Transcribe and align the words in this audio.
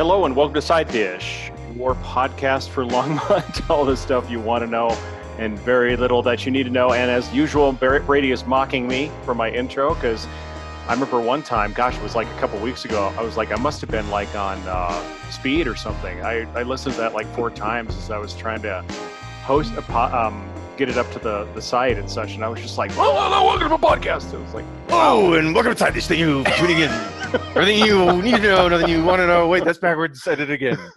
Hello 0.00 0.24
and 0.24 0.34
welcome 0.34 0.54
to 0.54 0.62
Side 0.62 0.88
Dish, 0.88 1.52
your 1.76 1.94
podcast 1.96 2.70
for 2.70 2.86
Longmont. 2.86 3.68
All 3.68 3.84
the 3.84 3.98
stuff 3.98 4.30
you 4.30 4.40
want 4.40 4.64
to 4.64 4.66
know 4.66 4.96
and 5.38 5.58
very 5.58 5.94
little 5.94 6.22
that 6.22 6.46
you 6.46 6.50
need 6.50 6.62
to 6.62 6.70
know. 6.70 6.94
And 6.94 7.10
as 7.10 7.30
usual, 7.34 7.70
Brady 7.70 8.30
is 8.30 8.46
mocking 8.46 8.88
me 8.88 9.12
for 9.26 9.34
my 9.34 9.50
intro 9.50 9.92
because 9.94 10.26
I 10.88 10.94
remember 10.94 11.20
one 11.20 11.42
time, 11.42 11.74
gosh, 11.74 11.98
it 11.98 12.02
was 12.02 12.14
like 12.14 12.26
a 12.28 12.38
couple 12.38 12.58
weeks 12.60 12.86
ago. 12.86 13.12
I 13.18 13.22
was 13.22 13.36
like, 13.36 13.52
I 13.52 13.56
must 13.56 13.82
have 13.82 13.90
been 13.90 14.08
like 14.08 14.34
on 14.34 14.58
uh, 14.66 15.04
speed 15.28 15.66
or 15.66 15.76
something. 15.76 16.18
I, 16.22 16.50
I 16.58 16.62
listened 16.62 16.94
to 16.94 17.00
that 17.02 17.12
like 17.12 17.26
four 17.34 17.50
times 17.50 17.94
as 17.94 18.10
I 18.10 18.16
was 18.16 18.32
trying 18.32 18.62
to 18.62 18.82
host 19.42 19.74
a 19.74 19.82
po- 19.82 20.16
um, 20.18 20.50
get 20.78 20.88
it 20.88 20.96
up 20.96 21.12
to 21.12 21.18
the, 21.18 21.46
the 21.54 21.60
site 21.60 21.98
and 21.98 22.08
such. 22.08 22.36
And 22.36 22.42
I 22.42 22.48
was 22.48 22.62
just 22.62 22.78
like, 22.78 22.90
oh, 22.92 23.20
hello, 23.22 23.44
welcome 23.44 23.68
to 23.68 23.76
my 23.76 23.96
podcast. 23.96 24.32
It 24.32 24.40
was 24.40 24.54
like, 24.54 24.64
oh, 24.88 25.34
and 25.34 25.54
welcome 25.54 25.74
to 25.74 25.78
Side 25.78 25.92
Dish. 25.92 26.06
Thank 26.06 26.20
you 26.20 26.42
for 26.44 26.50
tuning 26.52 26.78
in. 26.78 27.19
Everything 27.32 27.78
you 27.78 28.22
need 28.22 28.36
to 28.36 28.42
know, 28.42 28.68
nothing 28.68 28.88
you 28.88 29.04
want 29.04 29.20
to 29.20 29.26
know. 29.26 29.46
Wait, 29.46 29.64
that's 29.64 29.78
backwards. 29.78 30.22
Said 30.22 30.40
it 30.40 30.50
again. 30.50 30.78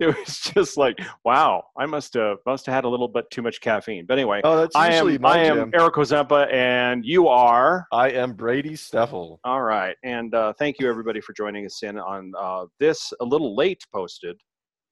it 0.00 0.06
was 0.06 0.40
just 0.40 0.76
like, 0.76 0.98
wow, 1.24 1.64
I 1.76 1.84
must 1.84 2.14
have 2.14 2.38
must 2.46 2.64
have 2.66 2.74
had 2.74 2.84
a 2.84 2.88
little 2.88 3.08
bit 3.08 3.28
too 3.30 3.42
much 3.42 3.60
caffeine. 3.60 4.06
But 4.06 4.18
anyway, 4.18 4.40
oh, 4.44 4.56
that's 4.56 4.74
I 4.74 4.92
am 4.92 5.24
I 5.26 5.38
am 5.40 5.70
Eric 5.74 5.94
Ozempa, 5.94 6.50
and 6.52 7.04
you 7.04 7.28
are. 7.28 7.86
I 7.92 8.10
am 8.10 8.32
Brady 8.32 8.74
Steffel. 8.74 9.38
All 9.44 9.62
right, 9.62 9.96
and 10.02 10.34
uh, 10.34 10.54
thank 10.58 10.78
you 10.78 10.88
everybody 10.88 11.20
for 11.20 11.34
joining 11.34 11.66
us 11.66 11.82
in 11.82 11.98
on 11.98 12.32
uh, 12.38 12.64
this 12.80 13.12
a 13.20 13.24
little 13.24 13.54
late 13.54 13.84
posted 13.92 14.40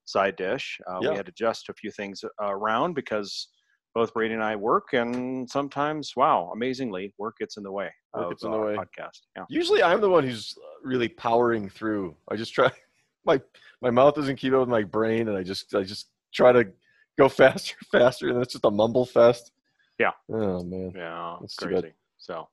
side 0.04 0.36
dish. 0.36 0.78
Uh, 0.86 0.98
yeah. 1.00 1.10
We 1.10 1.16
had 1.16 1.26
to 1.26 1.30
adjust 1.30 1.70
a 1.70 1.74
few 1.74 1.90
things 1.90 2.22
uh, 2.24 2.28
around 2.46 2.94
because 2.94 3.48
both 3.94 4.12
Brady 4.12 4.34
and 4.34 4.42
I 4.42 4.56
work, 4.56 4.92
and 4.92 5.48
sometimes, 5.48 6.14
wow, 6.16 6.50
amazingly, 6.52 7.14
work 7.16 7.38
gets 7.38 7.56
in 7.56 7.62
the 7.62 7.70
way. 7.70 7.90
Work 8.12 8.30
gets 8.30 8.44
in 8.44 8.50
the 8.50 8.58
way. 8.58 8.76
Podcast. 8.76 9.20
Yeah. 9.36 9.44
Usually, 9.48 9.82
I'm 9.82 10.00
the 10.00 10.10
one 10.10 10.24
who's 10.24 10.56
really 10.82 11.08
powering 11.08 11.68
through. 11.68 12.16
I 12.28 12.36
just 12.36 12.52
try. 12.52 12.70
My 13.26 13.40
my 13.80 13.88
mouth 13.88 14.14
doesn't 14.14 14.36
keep 14.36 14.52
up 14.52 14.60
with 14.60 14.68
my 14.68 14.82
brain, 14.82 15.28
and 15.28 15.38
I 15.38 15.42
just 15.42 15.74
I 15.74 15.82
just 15.82 16.10
try 16.34 16.52
to 16.52 16.68
go 17.16 17.26
faster, 17.30 17.74
faster, 17.90 18.28
and 18.28 18.42
it's 18.42 18.52
just 18.52 18.66
a 18.66 18.70
mumble 18.70 19.06
fest. 19.06 19.50
Yeah. 19.98 20.10
Oh 20.30 20.62
man. 20.62 20.92
Yeah. 20.94 21.36
That's 21.40 21.54
crazy. 21.54 21.94
So. 22.18 22.48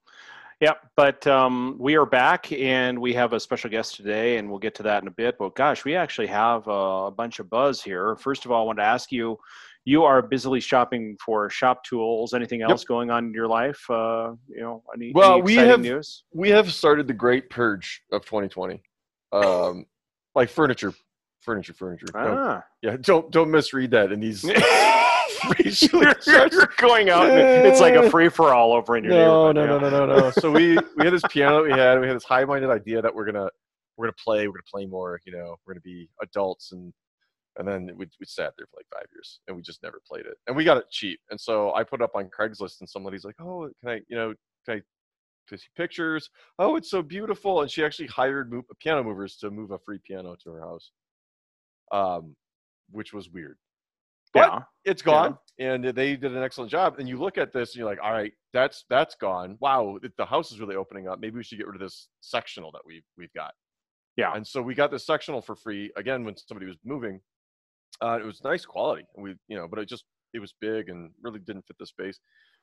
Yeah, 0.62 0.76
but 0.96 1.26
um, 1.26 1.76
we 1.80 1.96
are 1.96 2.06
back 2.06 2.52
and 2.52 3.00
we 3.00 3.16
have 3.16 3.34
a 3.34 3.40
special 3.40 3.70
guest 3.72 3.96
today, 3.96 4.38
and 4.38 4.48
we'll 4.48 4.60
get 4.60 4.76
to 4.76 4.84
that 4.84 5.02
in 5.02 5.08
a 5.08 5.12
bit. 5.12 5.36
But 5.40 5.56
gosh, 5.56 5.84
we 5.84 5.96
actually 5.96 6.28
have 6.28 6.68
a 6.68 7.10
bunch 7.10 7.40
of 7.40 7.50
buzz 7.50 7.82
here. 7.82 8.16
First 8.18 8.46
of 8.46 8.52
all, 8.52 8.62
I 8.62 8.66
want 8.66 8.78
to 8.78 8.86
ask 8.86 9.12
you 9.12 9.40
you 9.86 10.04
are 10.04 10.22
busily 10.22 10.60
shopping 10.60 11.18
for 11.24 11.50
shop 11.50 11.84
tools. 11.84 12.34
Anything 12.34 12.62
else 12.62 12.82
yep. 12.82 12.88
going 12.88 13.10
on 13.10 13.26
in 13.26 13.34
your 13.34 13.48
life? 13.48 13.84
Uh, 13.90 14.34
you 14.48 14.62
know, 14.62 14.84
any, 14.96 15.12
well, 15.14 15.34
any 15.34 15.42
we 15.42 15.56
have 15.56 15.82
news? 15.82 16.24
we 16.34 16.50
have 16.50 16.72
started 16.72 17.08
the 17.08 17.14
great 17.14 17.50
purge 17.50 18.04
of 18.12 18.24
2020, 18.26 18.82
um, 19.32 19.86
like 20.36 20.50
furniture, 20.50 20.94
furniture, 21.42 21.74
furniture. 21.74 22.06
Ah. 22.16 22.24
No, 22.24 22.92
yeah, 22.92 22.98
don't 23.02 23.32
don't 23.32 23.50
misread 23.50 23.92
that 23.92 24.12
in 24.12 24.20
these. 24.20 24.44
you're, 25.92 26.16
you're 26.28 26.70
going 26.78 27.10
out. 27.10 27.28
it's 27.30 27.82
like 27.82 27.96
a 27.96 28.10
free 28.10 28.30
for 28.30 28.54
all 28.54 28.74
over 28.74 28.98
in 28.98 29.04
your 29.04 29.14
no, 29.14 29.52
no, 29.52 29.66
no, 29.66 29.80
no, 29.80 29.90
no, 29.90 30.06
no. 30.06 30.32
So 30.32 30.52
we 30.52 30.78
we 30.98 31.06
had 31.06 31.14
this 31.14 31.24
piano 31.30 31.64
that 31.64 31.72
we 31.72 31.72
had. 31.72 32.00
We 32.00 32.08
had 32.08 32.16
this 32.16 32.24
high 32.24 32.46
minded 32.46 32.70
idea 32.70 33.02
that 33.02 33.14
we're 33.14 33.26
gonna 33.26 33.50
we're 33.98 34.08
gonna 34.08 34.16
play. 34.24 34.48
We're 34.48 34.54
gonna 34.54 34.64
play 34.72 34.86
more. 34.86 35.20
You 35.26 35.34
know, 35.34 35.56
we're 35.66 35.74
gonna 35.74 35.82
be 35.82 36.08
adults 36.22 36.72
and 36.72 36.94
and 37.58 37.68
then 37.68 37.92
we, 37.96 38.06
we 38.20 38.26
sat 38.26 38.54
there 38.58 38.66
for 38.68 38.78
like 38.78 38.88
five 38.94 39.08
years 39.14 39.42
and 39.48 39.56
we 39.56 39.62
just 39.62 39.84
never 39.84 40.02
played 40.08 40.26
it 40.26 40.38
and 40.48 40.56
we 40.56 40.64
got 40.64 40.78
it 40.78 40.86
cheap 40.90 41.20
and 41.32 41.40
so 41.40 41.74
i 41.74 41.84
put 41.84 42.02
it 42.02 42.04
up 42.04 42.16
on 42.16 42.30
craigslist 42.30 42.80
and 42.80 42.90
somebody's 42.90 43.26
like 43.26 43.36
oh 43.42 43.70
can 43.82 43.90
i 43.90 44.00
you 44.08 44.16
know 44.16 44.34
can 44.66 44.78
i 44.78 44.82
to 45.52 45.58
see 45.58 45.68
pictures? 45.76 46.30
Oh 46.60 46.76
it's 46.76 46.90
so 46.90 47.02
beautiful! 47.02 47.62
And 47.62 47.70
she 47.70 47.84
actually 47.84 48.08
hired 48.08 48.52
move, 48.52 48.66
piano 48.80 49.04
movers 49.04 49.38
to 49.38 49.52
move 49.52 49.72
a 49.72 49.80
free 49.80 50.00
piano 50.04 50.36
to 50.44 50.50
her 50.52 50.62
house 50.62 50.92
um 51.92 52.36
which 52.92 53.14
was 53.14 53.30
weird. 53.30 53.58
But 54.34 54.50
yeah. 54.52 54.60
it's 54.86 55.02
gone 55.02 55.38
yeah. 55.58 55.74
and 55.74 55.84
they 55.84 56.16
did 56.16 56.36
an 56.36 56.42
excellent 56.42 56.72
job 56.72 56.96
and 57.00 57.08
you 57.08 57.18
look 57.18 57.38
at 57.38 57.52
this 57.52 57.72
and 57.72 57.80
you're 57.80 57.90
like 57.90 58.00
all 58.02 58.12
right 58.12 58.34
that's 58.54 58.86
that's 58.90 59.16
gone. 59.16 59.58
Wow 59.60 59.98
the 60.18 60.26
house 60.26 60.52
is 60.52 60.60
really 60.60 60.76
opening 60.76 61.08
up. 61.08 61.20
Maybe 61.20 61.38
we 61.38 61.44
should 61.44 61.58
get 61.58 61.68
rid 61.68 61.76
of 61.76 61.82
this 61.82 62.08
sectional 62.22 62.72
that 62.72 62.82
we 62.86 63.04
we've 63.18 63.34
got. 63.34 63.54
Yeah. 64.18 64.34
And 64.34 64.46
so 64.46 64.62
we 64.62 64.76
got 64.76 64.92
this 64.92 65.06
sectional 65.06 65.42
for 65.42 65.56
free 65.56 65.92
again 65.96 66.24
when 66.24 66.36
somebody 66.38 66.66
was 66.66 66.78
moving 66.86 67.20
uh, 68.02 68.20
it 68.22 68.26
was 68.26 68.44
nice 68.44 68.66
quality. 68.66 69.06
We, 69.16 69.36
you 69.48 69.58
know, 69.58 69.68
but 69.68 69.80
it 69.80 69.90
just 69.90 70.06
it 70.34 70.40
was 70.40 70.54
big 70.60 70.90
and 70.90 71.12
really 71.22 71.40
didn't 71.40 71.66
fit 71.68 71.78
the 71.80 71.86
space. 71.86 72.20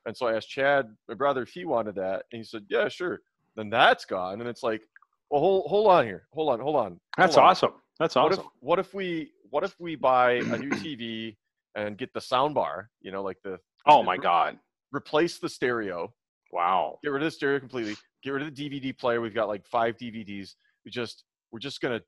And 0.06 0.16
so 0.16 0.26
I 0.26 0.36
asked 0.36 0.48
Chad, 0.48 0.86
my 1.08 1.14
brother, 1.14 1.42
if 1.42 1.50
he 1.50 1.64
wanted 1.64 1.94
that, 1.96 2.24
and 2.32 2.38
he 2.38 2.44
said, 2.44 2.64
"Yeah, 2.68 2.88
sure." 2.88 3.20
Then 3.56 3.70
that's 3.70 4.04
gone, 4.04 4.40
and 4.40 4.48
it's 4.48 4.62
like, 4.62 4.82
well, 5.30 5.40
hold 5.40 5.66
hold 5.66 5.86
on 5.88 6.04
here, 6.06 6.28
hold 6.32 6.50
on, 6.50 6.60
hold 6.60 6.76
on. 6.76 6.82
Hold 6.82 7.00
that's 7.16 7.36
on. 7.36 7.44
awesome. 7.44 7.72
That's 7.98 8.16
awesome. 8.16 8.30
What 8.30 8.38
if, 8.38 8.46
what 8.60 8.78
if 8.78 8.94
we 8.94 9.32
what 9.50 9.64
if 9.64 9.74
we 9.80 9.96
buy 9.96 10.32
a 10.34 10.58
new 10.58 10.70
TV 10.70 11.36
and 11.74 11.98
get 11.98 12.12
the 12.14 12.20
sound 12.20 12.54
bar? 12.54 12.90
You 13.00 13.10
know, 13.10 13.22
like 13.22 13.38
the 13.42 13.58
oh 13.86 14.02
my 14.02 14.16
god, 14.16 14.58
replace 14.92 15.38
the 15.38 15.48
stereo. 15.48 16.12
Wow. 16.52 16.98
Get 17.02 17.10
rid 17.10 17.22
of 17.22 17.26
the 17.26 17.30
stereo 17.30 17.58
completely. 17.58 17.96
Get 18.22 18.30
rid 18.30 18.42
of 18.42 18.54
the 18.54 18.70
DVD 18.70 18.96
player. 18.96 19.20
We've 19.20 19.34
got 19.34 19.48
like 19.48 19.66
five 19.66 19.96
DVDs. 19.96 20.54
We 20.84 20.90
just 20.90 21.24
we're 21.50 21.58
just 21.58 21.80
gonna 21.80 22.00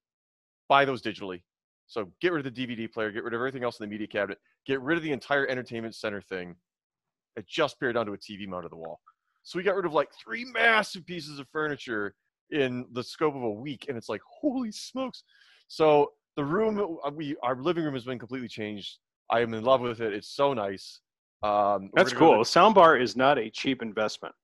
buy 0.68 0.84
those 0.84 1.02
digitally 1.02 1.42
so 1.90 2.08
get 2.20 2.32
rid 2.32 2.46
of 2.46 2.54
the 2.54 2.66
DVD 2.66 2.90
player, 2.90 3.10
get 3.10 3.24
rid 3.24 3.34
of 3.34 3.40
everything 3.40 3.64
else 3.64 3.80
in 3.80 3.84
the 3.84 3.90
media 3.90 4.06
cabinet, 4.06 4.38
get 4.64 4.80
rid 4.80 4.96
of 4.96 5.02
the 5.02 5.10
entire 5.10 5.48
entertainment 5.48 5.96
center 5.96 6.20
thing, 6.20 6.54
and 7.34 7.44
just 7.48 7.80
pare 7.80 7.92
down 7.92 8.06
to 8.06 8.12
a 8.12 8.16
TV 8.16 8.46
mounted 8.46 8.68
to 8.68 8.68
the 8.68 8.76
wall. 8.76 9.00
So 9.42 9.58
we 9.58 9.64
got 9.64 9.74
rid 9.74 9.86
of 9.86 9.92
like 9.92 10.08
three 10.22 10.44
massive 10.44 11.04
pieces 11.04 11.40
of 11.40 11.48
furniture 11.50 12.14
in 12.52 12.86
the 12.92 13.02
scope 13.02 13.34
of 13.34 13.42
a 13.42 13.50
week, 13.50 13.86
and 13.88 13.98
it's 13.98 14.08
like 14.08 14.20
holy 14.40 14.70
smokes! 14.70 15.24
So 15.66 16.12
the 16.36 16.44
room, 16.44 16.98
uh, 17.04 17.10
we 17.10 17.34
our 17.42 17.56
living 17.56 17.82
room 17.82 17.94
has 17.94 18.04
been 18.04 18.20
completely 18.20 18.48
changed. 18.48 18.98
I 19.28 19.40
am 19.40 19.52
in 19.52 19.64
love 19.64 19.80
with 19.80 20.00
it. 20.00 20.12
It's 20.12 20.28
so 20.28 20.54
nice. 20.54 21.00
Um, 21.42 21.90
That's 21.94 22.12
cool. 22.12 22.40
A 22.40 22.44
soundbar 22.44 23.00
is 23.00 23.16
not 23.16 23.36
a 23.36 23.50
cheap 23.50 23.82
investment. 23.82 24.34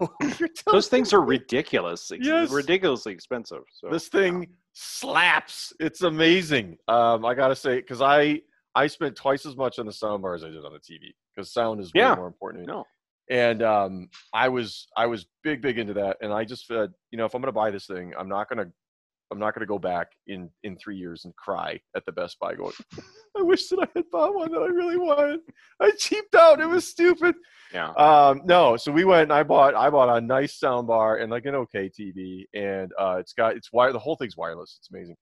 Those 0.66 0.88
things 0.88 1.14
are 1.14 1.22
ridiculous. 1.22 2.12
Yes. 2.20 2.50
ridiculously 2.50 3.12
expensive. 3.12 3.62
So, 3.72 3.88
this 3.90 4.08
thing 4.08 4.48
slaps. 4.72 5.72
It's 5.80 6.02
amazing. 6.02 6.78
Um, 6.88 7.24
I 7.24 7.34
gotta 7.34 7.56
say, 7.56 7.76
because 7.76 8.00
I 8.00 8.42
I 8.74 8.86
spent 8.86 9.16
twice 9.16 9.46
as 9.46 9.56
much 9.56 9.78
on 9.78 9.86
the 9.86 9.92
soundbar 9.92 10.34
as 10.34 10.44
I 10.44 10.48
did 10.48 10.64
on 10.64 10.72
the 10.72 10.78
TV 10.78 11.12
because 11.34 11.52
sound 11.52 11.80
is 11.80 11.90
yeah. 11.94 12.10
way 12.10 12.16
more 12.16 12.26
important. 12.26 12.66
No. 12.66 12.84
And 13.30 13.62
um, 13.62 14.08
I 14.32 14.48
was 14.48 14.88
I 14.96 15.06
was 15.06 15.26
big 15.44 15.62
big 15.62 15.78
into 15.78 15.94
that, 15.94 16.16
and 16.20 16.32
I 16.32 16.44
just 16.44 16.66
said, 16.66 16.90
you 17.10 17.18
know, 17.18 17.24
if 17.24 17.34
I'm 17.34 17.40
gonna 17.40 17.52
buy 17.52 17.70
this 17.70 17.86
thing, 17.86 18.12
I'm 18.18 18.28
not 18.28 18.48
gonna 18.48 18.70
I'm 19.30 19.38
not 19.38 19.54
going 19.54 19.60
to 19.60 19.66
go 19.66 19.78
back 19.78 20.08
in 20.26 20.50
in 20.64 20.76
three 20.76 20.96
years 20.96 21.24
and 21.24 21.34
cry 21.36 21.80
at 21.94 22.04
the 22.04 22.12
Best 22.12 22.38
Buy 22.40 22.54
going, 22.54 22.72
I 23.38 23.42
wish 23.42 23.68
that 23.68 23.80
I 23.80 23.88
had 23.94 24.10
bought 24.10 24.34
one 24.34 24.52
that 24.52 24.60
I 24.60 24.66
really 24.66 24.96
wanted. 24.96 25.40
I 25.80 25.92
cheaped 25.98 26.34
out. 26.34 26.60
It 26.60 26.66
was 26.66 26.88
stupid. 26.88 27.34
Yeah. 27.72 27.90
Um, 27.90 28.42
no, 28.44 28.76
so 28.76 28.90
we 28.90 29.04
went 29.04 29.24
and 29.24 29.32
I 29.32 29.42
bought 29.42 29.74
I 29.74 29.90
bought 29.90 30.16
a 30.16 30.20
nice 30.20 30.58
sound 30.58 30.88
bar 30.88 31.18
and 31.18 31.30
like 31.30 31.46
an 31.46 31.54
okay 31.54 31.88
TV, 31.88 32.44
and 32.54 32.90
uh, 32.98 33.16
it's 33.18 33.32
got 33.32 33.56
it's 33.56 33.72
wire. 33.72 33.92
The 33.92 33.98
whole 33.98 34.16
thing's 34.16 34.36
wireless. 34.36 34.78
It's 34.80 34.90
amazing. 34.90 35.16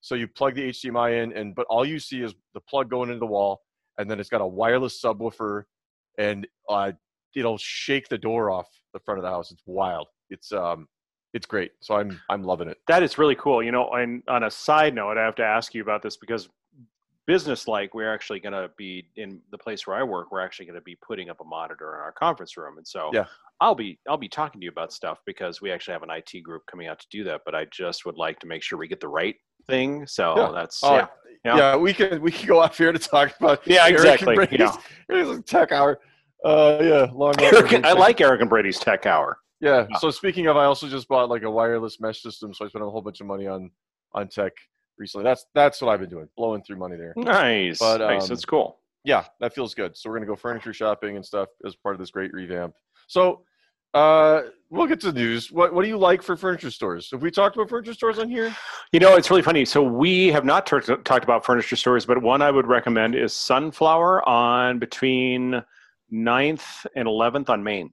So 0.00 0.14
you 0.14 0.28
plug 0.28 0.54
the 0.54 0.68
HDMI 0.68 1.22
in, 1.22 1.32
and 1.32 1.54
but 1.54 1.66
all 1.70 1.86
you 1.86 1.98
see 1.98 2.22
is 2.22 2.34
the 2.52 2.60
plug 2.68 2.90
going 2.90 3.08
into 3.08 3.20
the 3.20 3.26
wall, 3.26 3.60
and 3.98 4.10
then 4.10 4.20
it's 4.20 4.28
got 4.28 4.42
a 4.42 4.46
wireless 4.46 5.00
subwoofer, 5.02 5.62
and 6.18 6.46
uh, 6.68 6.92
it'll 7.34 7.58
shake 7.58 8.08
the 8.08 8.18
door 8.18 8.50
off 8.50 8.68
the 8.92 9.00
front 9.00 9.18
of 9.18 9.22
the 9.22 9.30
house. 9.30 9.50
It's 9.50 9.62
wild. 9.64 10.08
It's 10.28 10.52
um 10.52 10.86
it's 11.34 11.46
great. 11.46 11.72
So 11.80 11.96
I'm 11.96 12.20
I'm 12.30 12.44
loving 12.44 12.68
it. 12.68 12.78
That 12.86 13.02
is 13.02 13.18
really 13.18 13.34
cool. 13.34 13.62
You 13.62 13.72
know, 13.72 13.90
and 13.90 14.22
on 14.28 14.44
a 14.44 14.50
side 14.50 14.94
note, 14.94 15.18
I 15.18 15.24
have 15.24 15.34
to 15.36 15.44
ask 15.44 15.74
you 15.74 15.82
about 15.82 16.02
this 16.02 16.16
because 16.16 16.48
business 17.26 17.66
like 17.66 17.94
we're 17.94 18.12
actually 18.12 18.38
going 18.38 18.52
to 18.52 18.70
be 18.76 19.08
in 19.16 19.40
the 19.50 19.58
place 19.58 19.86
where 19.86 19.96
I 19.96 20.02
work. 20.02 20.30
We're 20.30 20.40
actually 20.40 20.66
going 20.66 20.76
to 20.76 20.82
be 20.82 20.96
putting 21.06 21.30
up 21.30 21.40
a 21.40 21.44
monitor 21.44 21.94
in 21.94 22.00
our 22.00 22.12
conference 22.12 22.56
room, 22.56 22.78
and 22.78 22.86
so 22.86 23.10
yeah. 23.12 23.26
I'll 23.60 23.74
be 23.74 23.98
I'll 24.08 24.16
be 24.16 24.28
talking 24.28 24.60
to 24.60 24.64
you 24.64 24.70
about 24.70 24.92
stuff 24.92 25.18
because 25.26 25.60
we 25.60 25.72
actually 25.72 25.92
have 25.92 26.04
an 26.04 26.10
IT 26.10 26.42
group 26.42 26.62
coming 26.70 26.86
out 26.86 27.00
to 27.00 27.06
do 27.10 27.24
that. 27.24 27.42
But 27.44 27.56
I 27.56 27.66
just 27.66 28.06
would 28.06 28.16
like 28.16 28.38
to 28.40 28.46
make 28.46 28.62
sure 28.62 28.78
we 28.78 28.88
get 28.88 29.00
the 29.00 29.08
right 29.08 29.34
thing. 29.66 30.06
So 30.06 30.34
yeah. 30.36 30.50
that's 30.54 30.82
oh, 30.84 30.94
yeah. 30.94 31.06
yeah. 31.44 31.56
yeah. 31.56 31.76
we 31.76 31.92
can 31.92 32.22
we 32.22 32.30
can 32.30 32.46
go 32.46 32.60
off 32.60 32.78
here 32.78 32.92
to 32.92 32.98
talk 32.98 33.34
about 33.40 33.66
yeah 33.66 33.88
exactly 33.88 34.36
yeah. 34.52 35.38
tech 35.46 35.72
hour. 35.72 36.00
Uh, 36.44 36.78
yeah, 36.82 37.06
long. 37.12 37.34
Eric, 37.40 37.84
I 37.84 37.92
like 37.92 38.20
Eric 38.20 38.42
and 38.42 38.50
Brady's 38.50 38.78
tech 38.78 39.06
hour. 39.06 39.38
Yeah. 39.64 39.86
So 39.98 40.10
speaking 40.10 40.46
of, 40.46 40.58
I 40.58 40.66
also 40.66 40.88
just 40.88 41.08
bought 41.08 41.30
like 41.30 41.42
a 41.42 41.50
wireless 41.50 41.98
mesh 41.98 42.20
system, 42.20 42.52
so 42.52 42.66
I 42.66 42.68
spent 42.68 42.84
a 42.84 42.90
whole 42.90 43.00
bunch 43.00 43.20
of 43.20 43.26
money 43.26 43.46
on 43.46 43.70
on 44.12 44.28
tech 44.28 44.52
recently. 44.98 45.24
That's 45.24 45.46
that's 45.54 45.80
what 45.80 45.90
I've 45.90 46.00
been 46.00 46.10
doing, 46.10 46.28
blowing 46.36 46.62
through 46.62 46.76
money 46.76 46.96
there. 46.96 47.14
Nice. 47.16 47.78
But 47.78 48.02
um, 48.02 48.08
nice. 48.08 48.28
That's 48.28 48.44
cool. 48.44 48.78
Yeah, 49.04 49.24
that 49.40 49.54
feels 49.54 49.74
good. 49.74 49.96
So 49.96 50.10
we're 50.10 50.16
gonna 50.16 50.26
go 50.26 50.36
furniture 50.36 50.74
shopping 50.74 51.16
and 51.16 51.24
stuff 51.24 51.48
as 51.66 51.74
part 51.76 51.94
of 51.94 51.98
this 51.98 52.10
great 52.10 52.32
revamp. 52.34 52.74
So 53.06 53.42
uh, 53.94 54.42
we'll 54.68 54.86
get 54.86 55.00
to 55.00 55.12
the 55.12 55.18
news. 55.18 55.50
What 55.50 55.72
what 55.72 55.82
do 55.82 55.88
you 55.88 55.96
like 55.96 56.22
for 56.22 56.36
furniture 56.36 56.70
stores? 56.70 57.08
Have 57.12 57.22
we 57.22 57.30
talked 57.30 57.56
about 57.56 57.70
furniture 57.70 57.94
stores 57.94 58.18
on 58.18 58.28
here? 58.28 58.54
You 58.92 59.00
know, 59.00 59.16
it's 59.16 59.30
really 59.30 59.42
funny. 59.42 59.64
So 59.64 59.82
we 59.82 60.28
have 60.28 60.44
not 60.44 60.66
t- 60.66 60.78
talked 61.04 61.24
about 61.24 61.44
furniture 61.46 61.76
stores, 61.76 62.04
but 62.04 62.20
one 62.20 62.42
I 62.42 62.50
would 62.50 62.66
recommend 62.66 63.14
is 63.14 63.32
Sunflower 63.32 64.28
on 64.28 64.78
between 64.78 65.62
9th 66.12 66.86
and 66.94 67.08
11th 67.08 67.48
on 67.48 67.62
Main. 67.62 67.90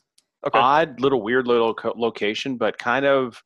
Okay. 0.47 0.57
Odd 0.59 0.99
little 0.99 1.21
weird 1.21 1.47
little 1.47 1.73
co- 1.73 1.93
location, 1.95 2.57
but 2.57 2.77
kind 2.77 3.05
of 3.05 3.39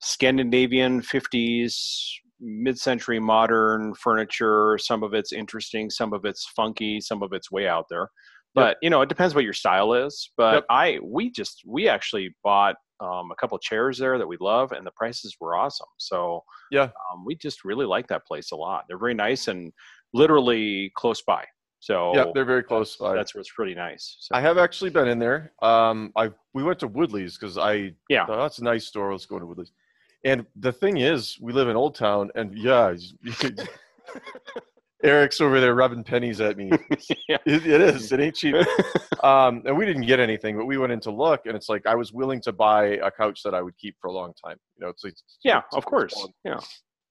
Scandinavian 0.00 1.00
50s 1.02 1.76
mid-century 2.40 3.18
modern 3.18 3.94
furniture. 3.94 4.78
Some 4.78 5.02
of 5.02 5.14
it's 5.14 5.32
interesting, 5.32 5.90
some 5.90 6.12
of 6.12 6.24
it's 6.24 6.46
funky, 6.54 7.00
some 7.00 7.22
of 7.22 7.32
it's 7.32 7.50
way 7.50 7.66
out 7.66 7.86
there. 7.90 8.08
But 8.54 8.76
you 8.82 8.90
know, 8.90 9.02
it 9.02 9.08
depends 9.08 9.34
what 9.36 9.44
your 9.44 9.52
style 9.52 9.92
is. 9.94 10.30
But 10.36 10.54
Yep. 10.54 10.64
I 10.70 10.98
we 11.02 11.30
just 11.30 11.62
we 11.66 11.88
actually 11.88 12.34
bought 12.42 12.74
um, 13.00 13.30
a 13.30 13.36
couple 13.40 13.56
chairs 13.58 13.98
there 13.98 14.18
that 14.18 14.26
we 14.26 14.36
love, 14.40 14.72
and 14.72 14.84
the 14.84 14.90
prices 14.96 15.36
were 15.40 15.56
awesome. 15.56 15.86
So 15.98 16.42
Yeah. 16.72 16.84
um, 17.12 17.24
we 17.24 17.36
just 17.36 17.64
really 17.64 17.86
like 17.86 18.08
that 18.08 18.26
place 18.26 18.50
a 18.50 18.56
lot. 18.56 18.84
They're 18.88 18.98
very 18.98 19.14
nice 19.14 19.46
and 19.46 19.72
literally 20.12 20.90
close 20.96 21.22
by. 21.22 21.44
So 21.80 22.12
yeah, 22.14 22.24
they're 22.34 22.44
very 22.44 22.62
close 22.64 22.96
by. 22.96 23.14
that's 23.14 23.34
what's 23.34 23.50
pretty 23.52 23.74
nice. 23.74 24.16
So, 24.20 24.34
I 24.34 24.40
have 24.40 24.58
actually 24.58 24.90
been 24.90 25.06
in 25.08 25.18
there. 25.18 25.52
Um, 25.62 26.12
I 26.16 26.30
we 26.54 26.62
went 26.64 26.78
to 26.80 26.88
Woodley's 26.88 27.38
because 27.38 27.56
I 27.56 27.92
Yeah. 28.08 28.26
thought, 28.26 28.38
that's 28.42 28.58
a 28.58 28.64
nice 28.64 28.86
store. 28.86 29.12
Let's 29.12 29.26
go 29.26 29.38
to 29.38 29.46
Woodley's. 29.46 29.72
And 30.24 30.44
the 30.56 30.72
thing 30.72 30.96
is, 30.96 31.38
we 31.40 31.52
live 31.52 31.68
in 31.68 31.76
Old 31.76 31.94
Town, 31.94 32.30
and 32.34 32.56
yeah, 32.58 32.94
Eric's 35.04 35.40
over 35.40 35.60
there 35.60 35.74
rubbing 35.76 36.02
pennies 36.02 36.40
at 36.40 36.56
me. 36.56 36.72
Yeah. 37.28 37.36
It, 37.46 37.66
it 37.66 37.80
is. 37.82 38.10
It 38.10 38.20
ain't 38.20 38.34
cheap. 38.34 38.56
Um, 39.24 39.62
and 39.66 39.76
we 39.76 39.84
didn't 39.84 40.06
get 40.06 40.20
anything, 40.20 40.56
but 40.56 40.66
we 40.66 40.78
went 40.78 40.92
in 40.92 41.00
to 41.00 41.10
look, 41.10 41.46
and 41.46 41.56
it's 41.56 41.68
like 41.68 41.84
I 41.86 41.96
was 41.96 42.12
willing 42.12 42.40
to 42.42 42.52
buy 42.52 42.84
a 43.02 43.10
couch 43.10 43.42
that 43.42 43.52
I 43.52 43.60
would 43.62 43.76
keep 43.76 43.96
for 44.00 44.06
a 44.06 44.12
long 44.12 44.32
time. 44.44 44.58
You 44.76 44.84
know, 44.84 44.90
it's 44.90 45.02
like 45.02 45.14
yeah, 45.42 45.58
it's- 45.58 45.72
of 45.72 45.78
it's 45.78 45.86
course. 45.86 46.14
fun. 46.14 46.30
Yeah. 46.44 46.60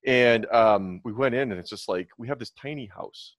And 0.06 0.46
um, 0.54 1.02
we 1.04 1.12
went 1.12 1.36
in, 1.36 1.52
and 1.52 1.60
it's 1.60 1.70
just 1.70 1.90
like 1.90 2.08
we 2.18 2.30
have 2.30 2.40
this 2.40 2.52
tiny 2.52 2.86
house, 2.86 3.36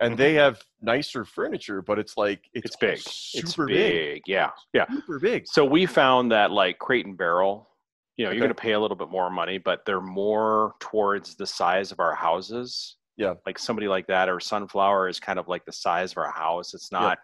and 0.00 0.16
they 0.16 0.34
have 0.34 0.62
nicer 0.80 1.24
furniture, 1.24 1.82
but 1.82 1.98
it's 1.98 2.16
like 2.16 2.40
it's, 2.54 2.66
It's 2.66 2.76
big. 2.76 2.98
super 2.98 3.68
it's 3.70 3.76
big. 3.78 4.22
Yeah. 4.26 4.50
Yeah. 4.72 4.86
super 4.90 5.18
big. 5.18 5.46
So 5.46 5.64
we 5.64 5.86
found 5.86 6.30
that 6.32 6.50
like 6.50 6.78
crate 6.78 7.06
and 7.06 7.16
barrel, 7.16 7.68
you 8.16 8.24
know, 8.24 8.30
you're 8.30 8.40
going 8.40 8.48
to 8.50 8.54
pay 8.54 8.72
a 8.72 8.80
little 8.80 8.96
bit 8.96 9.08
more 9.10 9.30
money, 9.30 9.58
but 9.58 9.84
they're 9.84 10.00
more 10.00 10.74
towards 10.80 11.36
the 11.36 11.46
size 11.46 11.92
of 11.92 12.00
our 12.00 12.14
houses. 12.14 12.96
Yeah. 13.16 13.34
Like 13.46 13.58
somebody 13.58 13.88
like 13.88 14.06
that 14.08 14.28
or 14.28 14.40
sunflower 14.40 15.08
is 15.08 15.18
kind 15.20 15.38
of 15.38 15.48
like 15.48 15.64
the 15.64 15.72
size 15.72 16.12
of 16.12 16.18
our 16.18 16.30
house. 16.30 16.74
It's 16.74 16.90
Yeah. 16.92 17.14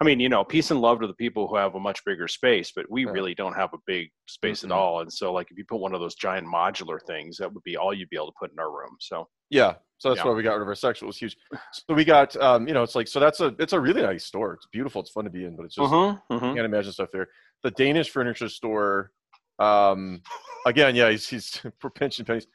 I 0.00 0.04
mean, 0.04 0.20
you 0.20 0.28
know, 0.28 0.44
peace 0.44 0.70
and 0.70 0.80
love 0.80 1.00
to 1.00 1.06
the 1.06 1.14
people 1.14 1.48
who 1.48 1.56
have 1.56 1.74
a 1.74 1.80
much 1.80 2.04
bigger 2.04 2.28
space, 2.28 2.72
but 2.74 2.90
we 2.90 3.04
Yeah. 3.06 3.12
really 3.12 3.34
don't 3.34 3.54
have 3.54 3.72
a 3.72 3.78
big 3.86 4.10
space 4.26 4.60
Mm-mm. 4.60 4.66
at 4.66 4.72
all. 4.72 5.00
And 5.00 5.12
so 5.12 5.32
like 5.32 5.50
if 5.50 5.58
you 5.58 5.64
put 5.64 5.80
one 5.80 5.94
of 5.94 6.00
those 6.00 6.14
giant 6.14 6.46
modular 6.46 6.98
things, 7.06 7.36
that 7.38 7.52
would 7.52 7.62
be 7.62 7.76
all 7.76 7.94
you'd 7.94 8.10
be 8.10 8.16
able 8.16 8.26
to 8.26 8.32
put 8.38 8.52
in 8.52 8.58
our 8.58 8.70
room. 8.70 8.96
So 9.00 9.28
Yeah, 9.50 9.74
so 9.98 10.08
that's 10.10 10.18
Yeah. 10.18 10.26
why 10.30 10.32
we 10.36 10.42
got 10.42 10.54
rid 10.54 10.62
of 10.62 10.68
our 10.68 10.74
section. 10.74 11.06
It 11.06 11.08
was 11.08 11.18
huge. 11.18 11.36
So 11.72 11.94
we 11.94 12.04
got, 12.04 12.36
um, 12.36 12.68
you 12.68 12.74
know, 12.74 12.82
it's 12.82 12.94
like 12.94 13.08
so 13.08 13.20
that's 13.20 13.40
a 13.40 13.54
it's 13.58 13.72
a 13.72 13.80
really 13.80 14.02
nice 14.02 14.24
store. 14.26 14.54
It's 14.54 14.66
beautiful. 14.66 15.00
It's 15.00 15.10
fun 15.10 15.24
to 15.24 15.30
be 15.30 15.44
in, 15.44 15.56
but 15.56 15.64
it's 15.64 15.74
just 15.76 15.90
Mhm, 15.92 16.20
mhm. 16.30 16.54
can't 16.54 16.66
imagine 16.66 16.92
stuff 16.92 17.10
there. 17.12 17.28
The 17.62 17.70
Danish 17.70 18.10
furniture 18.10 18.48
store, 18.48 19.12
um, 19.58 20.20
again, 20.66 20.94
yeah, 20.94 21.10
he's 21.10 21.26
he's 21.28 21.60
for 21.80 21.90
pinching 21.90 22.26
pennies. 22.26 22.46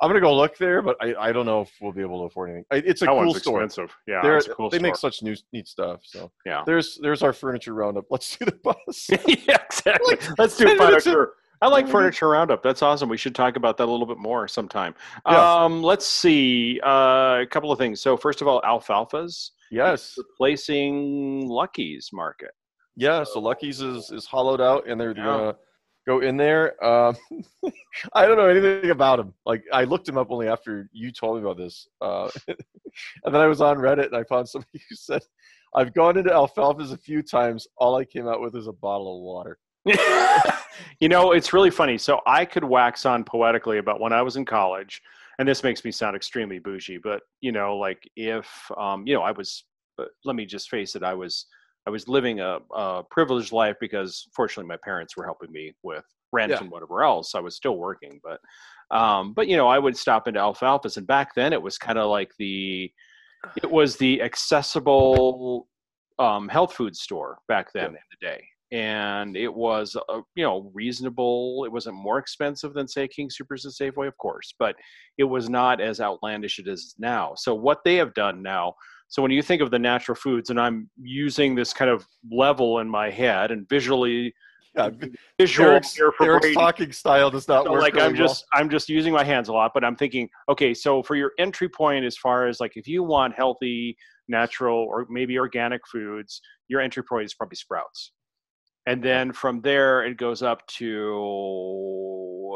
I'm 0.00 0.08
gonna 0.08 0.20
go 0.20 0.34
look 0.36 0.56
there, 0.58 0.82
but 0.82 0.96
I, 1.00 1.14
I 1.28 1.32
don't 1.32 1.46
know 1.46 1.62
if 1.62 1.70
we'll 1.80 1.92
be 1.92 2.00
able 2.02 2.20
to 2.20 2.24
afford 2.26 2.50
anything. 2.50 2.66
It's 2.70 3.02
a 3.02 3.06
that 3.06 3.10
cool 3.12 3.34
store. 3.34 3.62
expensive. 3.62 3.94
Yeah. 4.06 4.20
They're- 4.22 4.36
it's 4.38 4.46
a 4.48 4.54
cool 4.54 4.70
they 4.70 4.78
make 4.78 4.96
such 4.96 5.22
new 5.22 5.34
neat 5.52 5.68
stuff. 5.68 6.00
So 6.04 6.30
Yeah. 6.46 6.62
there's 6.66 6.98
there's 7.02 7.22
our 7.22 7.32
furniture 7.32 7.74
roundup. 7.74 8.04
Let's 8.10 8.36
do 8.36 8.44
the 8.46 8.52
bus. 8.52 9.08
yeah, 9.46 9.56
exactly. 9.66 10.16
Like, 10.16 10.38
Let's 10.38 10.56
do 10.56 10.64
10 10.66 10.78
minutes 10.78 11.06
in- 11.06 11.12
furniture. 11.12 11.32
I 11.60 11.66
like 11.68 11.88
furniture 11.96 12.28
roundup. 12.28 12.62
That's 12.62 12.82
awesome. 12.82 13.08
We 13.08 13.16
should 13.16 13.34
talk 13.34 13.56
about 13.56 13.76
that 13.78 13.84
a 13.84 13.90
little 13.90 14.06
bit 14.06 14.18
more 14.18 14.46
sometime. 14.46 14.94
Yeah. 15.26 15.62
Um, 15.64 15.82
let's 15.82 16.06
see 16.06 16.80
uh, 16.84 17.40
a 17.42 17.46
couple 17.50 17.72
of 17.72 17.78
things. 17.78 18.00
So 18.00 18.16
first 18.16 18.40
of 18.40 18.46
all, 18.46 18.62
alfalfas 18.62 19.50
yes, 19.70 20.14
replacing 20.16 21.48
Lucky's 21.48 22.10
market. 22.12 22.50
yeah. 22.96 23.24
So 23.24 23.40
Lucky's 23.40 23.80
is 23.80 24.10
is 24.10 24.26
hollowed 24.26 24.60
out, 24.60 24.86
and 24.88 25.00
they're 25.00 25.16
Yeah. 25.16 25.24
gonna 25.24 25.56
go 26.08 26.20
in 26.20 26.36
there. 26.38 26.82
Um, 26.84 27.16
I 28.14 28.26
don't 28.26 28.38
know 28.38 28.48
anything 28.48 28.90
about 28.90 29.20
him. 29.20 29.34
Like 29.44 29.62
I 29.72 29.84
looked 29.84 30.08
him 30.08 30.16
up 30.16 30.28
only 30.30 30.48
after 30.48 30.88
you 30.92 31.12
told 31.12 31.36
me 31.36 31.42
about 31.42 31.58
this, 31.58 31.86
uh, 32.00 32.30
and 32.48 33.34
then 33.34 33.40
I 33.40 33.46
was 33.46 33.60
on 33.60 33.76
Reddit 33.76 34.06
and 34.06 34.16
I 34.16 34.24
found 34.24 34.48
somebody 34.48 34.80
who 34.88 34.96
said, 34.96 35.22
"I've 35.74 35.92
gone 35.92 36.16
into 36.16 36.30
alfalfa's 36.30 36.92
a 36.92 36.96
few 36.96 37.22
times. 37.22 37.68
All 37.76 37.94
I 37.94 38.04
came 38.04 38.26
out 38.26 38.40
with 38.40 38.56
is 38.56 38.66
a 38.66 38.72
bottle 38.72 39.16
of 39.16 39.22
water." 39.22 39.58
you 41.00 41.08
know, 41.08 41.32
it's 41.32 41.52
really 41.52 41.70
funny. 41.70 41.98
So 41.98 42.20
I 42.26 42.44
could 42.44 42.64
wax 42.64 43.06
on 43.06 43.22
poetically 43.22 43.78
about 43.78 44.00
when 44.00 44.12
I 44.12 44.22
was 44.22 44.36
in 44.36 44.44
college, 44.44 45.02
and 45.38 45.46
this 45.46 45.62
makes 45.62 45.84
me 45.84 45.92
sound 45.92 46.16
extremely 46.16 46.58
bougie, 46.58 46.98
but 46.98 47.20
you 47.42 47.52
know, 47.52 47.76
like 47.76 48.02
if 48.16 48.48
um, 48.76 49.06
you 49.06 49.14
know, 49.14 49.22
I 49.22 49.32
was. 49.32 49.64
Let 50.24 50.36
me 50.36 50.46
just 50.46 50.70
face 50.70 50.94
it. 50.94 51.02
I 51.02 51.14
was. 51.14 51.46
I 51.88 51.90
was 51.90 52.06
living 52.06 52.40
a, 52.40 52.58
a 52.76 53.02
privileged 53.10 53.50
life 53.50 53.76
because, 53.80 54.28
fortunately, 54.36 54.68
my 54.68 54.76
parents 54.84 55.16
were 55.16 55.24
helping 55.24 55.50
me 55.50 55.72
with 55.82 56.04
rent 56.32 56.52
Yeah. 56.52 56.60
and 56.60 56.70
whatever 56.70 57.02
else. 57.02 57.34
I 57.34 57.40
was 57.40 57.56
still 57.56 57.78
working, 57.78 58.20
but, 58.22 58.40
um, 58.94 59.32
but 59.32 59.48
you 59.48 59.56
know, 59.56 59.68
I 59.68 59.78
would 59.78 59.96
stop 59.96 60.28
into 60.28 60.38
alfalfa's, 60.38 60.98
and 60.98 61.06
back 61.06 61.34
then 61.34 61.54
it 61.54 61.62
was 61.62 61.78
kind 61.78 61.98
of 61.98 62.10
like 62.10 62.30
the, 62.38 62.92
it 63.56 63.70
was 63.70 63.96
the 63.96 64.20
accessible 64.20 65.66
um, 66.18 66.46
health 66.48 66.74
food 66.74 66.94
store 66.94 67.38
back 67.48 67.72
then 67.72 67.84
Yeah. 67.84 67.88
in 67.88 68.08
the 68.12 68.26
day 68.26 68.44
and 68.70 69.34
it 69.34 69.52
was 69.52 69.96
uh, 69.96 70.20
you 70.34 70.44
know 70.44 70.70
reasonable 70.74 71.64
it 71.64 71.72
wasn't 71.72 71.94
more 71.94 72.18
expensive 72.18 72.74
than 72.74 72.86
say 72.86 73.08
king 73.08 73.30
supers 73.30 73.64
and 73.64 73.72
safeway 73.72 74.06
of 74.06 74.16
course 74.18 74.52
but 74.58 74.76
it 75.16 75.24
was 75.24 75.48
not 75.48 75.80
as 75.80 76.00
outlandish 76.02 76.58
as 76.58 76.66
it 76.66 76.70
is 76.70 76.94
now 76.98 77.32
so 77.34 77.54
what 77.54 77.78
they 77.84 77.96
have 77.96 78.12
done 78.12 78.42
now 78.42 78.74
so 79.08 79.22
when 79.22 79.30
you 79.30 79.42
think 79.42 79.60
of 79.62 79.70
the 79.70 79.78
natural 79.78 80.14
foods 80.14 80.50
and 80.50 80.60
i'm 80.60 80.88
using 81.00 81.54
this 81.54 81.72
kind 81.72 81.90
of 81.90 82.06
level 82.30 82.78
in 82.78 82.88
my 82.88 83.10
head 83.10 83.50
and 83.50 83.68
visually 83.68 84.32
Yeah, 84.74 84.90
visual 85.38 85.70
Eric's, 85.70 85.98
Eric's 86.20 86.52
talking 86.54 86.92
style 86.92 87.30
does 87.30 87.48
not 87.48 87.64
So 87.64 87.72
work. 87.72 87.80
like 87.82 87.94
really 87.94 88.06
I'm 88.08 88.14
just 88.14 88.44
I'm 88.52 88.68
just 88.68 88.88
using 88.88 89.12
my 89.12 89.24
hands 89.24 89.48
a 89.48 89.52
lot, 89.52 89.72
but 89.74 89.82
I'm 89.82 89.96
thinking, 89.96 90.28
okay, 90.48 90.74
so 90.74 91.02
for 91.02 91.16
your 91.16 91.32
entry 91.38 91.68
point 91.68 92.04
as 92.04 92.16
far 92.16 92.46
as 92.46 92.60
like 92.60 92.76
if 92.76 92.86
you 92.86 93.02
want 93.02 93.34
healthy, 93.34 93.96
natural, 94.28 94.78
or 94.78 95.06
maybe 95.08 95.38
organic 95.38 95.80
foods, 95.90 96.40
your 96.68 96.80
entry 96.80 97.02
point 97.02 97.24
is 97.24 97.34
probably 97.34 97.56
Sprouts, 97.56 98.12
and 98.86 99.02
then 99.02 99.32
from 99.32 99.60
there 99.62 100.04
it 100.04 100.16
goes 100.18 100.42
up 100.42 100.64
to 100.66 100.86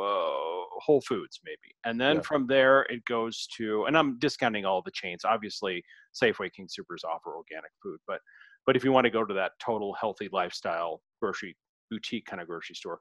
uh, 0.04 0.51
Whole 0.84 1.00
Foods 1.02 1.40
maybe, 1.44 1.74
and 1.84 2.00
then 2.00 2.16
Yeah. 2.16 2.22
from 2.22 2.46
there 2.46 2.82
it 2.90 3.04
goes 3.04 3.46
to, 3.56 3.84
and 3.86 3.96
I'm 3.96 4.18
discounting 4.18 4.64
all 4.64 4.82
the 4.82 4.90
chains. 4.90 5.24
Obviously, 5.24 5.82
Safeway, 6.12 6.52
King 6.52 6.68
Supers 6.68 7.04
offer 7.04 7.34
organic 7.36 7.70
food, 7.82 8.00
but 8.06 8.20
but 8.66 8.76
if 8.76 8.84
you 8.84 8.92
want 8.92 9.04
to 9.04 9.10
go 9.10 9.24
to 9.24 9.34
that 9.34 9.52
total 9.58 9.92
healthy 9.94 10.28
lifestyle 10.32 11.02
grocery 11.20 11.56
boutique 11.90 12.26
kind 12.26 12.40
of 12.40 12.46
grocery 12.48 12.76
store, 12.76 12.98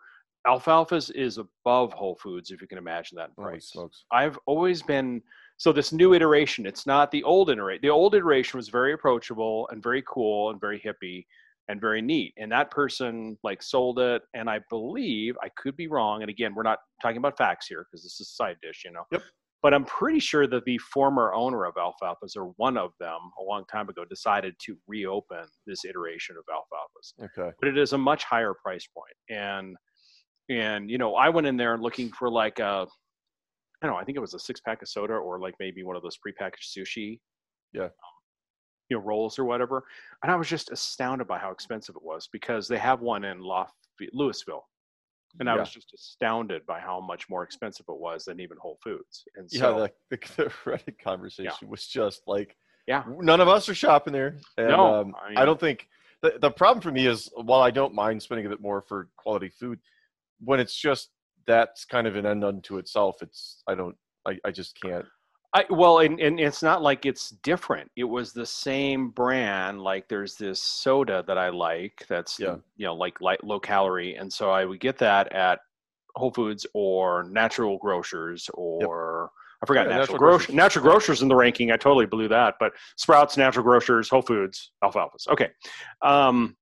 Alfalfa's 0.47 1.09
is 1.11 1.37
above 1.37 1.93
Whole 1.93 2.15
Foods, 2.15 2.49
if 2.51 2.61
you 2.61 2.67
can 2.67 2.77
imagine 2.79 3.15
that 3.17 3.35
price. 3.35 3.67
smokes. 3.67 4.05
I've 4.11 4.39
always 4.47 4.81
been 4.81 5.21
so 5.57 5.71
this 5.71 5.91
new 5.91 6.13
iteration. 6.15 6.65
It's 6.65 6.87
not 6.87 7.11
the 7.11 7.23
old 7.23 7.51
iteration. 7.51 7.81
The 7.83 7.89
old 7.89 8.15
iteration 8.15 8.57
was 8.57 8.69
very 8.69 8.93
approachable 8.93 9.67
and 9.71 9.83
very 9.83 10.03
cool 10.07 10.49
and 10.49 10.59
very 10.59 10.79
hippie 10.79 11.25
and 11.71 11.79
very 11.79 12.01
neat. 12.01 12.33
And 12.37 12.51
that 12.51 12.69
person 12.69 13.37
like 13.43 13.63
sold 13.63 13.97
it. 13.99 14.21
And 14.33 14.49
I 14.49 14.59
believe 14.69 15.35
I 15.41 15.49
could 15.57 15.75
be 15.77 15.87
wrong. 15.87 16.21
And 16.21 16.29
again, 16.29 16.53
we're 16.53 16.63
not 16.63 16.79
talking 17.01 17.17
about 17.17 17.37
facts 17.37 17.65
here 17.67 17.85
because 17.89 18.03
this 18.03 18.19
is 18.19 18.27
a 18.31 18.35
side 18.35 18.57
dish, 18.61 18.81
you 18.85 18.91
know. 18.91 19.03
Yep. 19.11 19.23
But 19.63 19.73
I'm 19.75 19.85
pretty 19.85 20.19
sure 20.19 20.47
that 20.47 20.65
the 20.65 20.77
former 20.79 21.33
owner 21.33 21.65
of 21.65 21.75
Alfalfa's, 21.77 22.35
or 22.35 22.45
one 22.57 22.77
of 22.77 22.91
them, 22.99 23.19
a 23.39 23.43
long 23.43 23.63
time 23.71 23.87
ago, 23.89 24.03
decided 24.03 24.55
to 24.65 24.75
reopen 24.87 25.45
this 25.67 25.85
iteration 25.85 26.35
of 26.37 26.43
Alfalfa's 26.51 27.13
Okay. 27.39 27.51
but 27.59 27.69
it 27.69 27.77
is 27.77 27.93
a 27.93 27.97
much 27.97 28.23
higher 28.23 28.53
price 28.63 28.87
point 28.87 29.15
and 29.39 29.75
and 30.49 30.89
you 30.89 30.97
know 30.97 31.15
i 31.15 31.29
went 31.29 31.45
in 31.47 31.55
there 31.55 31.77
looking 31.77 32.09
for 32.11 32.27
like 32.29 32.57
a 32.59 32.85
i 33.81 33.85
don't 33.85 33.91
know 33.95 34.01
i 34.01 34.03
think 34.03 34.17
it 34.17 34.19
was 34.21 34.33
a 34.33 34.39
six 34.39 34.59
pack 34.59 34.81
of 34.81 34.89
soda 34.89 35.13
or 35.13 35.39
like 35.39 35.53
maybe 35.59 35.83
one 35.83 35.95
of 35.95 36.01
those 36.01 36.17
prepackaged 36.25 36.67
sushi 36.75 37.19
Yeah. 37.73 37.89
You 38.91 38.97
know 38.97 39.01
rolls 39.03 39.39
or 39.39 39.45
whatever 39.45 39.85
and 40.21 40.31
i 40.31 40.35
was 40.35 40.47
just 40.47 40.69
astounded 40.71 41.27
by 41.27 41.39
how 41.39 41.49
expensive 41.49 41.95
it 41.95 42.03
was 42.03 42.27
because 42.31 42.67
they 42.67 42.77
have 42.77 42.99
one 43.01 43.23
in 43.23 43.39
Lafayette, 43.39 44.13
louisville 44.13 44.67
and 45.39 45.49
i 45.49 45.53
Yeah. 45.55 45.61
was 45.61 45.71
just 45.71 45.93
astounded 45.93 46.65
by 46.65 46.79
how 46.79 46.99
much 46.99 47.29
more 47.29 47.43
expensive 47.43 47.85
it 47.87 47.97
was 47.97 48.25
than 48.25 48.39
even 48.41 48.57
whole 48.57 48.77
foods 48.83 49.23
and 49.37 49.49
Yeah, 49.49 49.59
so 49.59 49.89
the, 50.09 50.17
the, 50.17 50.43
the 50.43 50.51
Reddit 50.65 50.99
conversation 51.01 51.69
was 51.69 51.87
just 51.87 52.23
like, 52.27 52.57
Yeah. 52.85 53.03
none 53.07 53.39
of 53.39 53.47
us 53.47 53.69
are 53.69 53.75
shopping 53.75 54.11
there. 54.13 54.35
And, 54.57 54.71
No, 54.71 54.95
um, 54.99 55.15
I 55.37 55.41
I, 55.41 55.45
don't 55.45 55.59
think 55.59 55.87
the, 56.21 56.33
the 56.41 56.51
problem 56.51 56.81
for 56.81 56.91
me 56.91 57.07
is 57.07 57.29
while 57.35 57.61
I 57.61 57.71
don't 57.71 57.95
mind 57.95 58.21
spending 58.21 58.45
a 58.45 58.49
bit 58.49 58.61
more 58.61 58.81
for 58.81 59.07
quality 59.15 59.49
food, 59.49 59.79
when 60.39 60.59
it's 60.59 60.75
just 60.75 61.09
that's 61.47 61.85
kind 61.85 62.07
of 62.07 62.15
an 62.17 62.25
end 62.25 62.43
unto 62.43 62.77
itself, 62.77 63.21
it's 63.21 63.63
I 63.67 63.75
don't 63.75 63.95
I, 64.27 64.37
I 64.45 64.51
just 64.51 64.79
can't. 64.81 65.05
I 65.53 65.65
well, 65.69 65.99
and, 65.99 66.19
and 66.19 66.39
it's 66.39 66.63
not 66.63 66.81
like 66.81 67.05
it's 67.05 67.31
different. 67.43 67.91
It 67.97 68.05
was 68.05 68.31
the 68.31 68.45
same 68.45 69.09
brand. 69.09 69.81
Like 69.81 70.07
there's 70.07 70.35
this 70.35 70.61
soda 70.61 71.23
that 71.27 71.37
I 71.37 71.49
like 71.49 72.05
that's 72.07 72.39
Yeah. 72.39 72.55
you 72.77 72.85
know 72.85 72.95
like 72.95 73.19
light 73.21 73.43
low 73.43 73.59
calorie, 73.59 74.15
and 74.15 74.31
so 74.31 74.49
I 74.49 74.63
would 74.65 74.79
get 74.79 74.97
that 74.99 75.31
at 75.33 75.59
Whole 76.15 76.31
Foods 76.31 76.65
or 76.73 77.23
Natural 77.29 77.77
Grocers 77.77 78.49
or 78.53 79.31
I 79.61 79.65
forgot 79.65 79.81
Yeah, 79.87 79.97
Natural, 79.97 79.99
Natural 79.99 80.17
Grocers. 80.19 80.45
Grocers. 80.47 80.55
Natural 80.55 80.83
Grocers 80.83 81.21
in 81.21 81.27
the 81.27 81.35
ranking. 81.35 81.71
I 81.71 81.77
totally 81.77 82.05
blew 82.05 82.27
that, 82.29 82.55
but 82.59 82.71
Sprouts, 82.97 83.35
Natural 83.37 83.63
Grocers, 83.63 84.09
Whole 84.09 84.21
Foods, 84.21 84.71
Alfalfa's. 84.83 85.27
Okay, 85.29 85.49
um, 86.01 86.55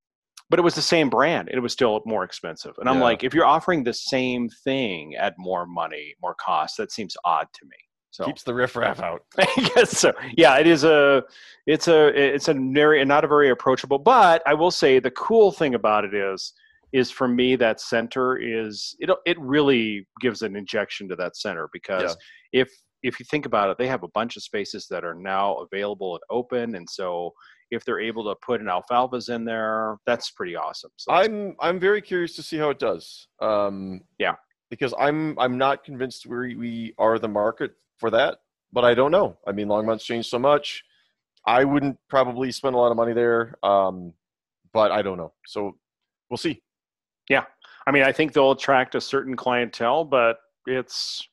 but 0.50 0.58
it 0.60 0.63
was 0.63 0.74
the 0.75 0.81
same 0.81 1.10
brand. 1.12 1.48
It 1.53 1.60
was 1.60 1.72
still 1.74 2.01
more 2.05 2.24
expensive, 2.24 2.74
and 2.79 2.89
I'm 2.89 2.98
Yeah. 2.98 3.03
like, 3.03 3.24
if 3.24 3.34
you're 3.36 3.46
offering 3.46 3.84
the 3.84 3.93
same 3.93 4.50
thing 4.50 5.15
at 5.15 5.36
more 5.38 5.65
money, 5.67 6.15
more 6.24 6.36
cost, 6.36 6.75
that 6.77 6.91
seems 6.91 7.15
odd 7.24 7.48
to 7.53 7.65
me. 7.65 7.77
So 8.12 8.25
Keeps 8.25 8.44
the 8.44 8.54
riffraff 8.54 9.00
out. 9.00 9.24
I 9.38 9.72
guess 9.75 9.98
so. 9.98 10.13
Yeah, 10.36 10.58
it 10.58 10.68
is 10.68 10.84
a, 10.84 11.24
it's 11.68 11.88
a, 11.88 12.08
it's 12.08 12.48
a 12.48 12.54
very, 12.54 13.04
not 13.06 13.24
a 13.24 13.28
very 13.28 13.50
approachable. 13.50 14.00
But 14.00 14.42
I 14.46 14.54
will 14.54 14.72
say 14.72 15.00
the 15.00 15.12
cool 15.12 15.51
thing 15.51 15.75
about 15.75 16.06
it 16.06 16.13
is, 16.13 16.54
is 16.92 17.12
for 17.12 17.28
me 17.28 17.56
that 17.56 17.80
center 17.80 18.38
is 18.38 18.96
it. 19.00 19.12
It 19.28 19.39
really 19.39 20.08
gives 20.22 20.42
an 20.42 20.56
injection 20.56 21.08
to 21.10 21.16
that 21.18 21.38
center 21.38 21.70
because 21.72 22.18
if 22.51 22.68
if 23.04 23.20
you 23.20 23.25
think 23.30 23.46
about 23.46 23.70
it, 23.70 23.78
they 23.78 23.88
have 23.88 24.01
a 24.01 24.08
bunch 24.10 24.36
of 24.36 24.42
spaces 24.44 24.88
that 24.89 25.06
are 25.06 25.13
now 25.13 25.58
available 25.58 26.16
and 26.16 26.24
open, 26.32 26.74
and 26.75 26.89
so 26.89 27.32
if 27.70 27.86
they're 27.86 28.00
able 28.00 28.24
to 28.24 28.36
put 28.44 28.60
an 28.60 28.66
alfalfas 28.68 29.30
in 29.34 29.46
there, 29.46 29.98
that's 30.08 30.32
pretty 30.32 30.56
awesome. 30.56 30.89
So 30.98 31.12
I'm 31.13 31.56
I'm 31.62 31.80
very 31.80 32.01
curious 32.01 32.36
to 32.38 32.42
see 32.44 32.58
how 32.58 32.72
it 32.72 32.80
does. 32.80 33.28
Um, 33.39 34.01
Yeah. 34.18 34.34
because 34.72 34.94
I'm 35.00 35.38
I'm 35.38 35.60
not 35.60 35.84
convinced 35.84 36.25
we 36.25 36.56
we 36.56 36.94
are 36.98 37.20
the 37.20 37.28
market 37.28 37.72
for 38.00 38.10
that, 38.12 38.39
but 38.72 38.84
I 38.86 38.94
don't 38.94 39.12
know. 39.12 39.38
I 39.48 39.51
mean, 39.51 39.68
Longmont's 39.68 40.03
changed 40.06 40.29
so 40.29 40.39
much. 40.39 40.84
I 41.46 41.63
wouldn't 41.63 41.98
probably 42.10 42.51
spend 42.51 42.75
a 42.75 42.77
lot 42.77 42.91
of 42.91 42.98
money 42.98 43.13
there, 43.13 43.56
um, 43.63 44.13
but 44.74 44.91
I 44.91 45.01
don't 45.01 45.18
know. 45.18 45.34
So 45.48 45.75
we'll 46.29 46.38
see. 46.38 46.62
Yeah, 47.29 47.46
I 47.88 47.91
mean, 47.91 48.03
I 48.03 48.12
think 48.12 48.34
they'll 48.34 48.51
attract 48.51 48.96
a 48.96 49.01
certain 49.01 49.36
clientele, 49.36 50.03
but 50.03 50.39
it's, 50.65 51.27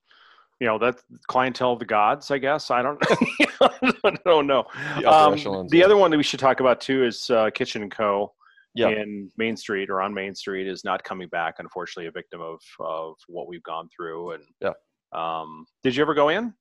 you 0.60 0.66
know, 0.66 0.78
that 0.78 0.96
clientele 1.26 1.72
of 1.72 1.78
the 1.78 1.84
gods, 1.86 2.30
I 2.30 2.38
guess. 2.38 2.70
I 2.70 2.82
don't, 2.82 2.98
I 3.60 4.16
don't 4.24 4.46
know. 4.46 4.64
The 5.00 5.10
Um, 5.12 5.34
echelons, 5.34 5.70
the 5.70 5.78
yeah. 5.78 5.84
other 5.86 5.96
one 5.96 6.10
that 6.10 6.16
we 6.16 6.22
should 6.22 6.40
talk 6.40 6.60
about 6.60 6.80
too 6.80 7.04
is 7.04 7.30
uh, 7.30 7.50
Kitchen 7.50 7.88
Co. 7.90 8.32
Yeah. 8.74 8.88
in 8.90 9.30
Main 9.38 9.56
Street 9.56 9.88
or 9.88 10.02
on 10.02 10.12
Main 10.12 10.34
Street 10.34 10.66
is 10.68 10.84
not 10.84 11.02
coming 11.02 11.28
back. 11.28 11.54
Unfortunately, 11.60 12.08
a 12.08 12.10
victim 12.10 12.42
of 12.42 12.60
of 12.78 13.14
what 13.26 13.48
we've 13.48 13.62
gone 13.62 13.88
through. 13.94 14.32
And 14.32 14.44
Yeah. 14.60 14.72
Um, 15.16 15.64
did 15.82 15.96
you 15.96 16.02
ever 16.02 16.14
go 16.14 16.28
in? 16.28 16.54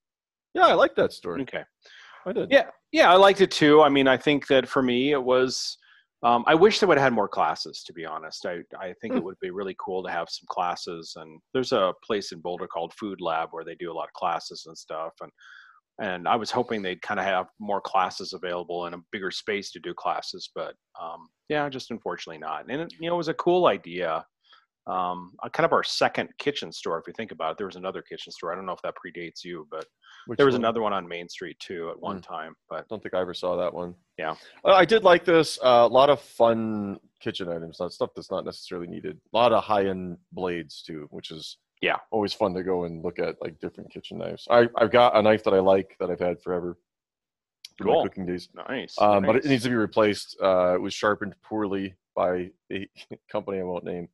Yeah, 0.53 0.67
I 0.67 0.74
like 0.74 0.95
that 0.95 1.13
story. 1.13 1.41
Okay. 1.41 1.63
I 2.25 2.33
did. 2.33 2.50
Yeah, 2.51 2.69
yeah, 2.91 3.12
I 3.12 3.15
liked 3.15 3.41
it 3.41 3.51
too. 3.51 3.81
I 3.81 3.89
mean, 3.89 4.07
I 4.07 4.17
think 4.17 4.47
that 4.47 4.67
for 4.67 4.81
me, 4.81 5.12
it 5.12 5.24
was. 5.24 5.77
Um, 6.24 6.43
I 6.47 6.55
wish 6.55 6.79
they 6.79 6.88
would 6.88 6.97
have 6.97 7.03
had 7.03 7.13
more 7.13 7.27
classes. 7.27 7.83
To 7.85 7.93
be 7.93 8.05
honest, 8.05 8.45
I 8.47 8.62
I 8.79 8.93
think 9.01 9.13
it 9.15 9.19
Hmm. 9.19 9.25
would 9.25 9.39
be 9.41 9.51
really 9.51 9.75
cool 9.79 10.01
to 10.03 10.09
have 10.09 10.27
some 10.29 10.45
classes. 10.50 11.13
And 11.17 11.39
there's 11.53 11.71
a 11.71 11.93
place 12.03 12.31
in 12.31 12.39
Boulder 12.39 12.67
called 12.67 12.93
Food 12.93 13.21
Lab 13.21 13.50
where 13.51 13.63
they 13.65 13.75
do 13.75 13.91
a 13.91 13.93
lot 13.93 14.07
of 14.07 14.13
classes 14.13 14.63
and 14.65 14.75
stuff. 14.77 15.13
And 15.21 15.31
and 16.01 16.27
I 16.27 16.35
was 16.35 16.51
hoping 16.51 16.81
they'd 16.81 17.01
kind 17.01 17.19
of 17.19 17.25
have 17.25 17.47
more 17.59 17.79
classes 17.79 18.33
available 18.33 18.85
and 18.85 18.95
a 18.95 19.01
bigger 19.12 19.29
space 19.31 19.71
to 19.71 19.79
do 19.79 19.93
classes. 19.93 20.50
But 20.55 20.74
um, 21.00 21.27
yeah, 21.47 21.69
just 21.69 21.91
unfortunately 21.91 22.39
not. 22.39 22.65
And 22.69 22.81
it, 22.81 22.93
you 23.00 23.07
know, 23.09 23.15
it 23.15 23.17
was 23.17 23.27
a 23.27 23.33
cool 23.35 23.67
idea. 23.67 24.25
Um, 24.88 25.34
uh, 25.42 25.50
kind 25.50 25.65
of 25.65 25.74
our 25.74 25.84
second 25.84 26.30
kitchen 26.38 26.72
store, 26.72 27.00
if 27.00 27.08
you 27.08 27.13
think 27.13 27.32
about 27.32 27.54
it. 27.54 27.58
There 27.58 27.65
was 27.65 27.75
another 27.75 28.01
kitchen 28.04 28.32
store. 28.32 28.51
I 28.51 28.56
don't 28.56 28.65
know 28.68 28.74
if 28.74 28.82
that 28.84 28.94
predates 29.04 29.44
you, 29.44 29.68
but 29.72 29.86
Which 30.27 30.38
there 30.38 30.46
was 30.46 30.54
one? 30.54 30.62
another 30.62 30.82
one 30.82 30.94
on 30.94 31.08
Main 31.08 31.27
Street 31.27 31.58
too 31.60 31.89
at 31.89 32.00
one 32.00 32.20
Mm. 32.20 32.24
time. 32.27 32.56
But 32.70 32.88
don't 32.88 33.01
think 33.01 33.15
I 33.15 33.22
ever 33.22 33.34
saw 33.34 33.56
that 33.58 33.74
one. 33.74 33.96
Yeah. 34.20 34.36
Uh, 34.63 34.74
I 34.74 34.86
did 34.86 35.04
like 35.04 35.25
this. 35.25 35.58
Uh, 35.63 35.88
a 35.89 35.94
lot 35.94 36.10
of 36.12 36.22
fun 36.22 37.00
kitchen 37.20 37.50
items, 37.50 37.80
not 37.80 37.94
stuff 37.94 38.12
that's 38.15 38.30
not 38.30 38.46
necessarily 38.46 38.88
needed. 38.88 39.20
A 39.34 39.38
lot 39.38 39.51
of 39.54 39.63
high 39.63 39.88
end 39.88 40.18
blades 40.32 40.84
too, 40.84 41.08
which 41.10 41.32
is 41.32 41.58
Yeah. 41.82 41.98
always 42.12 42.34
fun 42.34 42.54
to 42.54 42.62
go 42.63 42.84
and 42.84 43.04
look 43.04 43.18
at 43.18 43.42
like 43.42 43.60
different 43.60 43.89
kitchen 43.92 44.20
knives. 44.20 44.48
I, 44.51 44.70
I've 44.75 44.92
got 44.92 45.15
a 45.18 45.22
knife 45.22 45.44
that 45.46 45.54
I 45.56 45.60
like 45.60 45.96
that 46.00 46.12
I've 46.12 46.20
had 46.20 46.42
forever. 46.42 46.77
Cool. 47.82 48.04
cooking 48.04 48.25
days. 48.25 48.48
Nice. 48.54 48.96
Um, 49.01 49.24
But 49.25 49.36
it 49.36 49.46
needs 49.46 49.63
to 49.63 49.70
be 49.70 49.75
replaced. 49.75 50.38
Uh, 50.42 50.75
it 50.75 50.82
was 50.82 50.94
sharpened 50.94 51.36
poorly 51.42 51.94
by 52.15 52.51
a 52.72 52.88
company 53.30 53.60
I 53.60 53.63
won't 53.63 53.84
name. 53.84 54.08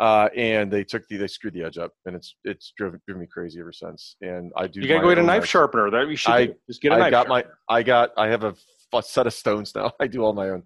Uh, 0.00 0.28
and 0.36 0.72
they 0.72 0.82
took 0.82 1.06
the 1.08 1.16
they 1.16 1.28
screwed 1.28 1.54
the 1.54 1.62
edge 1.62 1.78
up, 1.78 1.92
and 2.06 2.16
it's 2.16 2.34
it's 2.44 2.72
driven 2.76 3.00
driven 3.06 3.20
me 3.20 3.26
crazy 3.32 3.60
ever 3.60 3.72
since. 3.72 4.16
And 4.22 4.50
I 4.56 4.66
do. 4.66 4.80
You 4.80 4.88
gotta 4.88 5.02
go 5.02 5.08
get 5.10 5.18
a 5.18 5.22
knife 5.22 5.44
sharpener. 5.46 5.88
That 5.90 6.08
you 6.08 6.16
should 6.16 6.32
I- 6.32 6.46
do. 6.46 6.54
Just 6.68 6.82
get 6.82 6.90
a 6.92 6.96
I 6.96 6.98
knife 6.98 7.06
I 7.06 7.10
got 7.10 7.28
my. 7.28 7.44
I 7.68 7.82
got 7.84 8.10
I 8.16 8.26
have 8.28 8.42
a 8.44 8.54
f- 8.92 9.04
set 9.04 9.26
of 9.28 9.32
stones 9.34 9.72
now. 9.74 9.92
I 10.00 10.06
do 10.08 10.22
all 10.24 10.32
my 10.32 10.48
own. 10.50 10.64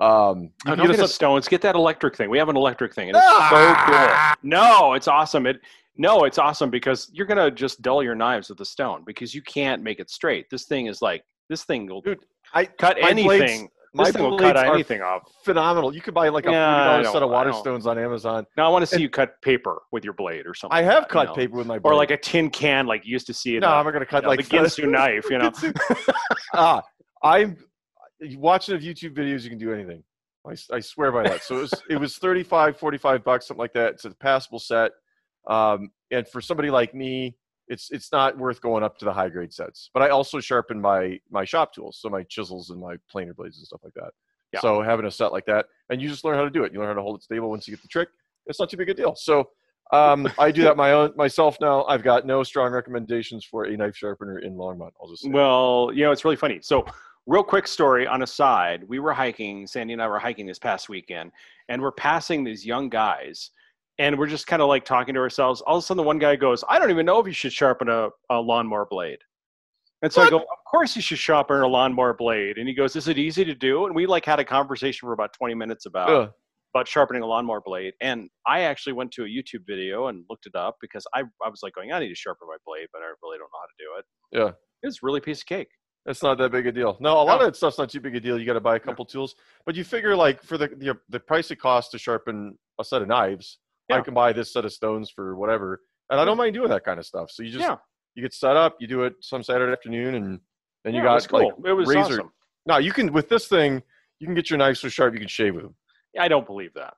Um, 0.00 0.50
Oh, 0.66 0.74
don't 0.76 0.86
get 0.86 0.96
get 0.96 1.04
a 1.04 1.08
stones. 1.08 1.46
Get 1.48 1.60
that 1.62 1.74
electric 1.74 2.16
thing. 2.16 2.30
We 2.30 2.38
have 2.38 2.48
an 2.48 2.56
electric 2.56 2.94
thing, 2.94 3.08
and 3.08 3.16
it's 3.16 3.26
Ah! 3.28 4.34
so 4.36 4.36
cool. 4.38 4.50
No, 4.50 4.94
it's 4.94 5.08
awesome. 5.08 5.46
It 5.46 5.60
no, 5.96 6.24
it's 6.24 6.38
awesome 6.38 6.70
because 6.70 7.10
you're 7.12 7.26
gonna 7.26 7.50
just 7.50 7.82
dull 7.82 8.02
your 8.02 8.14
knives 8.14 8.48
with 8.50 8.60
a 8.60 8.64
stone 8.64 9.02
because 9.04 9.34
you 9.34 9.42
can't 9.42 9.82
make 9.82 9.98
it 10.00 10.08
straight. 10.10 10.48
This 10.48 10.64
thing 10.64 10.86
is 10.86 11.02
like 11.02 11.24
this 11.48 11.64
thing 11.64 11.86
will 11.86 12.00
Dude, 12.00 12.20
I 12.54 12.64
cut 12.66 12.96
blades- 13.00 13.10
anything. 13.10 13.62
my 13.62 13.68
this 13.94 14.10
thing 14.12 14.22
will 14.22 14.38
cut 14.38 14.56
anything 14.56 15.02
off. 15.02 15.22
phenomenal. 15.44 15.94
You 15.94 16.00
could 16.00 16.14
buy 16.14 16.28
like 16.28 16.46
a 16.46 16.50
Yeah, 16.50 17.02
set 17.04 17.22
of 17.22 17.30
I 17.30 17.32
water 17.32 17.52
stones 17.52 17.86
on 17.86 17.98
Amazon. 17.98 18.46
Now 18.56 18.66
I 18.66 18.68
want 18.68 18.82
to 18.82 18.86
see 18.86 18.96
And- 18.96 19.02
you 19.02 19.10
cut 19.10 19.40
paper 19.42 19.82
with 19.92 20.04
your 20.04 20.12
blade 20.14 20.46
or 20.46 20.54
something. 20.54 20.76
I 20.76 20.82
like 20.82 20.92
have 20.92 21.02
that, 21.04 21.08
cut 21.10 21.20
you 21.22 21.26
know? 21.28 21.34
paper 21.34 21.56
with 21.56 21.66
my 21.66 21.78
blade. 21.78 21.90
or 21.92 21.96
like 21.96 22.10
a 22.10 22.16
tin 22.16 22.50
can, 22.50 22.86
like 22.86 23.04
you 23.04 23.12
used 23.12 23.26
to 23.26 23.34
see 23.34 23.54
no, 23.58 23.68
the, 23.68 23.74
I'm 23.74 23.84
not 23.84 23.92
gonna 23.92 24.06
cut 24.06 24.18
you 24.18 24.22
know, 24.22 24.28
like 24.28 24.48
the 24.48 24.56
Ginsu 24.58 24.88
knife. 24.90 25.26
You 25.30 25.38
know, 25.38 25.52
ah, 26.54 26.82
I'm 27.22 27.56
watching 28.36 28.74
of 28.74 28.82
YouTube 28.82 29.14
videos. 29.16 29.42
You 29.42 29.50
can 29.50 29.58
do 29.58 29.72
anything. 29.72 30.02
I, 30.46 30.54
I 30.72 30.80
swear 30.80 31.12
by 31.12 31.24
that. 31.24 31.42
So 31.42 31.58
it 31.58 31.60
was 31.62 31.74
it 31.90 31.96
was 31.96 32.16
35, 32.16 32.78
45 32.78 33.24
bucks, 33.24 33.48
something 33.48 33.60
like 33.60 33.72
that. 33.74 33.94
It's 33.94 34.04
a 34.04 34.10
passable 34.10 34.58
set. 34.58 34.92
Um, 35.46 35.90
and 36.10 36.26
for 36.28 36.40
somebody 36.40 36.70
like 36.70 36.94
me, 36.94 37.36
it's 37.70 37.90
it's 37.90 38.12
not 38.12 38.36
worth 38.36 38.60
going 38.60 38.82
up 38.82 38.98
to 38.98 39.04
the 39.06 39.12
high 39.12 39.30
grade 39.30 39.52
sets. 39.52 39.88
But 39.94 40.02
I 40.02 40.10
also 40.10 40.40
sharpen 40.40 40.80
my 40.80 41.18
my 41.30 41.44
shop 41.44 41.72
tools, 41.72 41.98
so 42.00 42.10
my 42.10 42.24
chisels 42.24 42.68
and 42.70 42.80
my 42.80 42.96
planer 43.10 43.32
blades 43.32 43.56
and 43.56 43.66
stuff 43.66 43.80
like 43.82 43.94
that. 43.94 44.10
Yeah. 44.52 44.60
So 44.60 44.82
having 44.82 45.06
a 45.06 45.10
set 45.10 45.32
like 45.32 45.46
that, 45.46 45.66
and 45.88 46.02
you 46.02 46.08
just 46.08 46.24
learn 46.24 46.36
how 46.36 46.44
to 46.44 46.50
do 46.50 46.64
it. 46.64 46.72
You 46.72 46.80
learn 46.80 46.88
how 46.88 46.94
to 46.94 47.02
hold 47.02 47.16
it 47.16 47.22
stable 47.22 47.48
once 47.48 47.66
you 47.66 47.74
get 47.74 47.82
the 47.82 47.88
trick. 47.88 48.08
It's 48.46 48.58
not 48.58 48.68
too 48.68 48.76
big 48.76 48.90
a 48.90 48.94
deal. 48.94 49.14
So 49.14 49.50
um, 49.92 50.28
I 50.38 50.50
do 50.50 50.62
that 50.62 50.76
my 50.76 50.92
own 50.92 51.12
myself 51.16 51.56
now. 51.60 51.84
I've 51.84 52.02
got 52.02 52.26
no 52.26 52.42
strong 52.42 52.72
recommendations 52.72 53.44
for 53.44 53.64
a 53.64 53.76
knife 53.76 53.96
sharpener 53.96 54.38
in 54.38 54.54
Longmont. 54.54 54.90
I'll 55.00 55.08
just 55.08 55.24
say. 55.24 55.30
Well, 55.30 55.90
you 55.94 56.04
know, 56.04 56.12
it's 56.12 56.24
really 56.24 56.36
funny. 56.36 56.60
So, 56.62 56.84
real 57.26 57.42
quick 57.42 57.66
story 57.66 58.06
on 58.06 58.22
a 58.22 58.26
side. 58.26 58.84
We 58.88 59.00
were 59.00 59.12
hiking, 59.12 59.66
Sandy 59.66 59.92
and 59.92 60.02
I 60.02 60.06
were 60.06 60.18
hiking 60.18 60.46
this 60.46 60.58
past 60.58 60.88
weekend, 60.88 61.32
and 61.68 61.82
we're 61.82 61.92
passing 61.92 62.44
these 62.44 62.64
young 62.64 62.88
guys, 62.88 63.50
and 64.00 64.18
we're 64.18 64.26
just 64.26 64.46
kind 64.46 64.62
of 64.62 64.68
like 64.68 64.84
talking 64.84 65.14
to 65.14 65.20
ourselves. 65.20 65.60
All 65.60 65.76
of 65.76 65.82
a 65.84 65.86
sudden, 65.86 65.98
the 65.98 66.02
one 66.02 66.18
guy 66.18 66.34
goes, 66.34 66.64
I 66.68 66.78
don't 66.78 66.90
even 66.90 67.04
know 67.04 67.20
if 67.20 67.26
you 67.26 67.32
should 67.34 67.52
sharpen 67.52 67.88
a, 67.90 68.08
a 68.30 68.40
lawnmower 68.40 68.86
blade. 68.90 69.18
And 70.02 70.10
so 70.10 70.22
I 70.22 70.30
go, 70.30 70.38
Of 70.38 70.46
course 70.70 70.96
you 70.96 71.02
should 71.02 71.18
sharpen 71.18 71.60
a 71.60 71.66
lawnmower 71.66 72.14
blade. 72.14 72.56
And 72.56 72.66
he 72.66 72.74
goes, 72.74 72.96
Is 72.96 73.06
it 73.08 73.18
easy 73.18 73.44
to 73.44 73.54
do? 73.54 73.84
And 73.84 73.94
we 73.94 74.06
like 74.06 74.24
had 74.24 74.40
a 74.40 74.44
conversation 74.44 75.06
for 75.06 75.12
about 75.12 75.34
20 75.34 75.54
minutes 75.54 75.84
about 75.84 76.08
Ugh. 76.10 76.30
about 76.74 76.88
sharpening 76.88 77.22
a 77.22 77.26
lawnmower 77.26 77.60
blade. 77.60 77.92
And 78.00 78.30
I 78.46 78.60
actually 78.62 78.94
went 78.94 79.12
to 79.12 79.24
a 79.24 79.28
YouTube 79.28 79.66
video 79.66 80.06
and 80.06 80.24
looked 80.30 80.46
it 80.46 80.54
up 80.56 80.78
because 80.80 81.06
I, 81.14 81.20
I 81.44 81.50
was 81.50 81.60
like 81.62 81.74
going, 81.74 81.92
I 81.92 81.98
need 82.00 82.08
to 82.08 82.14
sharpen 82.14 82.48
my 82.48 82.56
blade, 82.66 82.88
but 82.94 83.02
I 83.02 83.12
really 83.22 83.36
don't 83.36 83.50
know 83.52 83.60
how 83.60 83.66
to 83.66 83.78
do 83.78 83.98
it. 83.98 84.04
Yeah. 84.42 84.52
It's 84.82 85.02
really 85.02 85.18
a 85.18 85.22
piece 85.22 85.40
of 85.40 85.46
cake. 85.46 85.68
It's 86.06 86.22
not 86.22 86.38
that 86.38 86.50
big 86.50 86.66
a 86.66 86.72
deal. 86.72 86.96
No, 86.98 87.12
a 87.12 87.22
lot 87.22 87.26
No. 87.26 87.32
of 87.34 87.40
that 87.52 87.56
stuff's 87.56 87.76
not 87.76 87.90
too 87.90 88.00
big 88.00 88.16
a 88.16 88.20
deal. 88.20 88.38
You 88.40 88.46
got 88.46 88.54
to 88.54 88.60
buy 88.60 88.76
a 88.76 88.80
couple 88.80 89.04
tools, 89.04 89.34
but 89.66 89.74
you 89.76 89.84
figure 89.84 90.16
like 90.16 90.42
for 90.42 90.56
the, 90.56 90.68
the 90.68 90.96
the 91.10 91.20
price 91.20 91.50
it 91.50 91.56
costs 91.60 91.90
to 91.90 91.98
sharpen 91.98 92.56
a 92.78 92.84
set 92.84 93.02
of 93.02 93.08
knives, 93.08 93.58
I 93.92 94.00
can 94.00 94.14
buy 94.14 94.32
this 94.32 94.52
set 94.52 94.64
of 94.64 94.72
stones 94.72 95.10
for 95.10 95.36
whatever, 95.36 95.80
and 96.10 96.20
I 96.20 96.24
don't 96.24 96.36
mind 96.36 96.54
doing 96.54 96.68
that 96.70 96.84
kind 96.84 96.98
of 96.98 97.06
stuff. 97.06 97.30
So 97.30 97.42
you 97.42 97.50
just 97.50 97.62
yeah. 97.62 97.76
you 98.14 98.22
get 98.22 98.32
set 98.34 98.56
up, 98.56 98.76
you 98.80 98.86
do 98.86 99.02
it 99.04 99.14
some 99.20 99.42
Saturday 99.42 99.72
afternoon, 99.72 100.14
and 100.14 100.40
then 100.84 100.94
you 100.94 101.00
Yeah, 101.00 101.04
got 101.18 101.32
like 101.32 101.52
cool. 101.54 101.64
it 101.66 101.72
was 101.72 101.88
razor. 101.88 102.14
awesome. 102.14 102.30
Now 102.66 102.78
you 102.78 102.92
can 102.92 103.12
with 103.12 103.28
this 103.28 103.46
thing, 103.48 103.82
you 104.18 104.26
can 104.26 104.34
get 104.34 104.50
your 104.50 104.58
knives 104.58 104.80
so 104.80 104.88
sharp 104.88 105.14
you 105.14 105.20
can 105.20 105.28
shave 105.28 105.54
with 105.54 105.64
them. 105.64 105.74
Yeah, 106.14 106.22
I 106.22 106.28
don't 106.28 106.46
believe 106.46 106.74
that. 106.74 106.94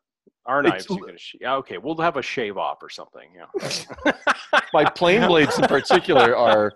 Our 0.47 0.61
It's 0.61 0.89
knives, 0.89 0.91
you 0.91 1.05
can 1.07 1.17
sh- 1.19 1.37
yeah, 1.41 1.55
okay, 1.57 1.79
we'll 1.79 1.97
have 1.99 2.17
a 2.17 2.23
shave 2.23 2.57
off 2.59 2.83
or 2.83 2.89
something. 2.91 3.29
Yeah. 3.37 4.13
My 4.73 4.85
plane 4.85 5.27
blades 5.29 5.57
in 5.59 5.65
particular 5.67 6.35
are 6.37 6.73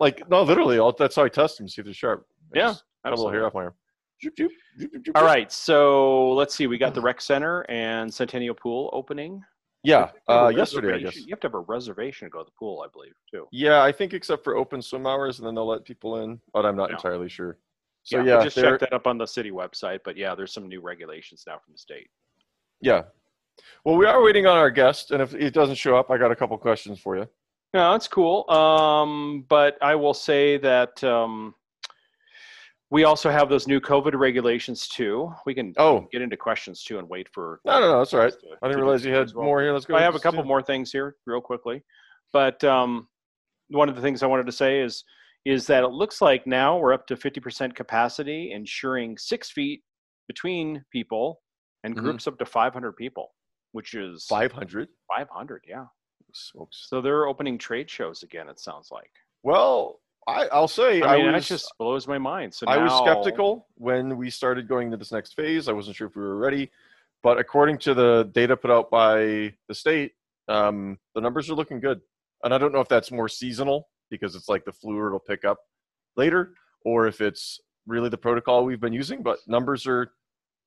like 0.00 0.28
no, 0.28 0.42
literally. 0.42 0.78
That's 0.98 1.16
how 1.16 1.24
I 1.24 1.28
test 1.28 1.58
them, 1.58 1.68
see 1.68 1.80
if 1.80 1.86
they're 1.86 1.94
sharp. 1.94 2.26
I 2.54 2.58
Yeah, 2.58 2.66
just 2.68 2.84
cut 3.04 3.12
a 3.12 3.16
little 3.16 3.30
hair 3.32 3.46
off 3.46 3.54
my 3.54 3.64
arm. 3.64 3.74
All 5.14 5.24
right, 5.24 5.50
so 5.50 6.32
let's 6.32 6.54
see. 6.54 6.66
We 6.66 6.78
got 6.78 6.94
the 6.94 7.00
rec 7.00 7.20
center 7.20 7.62
and 7.68 8.12
Centennial 8.12 8.54
Pool 8.54 8.90
opening. 8.92 9.42
Yeah, 9.82 9.98
You 9.98 10.04
have 10.04 10.12
to 10.12 10.32
have 10.32 10.42
uh, 10.44 10.48
yesterday 10.50 10.94
I 10.94 10.98
guess. 10.98 11.16
You 11.16 11.26
have 11.30 11.40
to 11.40 11.46
have 11.46 11.54
a 11.54 11.60
reservation 11.60 12.26
to 12.26 12.30
go 12.30 12.40
to 12.40 12.44
the 12.44 12.50
pool, 12.58 12.84
I 12.84 12.88
believe, 12.92 13.14
too. 13.30 13.46
Yeah, 13.50 13.82
I 13.82 13.90
think 13.92 14.12
except 14.12 14.44
for 14.44 14.56
open 14.56 14.82
swim 14.82 15.06
hours, 15.06 15.38
and 15.38 15.46
then 15.46 15.54
they'll 15.54 15.66
let 15.66 15.84
people 15.86 16.18
in, 16.22 16.38
but 16.52 16.66
I'm 16.66 16.76
not 16.76 16.90
Yeah. 16.90 16.96
entirely 16.96 17.30
sure. 17.30 17.56
So 18.02 18.18
yeah, 18.18 18.24
yeah, 18.24 18.38
I 18.40 18.44
just 18.44 18.56
they're- 18.56 18.70
checked 18.78 18.80
that 18.80 18.92
up 18.92 19.06
on 19.06 19.16
the 19.16 19.26
city 19.26 19.50
website, 19.50 20.00
but 20.04 20.16
yeah, 20.18 20.34
there's 20.34 20.52
some 20.52 20.68
new 20.68 20.80
regulations 20.82 21.44
now 21.46 21.58
from 21.58 21.72
the 21.72 21.78
state. 21.78 22.08
yeah. 22.80 23.02
Well, 23.84 23.96
we 23.96 24.06
are 24.06 24.22
waiting 24.22 24.46
on 24.46 24.56
our 24.56 24.70
guest, 24.70 25.10
and 25.10 25.20
if 25.22 25.34
it 25.34 25.52
doesn't 25.52 25.74
show 25.74 25.94
up, 25.96 26.10
I 26.10 26.16
got 26.16 26.30
a 26.30 26.36
couple 26.36 26.56
questions 26.56 26.98
for 26.98 27.16
you. 27.16 27.28
No, 27.74 27.92
that's 27.92 28.08
cool. 28.08 28.50
Um, 28.50 29.44
but 29.48 29.76
I 29.82 29.94
will 29.96 30.14
say 30.14 30.56
that 30.58 31.02
um, 31.04 31.54
we 32.90 33.04
also 33.04 33.30
have 33.30 33.48
those 33.48 33.66
new 33.68 33.80
COVID 33.80 34.14
regulations 34.18 34.88
too. 34.88 35.32
We 35.46 35.54
can 35.54 35.72
Oh. 35.78 36.08
get 36.12 36.22
into 36.22 36.36
questions 36.36 36.82
too 36.82 36.98
and 36.98 37.08
wait 37.08 37.28
for. 37.28 37.60
No, 37.64 37.80
no, 37.80 37.92
no, 37.92 37.98
that's 37.98 38.12
all 38.14 38.20
right. 38.20 38.32
to- 38.32 38.56
I 38.62 38.68
didn't 38.68 38.82
realize 38.82 39.04
you 39.04 39.14
had 39.14 39.32
well. 39.34 39.44
more 39.44 39.60
here. 39.62 39.72
Let's 39.72 39.86
go. 39.86 39.94
I 39.94 40.02
have 40.02 40.16
a 40.16 40.20
couple 40.20 40.42
more 40.44 40.62
things 40.62 40.90
here, 40.90 41.16
real 41.26 41.40
quickly. 41.40 41.82
But 42.32 42.62
um, 42.64 43.08
one 43.68 43.88
of 43.88 43.94
the 43.96 44.02
things 44.02 44.22
I 44.22 44.26
wanted 44.26 44.46
to 44.46 44.52
say 44.52 44.80
is 44.80 45.04
is 45.46 45.66
that 45.66 45.82
it 45.84 45.88
looks 45.88 46.20
like 46.20 46.46
now 46.46 46.76
we're 46.76 46.92
up 46.92 47.06
to 47.06 47.16
50% 47.16 47.74
capacity, 47.74 48.52
ensuring 48.52 49.16
six 49.16 49.50
feet 49.50 49.82
between 50.28 50.84
people 50.92 51.40
and 51.82 51.96
Mhm. 51.96 52.00
groups 52.02 52.26
up 52.26 52.38
to 52.38 52.44
500 52.44 52.92
people, 52.94 53.34
which 53.72 53.94
is 53.94 54.26
500. 54.26 54.88
500. 55.08 55.64
Yeah. 55.66 55.86
Smokes. 56.34 56.86
So 56.90 57.00
they're 57.00 57.26
opening 57.26 57.56
trade 57.56 57.88
shows 57.88 58.22
again. 58.22 58.48
It 58.50 58.60
sounds 58.60 58.90
like. 58.90 59.10
Well, 59.42 59.99
I, 60.26 60.46
I'll 60.52 60.68
say 60.68 61.02
I 61.02 61.16
mean, 61.16 61.28
I 61.28 61.32
that 61.32 61.42
just 61.42 61.72
blows 61.78 62.06
my 62.06 62.18
mind. 62.18 62.54
So 62.54 62.66
I 62.66 62.78
was 62.78 62.92
skeptical 63.04 63.66
when 63.74 64.16
we 64.16 64.30
started 64.30 64.68
going 64.68 64.90
to 64.90 64.96
this 64.96 65.12
next 65.12 65.34
phase. 65.34 65.68
I 65.68 65.72
wasn't 65.72 65.96
sure 65.96 66.08
if 66.08 66.16
we 66.16 66.22
were 66.22 66.36
ready, 66.36 66.70
but 67.22 67.38
according 67.38 67.78
to 67.78 67.94
the 67.94 68.30
data 68.32 68.56
put 68.56 68.70
out 68.70 68.90
by 68.90 69.54
the 69.68 69.74
state, 69.74 70.12
um, 70.48 70.98
the 71.14 71.20
numbers 71.20 71.50
are 71.50 71.54
looking 71.54 71.80
good. 71.80 72.00
And 72.42 72.54
I 72.54 72.58
don't 72.58 72.72
know 72.72 72.80
if 72.80 72.88
that's 72.88 73.10
more 73.10 73.28
seasonal 73.28 73.88
because 74.10 74.34
it's 74.34 74.48
like 74.48 74.64
the 74.64 74.72
flu 74.72 74.96
or 74.98 75.08
it'll 75.08 75.20
pick 75.20 75.44
up 75.44 75.58
later, 76.16 76.54
or 76.84 77.06
if 77.06 77.20
it's 77.20 77.60
really 77.86 78.08
the 78.08 78.18
protocol 78.18 78.64
we've 78.64 78.80
been 78.80 78.92
using. 78.92 79.22
But 79.22 79.38
numbers 79.46 79.86
are 79.86 80.12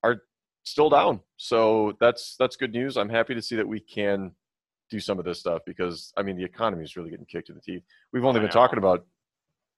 are 0.03 0.23
still 0.63 0.89
down, 0.89 1.19
so 1.37 1.95
that's 1.99 2.35
that's 2.37 2.55
good 2.55 2.73
news. 2.73 2.97
I'm 2.97 3.09
happy 3.09 3.33
to 3.33 3.41
see 3.41 3.55
that 3.55 3.67
we 3.67 3.79
can 3.79 4.31
do 4.89 4.99
some 4.99 5.17
of 5.17 5.25
this 5.25 5.39
stuff 5.39 5.61
because 5.65 6.13
I 6.17 6.23
mean 6.23 6.37
the 6.37 6.43
economy 6.43 6.83
is 6.83 6.95
really 6.95 7.09
getting 7.09 7.25
kicked 7.25 7.49
in 7.49 7.55
the 7.55 7.61
teeth. 7.61 7.83
We've 8.11 8.25
only 8.25 8.39
been 8.39 8.49
talking 8.49 8.77
about 8.77 9.05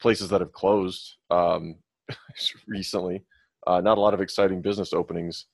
places 0.01 0.29
that 0.29 0.41
have 0.41 0.51
closed 0.51 1.15
um, 1.31 1.75
recently. 2.67 3.23
Uh, 3.67 3.81
not 3.81 3.97
a 3.97 4.01
lot 4.01 4.13
of 4.13 4.21
exciting 4.21 4.61
business 4.61 4.93
openings 4.93 5.45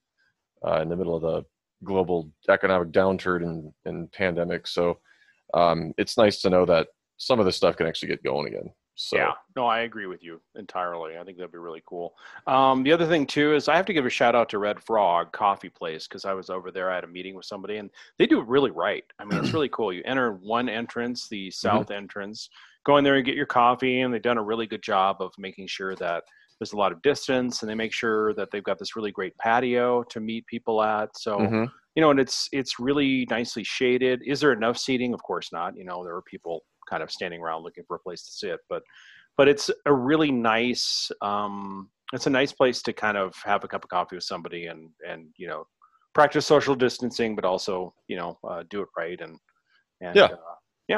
uh, 0.66 0.82
in 0.82 0.90
the 0.90 0.96
middle 0.96 1.16
of 1.16 1.22
the 1.22 1.46
global 1.84 2.30
economic 2.50 2.92
downturn 2.92 3.44
and, 3.44 3.74
and 3.86 4.12
pandemic. 4.12 4.68
So 4.68 5.00
um, 5.54 5.94
it's 5.98 6.18
nice 6.18 6.42
to 6.42 6.50
know 6.50 6.66
that 6.66 6.88
some 7.18 7.40
of 7.40 7.46
this 7.46 7.56
stuff 7.56 7.78
can 7.78 7.88
actually 7.88 8.10
get 8.10 8.24
going 8.24 8.48
again. 8.48 8.72
So 8.96 9.18
Yeah, 9.18 9.32
no, 9.56 9.66
I 9.66 9.82
agree 9.82 10.06
with 10.06 10.22
you 10.22 10.42
entirely. 10.56 11.18
I 11.18 11.24
think 11.24 11.38
that'd 11.38 11.52
be 11.52 11.58
really 11.58 11.82
cool. 11.86 12.14
Um, 12.46 12.84
the 12.84 12.92
other 12.92 13.08
thing 13.08 13.26
too 13.26 13.56
is 13.56 13.68
I 13.68 13.76
have 13.76 13.86
to 13.86 13.94
give 13.94 14.06
a 14.06 14.10
shout 14.10 14.36
out 14.36 14.50
to 14.50 14.60
Red 14.60 14.82
Frog 14.82 15.32
Coffee 15.32 15.70
Place 15.70 16.08
because 16.08 16.26
I 16.26 16.34
was 16.34 16.50
over 16.50 16.72
there. 16.72 16.92
I 16.92 16.96
had 16.96 17.04
a 17.06 17.08
meeting 17.08 17.34
with 17.34 17.46
somebody, 17.46 17.78
and 17.78 17.90
they 18.20 18.28
do 18.28 18.40
it 18.40 18.48
really 18.48 18.70
right. 18.70 19.06
I 19.18 19.26
mean, 19.26 19.40
it's 19.40 19.54
really 19.54 19.70
cool. 19.70 19.94
You 19.94 20.04
enter 20.06 20.34
one 20.34 20.68
entrance, 20.70 21.28
the 21.30 21.50
south 21.50 21.90
entrance, 21.90 22.50
go 22.86 22.98
in 22.98 23.04
there 23.04 23.16
and 23.16 23.26
get 23.26 23.36
your 23.36 23.46
coffee, 23.46 24.02
and 24.02 24.14
they've 24.14 24.22
done 24.22 24.38
a 24.38 24.44
really 24.44 24.68
good 24.68 24.84
job 24.84 25.18
of 25.22 25.32
making 25.38 25.68
sure 25.68 25.96
that 25.98 26.24
there's 26.60 26.74
a 26.74 26.78
lot 26.78 26.92
of 26.92 27.02
distance, 27.02 27.62
and 27.62 27.70
they 27.70 27.76
make 27.76 27.94
sure 27.94 28.34
that 28.36 28.50
they've 28.52 28.64
got 28.64 28.80
this 28.80 28.96
really 28.96 29.12
great 29.12 29.38
patio 29.38 30.04
to 30.04 30.20
meet 30.20 30.46
people 30.48 30.82
at. 30.84 31.10
So 31.18 31.52
Mhm. 31.52 31.72
you 31.96 32.02
know, 32.02 32.12
and 32.12 32.20
it's 32.20 32.48
it's 32.54 32.80
really 32.80 33.28
nicely 33.30 33.64
shaded. 33.64 34.22
Is 34.26 34.40
there 34.40 34.54
enough 34.54 34.78
seating? 34.78 35.14
Of 35.14 35.22
course 35.24 35.52
not. 35.52 35.76
You 35.78 35.84
know, 35.86 36.04
there 36.04 36.16
are 36.16 36.22
people 36.22 36.64
kind 36.90 37.04
of 37.04 37.12
standing 37.12 37.42
around 37.42 37.64
looking 37.64 37.84
for 37.88 37.96
a 37.98 38.00
place 38.00 38.24
to 38.26 38.32
sit, 38.32 38.60
but 38.70 38.84
but 39.38 39.48
it's 39.48 39.70
a 39.86 39.94
really 39.94 40.32
nice 40.32 41.12
um 41.22 41.90
it's 42.14 42.28
a 42.28 42.30
nice 42.30 42.52
place 42.52 42.82
to 42.84 42.94
kind 42.94 43.18
of 43.18 43.34
have 43.44 43.64
a 43.64 43.68
cup 43.68 43.84
of 43.84 43.90
coffee 43.90 44.16
with 44.16 44.24
somebody 44.24 44.68
and 44.68 44.90
and 45.08 45.30
you 45.38 45.48
know 45.48 45.66
practice 46.14 46.46
social 46.46 46.76
distancing 46.76 47.36
but 47.36 47.46
also 47.46 47.94
you 48.08 48.18
know 48.18 48.38
uh, 48.50 48.64
do 48.70 48.82
it 48.82 48.90
right 48.98 49.22
and 49.22 49.38
and 50.02 50.20
Yeah. 50.20 50.32
uh, 50.32 50.56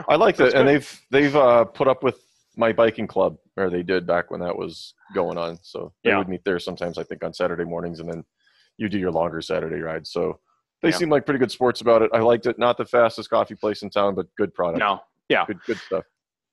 I 0.07 0.15
like 0.15 0.35
that, 0.37 0.53
and 0.53 0.67
they've 0.67 1.01
they've 1.11 1.35
uh, 1.35 1.65
put 1.65 1.87
up 1.87 2.03
with 2.03 2.19
my 2.55 2.71
biking 2.71 3.07
club, 3.07 3.37
or 3.57 3.69
they 3.69 3.83
did 3.83 4.05
back 4.05 4.29
when 4.31 4.39
that 4.41 4.55
was 4.57 4.93
going 5.13 5.37
on. 5.37 5.57
So 5.63 5.93
they 6.03 6.11
Yeah. 6.11 6.17
would 6.19 6.29
meet 6.29 6.43
there 6.45 6.59
sometimes. 6.59 6.97
I 6.97 7.03
think 7.03 7.23
on 7.23 7.33
Saturday 7.33 7.63
mornings, 7.63 7.99
and 7.99 8.09
then 8.09 8.23
you 8.77 8.89
do 8.89 8.97
your 8.99 9.11
longer 9.11 9.41
Saturday 9.41 9.79
ride. 9.81 10.05
So 10.07 10.39
they 10.81 10.89
Yeah. 10.89 10.97
seem 10.97 11.09
like 11.09 11.25
pretty 11.25 11.39
good 11.39 11.51
sports 11.51 11.81
about 11.81 12.01
it. 12.01 12.11
I 12.13 12.19
liked 12.19 12.45
it. 12.45 12.59
Not 12.59 12.77
the 12.77 12.85
fastest 12.85 13.29
coffee 13.29 13.55
place 13.55 13.81
in 13.81 13.89
town, 13.89 14.15
but 14.15 14.27
good 14.37 14.53
product. 14.53 14.79
no 14.79 14.99
yeah 15.29 15.45
Good 15.45 15.63
good 15.65 15.77
stuff. 15.79 16.03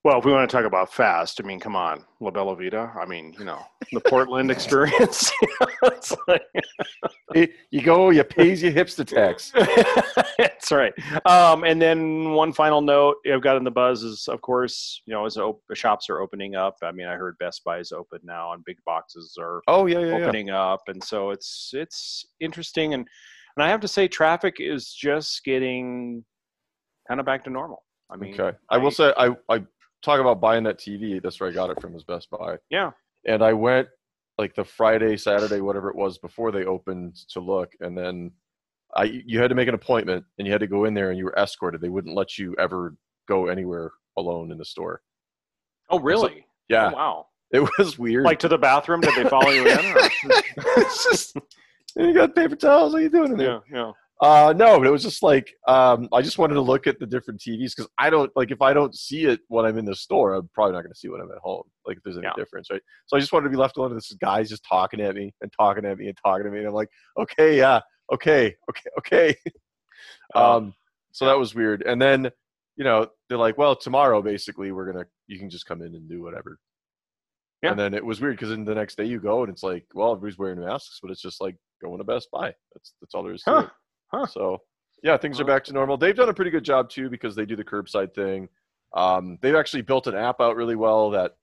Well 0.04 0.18
if 0.18 0.24
we 0.24 0.32
want 0.32 0.48
to 0.48 0.56
talk 0.56 0.64
about 0.66 0.92
fast 0.92 1.40
i 1.42 1.46
mean 1.46 1.60
come 1.60 1.76
on 1.76 2.04
la 2.20 2.30
bella 2.30 2.56
vita 2.56 2.90
i 3.00 3.04
mean 3.06 3.34
you 3.38 3.44
know 3.44 3.60
the 3.92 4.00
portland 4.00 4.50
experience 4.56 5.30
it's 5.82 6.14
like 6.28 6.42
you 7.70 7.80
go, 7.82 8.10
you 8.10 8.24
pays 8.24 8.60
your 8.60 8.72
hipster 8.72 9.06
tax. 9.06 9.52
That's 10.36 10.72
right. 10.72 10.92
Um, 11.26 11.62
and 11.62 11.80
then 11.80 12.32
one 12.32 12.52
final 12.52 12.80
note 12.80 13.18
I've 13.32 13.40
got 13.40 13.56
in 13.56 13.62
the 13.62 13.70
buzz 13.70 14.02
is, 14.02 14.26
of 14.26 14.40
course, 14.40 15.00
you 15.06 15.14
know, 15.14 15.24
as 15.26 15.36
op- 15.36 15.62
the 15.68 15.76
shops 15.76 16.10
are 16.10 16.20
opening 16.20 16.56
up. 16.56 16.74
I 16.82 16.90
mean, 16.90 17.06
I 17.06 17.14
heard 17.14 17.38
Best 17.38 17.62
Buy 17.62 17.78
is 17.78 17.92
open 17.92 18.18
now, 18.24 18.52
and 18.52 18.64
big 18.64 18.78
boxes 18.84 19.36
are 19.40 19.62
Oh 19.68 19.86
yeah, 19.86 20.00
yeah, 20.00 20.06
yeah. 20.18 20.24
opening 20.24 20.50
up, 20.50 20.80
and 20.88 21.02
so 21.02 21.30
it's 21.30 21.70
it's 21.72 22.24
interesting. 22.40 22.94
And 22.94 23.06
and 23.56 23.64
I 23.64 23.68
have 23.68 23.80
to 23.80 23.88
say, 23.88 24.08
traffic 24.08 24.56
is 24.58 24.92
just 24.92 25.44
getting 25.44 26.24
kind 27.06 27.20
of 27.20 27.26
back 27.26 27.44
to 27.44 27.50
normal. 27.50 27.84
I 28.10 28.16
mean, 28.16 28.38
Okay. 28.40 28.56
I 28.70 28.78
will 28.78 28.90
say 28.90 29.12
I 29.16 29.36
I 29.48 29.62
talk 30.02 30.20
about 30.20 30.40
buying 30.40 30.64
that 30.64 30.78
TV. 30.78 31.22
That's 31.22 31.40
where 31.40 31.48
I 31.48 31.52
got 31.52 31.70
it 31.70 31.80
from. 31.80 31.92
Was 31.92 32.04
Best 32.04 32.28
Buy. 32.30 32.56
yeah, 32.70 32.90
and 33.26 33.42
I 33.42 33.52
went 33.52 33.88
like 34.38 34.54
the 34.54 34.64
Friday, 34.64 35.16
Saturday, 35.16 35.60
whatever 35.60 35.90
it 35.90 35.96
was 35.96 36.18
before 36.18 36.50
they 36.52 36.64
opened 36.64 37.16
to 37.30 37.40
look, 37.40 37.72
and 37.80 37.96
then 37.96 38.30
I 38.96 39.04
you 39.04 39.40
had 39.40 39.48
to 39.48 39.54
make 39.54 39.68
an 39.68 39.74
appointment 39.74 40.24
and 40.38 40.46
you 40.46 40.52
had 40.52 40.60
to 40.60 40.66
go 40.66 40.84
in 40.84 40.94
there 40.94 41.10
and 41.10 41.18
you 41.18 41.24
were 41.24 41.38
escorted. 41.38 41.80
They 41.80 41.88
wouldn't 41.90 42.14
let 42.16 42.38
you 42.38 42.54
ever 42.58 42.96
go 43.28 43.46
anywhere 43.48 43.92
alone 44.16 44.50
in 44.50 44.58
the 44.58 44.64
store. 44.64 45.02
Oh, 45.90 46.00
really? 46.00 46.46
Yeah, 46.68 46.90
Oh, 46.92 46.94
wow. 46.96 47.26
it 47.52 47.68
was 47.78 47.98
weird. 47.98 48.24
Like 48.24 48.38
to 48.40 48.48
the 48.48 48.58
bathroom? 48.58 49.00
Did 49.00 49.14
they 49.16 49.28
follow 49.28 49.50
you 49.50 49.66
in? 49.68 49.78
Or? 49.78 49.96
it's 50.76 51.04
just 51.08 51.36
you 51.96 52.14
got 52.14 52.34
paper 52.34 52.56
towels. 52.56 52.92
What 52.92 53.00
are 53.00 53.02
you 53.02 53.10
doing 53.10 53.32
in 53.32 53.38
there? 53.38 53.60
yeah, 53.72 53.76
yeah. 53.86 53.92
Uh, 54.20 54.52
no, 54.54 54.76
but 54.78 54.86
it 54.86 54.90
was 54.90 55.02
just 55.02 55.22
like 55.22 55.54
um, 55.66 56.06
I 56.12 56.20
just 56.20 56.36
wanted 56.36 56.54
to 56.54 56.60
look 56.60 56.86
at 56.86 56.98
the 57.00 57.06
different 57.06 57.40
TVs 57.40 57.72
because 57.74 57.88
I 57.98 58.10
don't 58.10 58.30
like 58.36 58.50
if 58.50 58.60
I 58.60 58.74
don't 58.74 58.94
see 58.94 59.24
it 59.24 59.40
when 59.48 59.64
I'm 59.64 59.78
in 59.78 59.86
the 59.86 59.94
store, 59.96 60.34
I'm 60.34 60.50
probably 60.52 60.74
not 60.74 60.82
going 60.82 60.92
to 60.92 60.98
see 60.98 61.08
it 61.08 61.12
when 61.12 61.22
I'm 61.22 61.30
at 61.30 61.38
home. 61.38 61.62
Like 61.86 61.96
if 61.96 62.02
there's 62.02 62.18
any 62.18 62.26
Yeah. 62.26 62.34
difference, 62.36 62.68
right? 62.70 62.82
So 63.06 63.16
I 63.16 63.20
just 63.20 63.32
wanted 63.32 63.44
to 63.44 63.50
be 63.50 63.56
left 63.56 63.78
alone. 63.78 63.94
This 63.94 64.12
guy's 64.20 64.50
just 64.50 64.64
talking 64.68 65.00
at 65.00 65.14
me 65.14 65.32
and 65.40 65.50
talking 65.58 65.86
at 65.86 65.96
me 65.96 66.08
and 66.08 66.16
talking 66.22 66.44
to 66.44 66.50
me, 66.50 66.58
and 66.58 66.68
I'm 66.68 66.74
like, 66.74 66.90
okay, 67.18 67.56
yeah, 67.56 67.80
okay, 68.12 68.54
okay, 68.68 68.90
okay. 68.98 69.36
um, 70.34 70.74
so 71.12 71.24
that 71.24 71.38
was 71.38 71.54
weird. 71.54 71.82
And 71.82 72.00
then 72.00 72.30
you 72.76 72.84
know 72.84 73.06
they're 73.30 73.38
like, 73.38 73.56
well, 73.56 73.74
tomorrow 73.74 74.20
basically 74.20 74.70
we're 74.70 74.92
gonna 74.92 75.06
you 75.28 75.38
can 75.38 75.48
just 75.48 75.64
come 75.64 75.80
in 75.80 75.94
and 75.94 76.08
do 76.10 76.22
whatever. 76.22 76.58
Yeah. 77.62 77.70
And 77.70 77.78
then 77.78 77.94
it 77.94 78.04
was 78.04 78.20
weird 78.20 78.36
because 78.36 78.50
then 78.50 78.64
the 78.66 78.74
next 78.74 78.96
day 78.96 79.04
you 79.04 79.18
go 79.20 79.42
and 79.42 79.52
it's 79.52 79.62
like, 79.62 79.84
well, 79.94 80.12
everybody's 80.12 80.38
wearing 80.38 80.60
masks, 80.60 80.98
but 81.02 81.10
it's 81.10 81.20
just 81.20 81.40
like 81.42 81.56
going 81.82 81.98
to 81.98 82.04
Best 82.04 82.28
Buy. 82.32 82.54
That's 82.74 82.94
that's 83.00 83.14
all 83.14 83.22
there 83.22 83.34
is 83.34 83.42
to 83.42 83.50
Huh. 83.50 83.68
Huh. 84.12 84.26
So 84.26 84.58
yeah, 85.02 85.16
things 85.16 85.40
are 85.40 85.44
back 85.44 85.64
to 85.64 85.72
normal. 85.72 85.96
They've 85.96 86.14
done 86.14 86.28
a 86.28 86.34
pretty 86.34 86.50
good 86.50 86.64
job 86.64 86.90
too 86.90 87.08
because 87.08 87.34
they 87.34 87.46
do 87.46 87.56
the 87.56 87.64
curbside 87.64 88.14
thing. 88.14 88.48
Um, 88.94 89.38
they've 89.40 89.54
actually 89.54 89.82
built 89.82 90.06
an 90.06 90.14
app 90.14 90.40
out 90.40 90.56
really 90.56 90.76
well 90.76 91.10
that 91.10 91.36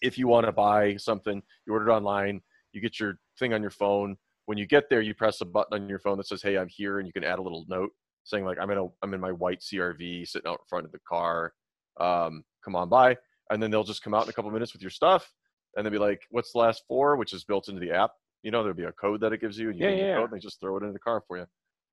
if 0.00 0.18
you 0.18 0.26
want 0.26 0.46
to 0.46 0.52
buy 0.52 0.96
something, 0.96 1.42
you 1.66 1.72
order 1.72 1.90
it 1.90 1.92
online, 1.92 2.40
you 2.72 2.80
get 2.80 2.98
your 2.98 3.18
thing 3.38 3.52
on 3.52 3.62
your 3.62 3.70
phone. 3.70 4.16
When 4.46 4.58
you 4.58 4.66
get 4.66 4.90
there, 4.90 5.00
you 5.00 5.14
press 5.14 5.40
a 5.40 5.44
button 5.44 5.80
on 5.80 5.88
your 5.88 6.00
phone 6.00 6.16
that 6.18 6.26
says, 6.26 6.42
"Hey, 6.42 6.58
I'm 6.58 6.68
here," 6.68 6.98
and 6.98 7.06
you 7.06 7.12
can 7.12 7.24
add 7.24 7.38
a 7.38 7.42
little 7.42 7.64
note 7.68 7.92
saying 8.24 8.44
like, 8.44 8.58
"I'm 8.58 8.70
in 8.70 8.78
a 8.78 8.86
I'm 9.02 9.14
in 9.14 9.20
my 9.20 9.30
white 9.30 9.60
CRV 9.60 10.26
sitting 10.26 10.50
out 10.50 10.60
in 10.60 10.66
front 10.68 10.86
of 10.86 10.92
the 10.92 10.98
car. 11.08 11.52
Um, 12.00 12.44
come 12.64 12.74
on 12.74 12.88
by." 12.88 13.16
And 13.50 13.62
then 13.62 13.70
they'll 13.70 13.84
just 13.84 14.02
come 14.02 14.14
out 14.14 14.24
in 14.24 14.30
a 14.30 14.32
couple 14.32 14.50
minutes 14.50 14.72
with 14.72 14.82
your 14.82 14.90
stuff, 14.90 15.32
and 15.76 15.84
they'll 15.84 15.92
be 15.92 15.98
like, 15.98 16.22
"What's 16.30 16.52
the 16.52 16.58
last 16.58 16.84
four? 16.88 17.16
Which 17.16 17.32
is 17.32 17.44
built 17.44 17.68
into 17.68 17.80
the 17.80 17.92
app. 17.92 18.12
You 18.42 18.50
know, 18.50 18.62
there'll 18.62 18.76
be 18.76 18.84
a 18.84 18.92
code 18.92 19.20
that 19.20 19.32
it 19.32 19.40
gives 19.40 19.56
you, 19.58 19.70
and 19.70 19.78
you 19.78 19.86
Yeah, 19.86 19.94
yeah. 19.94 20.16
code, 20.16 20.32
and 20.32 20.40
they 20.40 20.42
just 20.42 20.58
throw 20.58 20.76
it 20.78 20.82
in 20.82 20.92
the 20.92 20.98
car 20.98 21.22
for 21.28 21.38
you. 21.38 21.46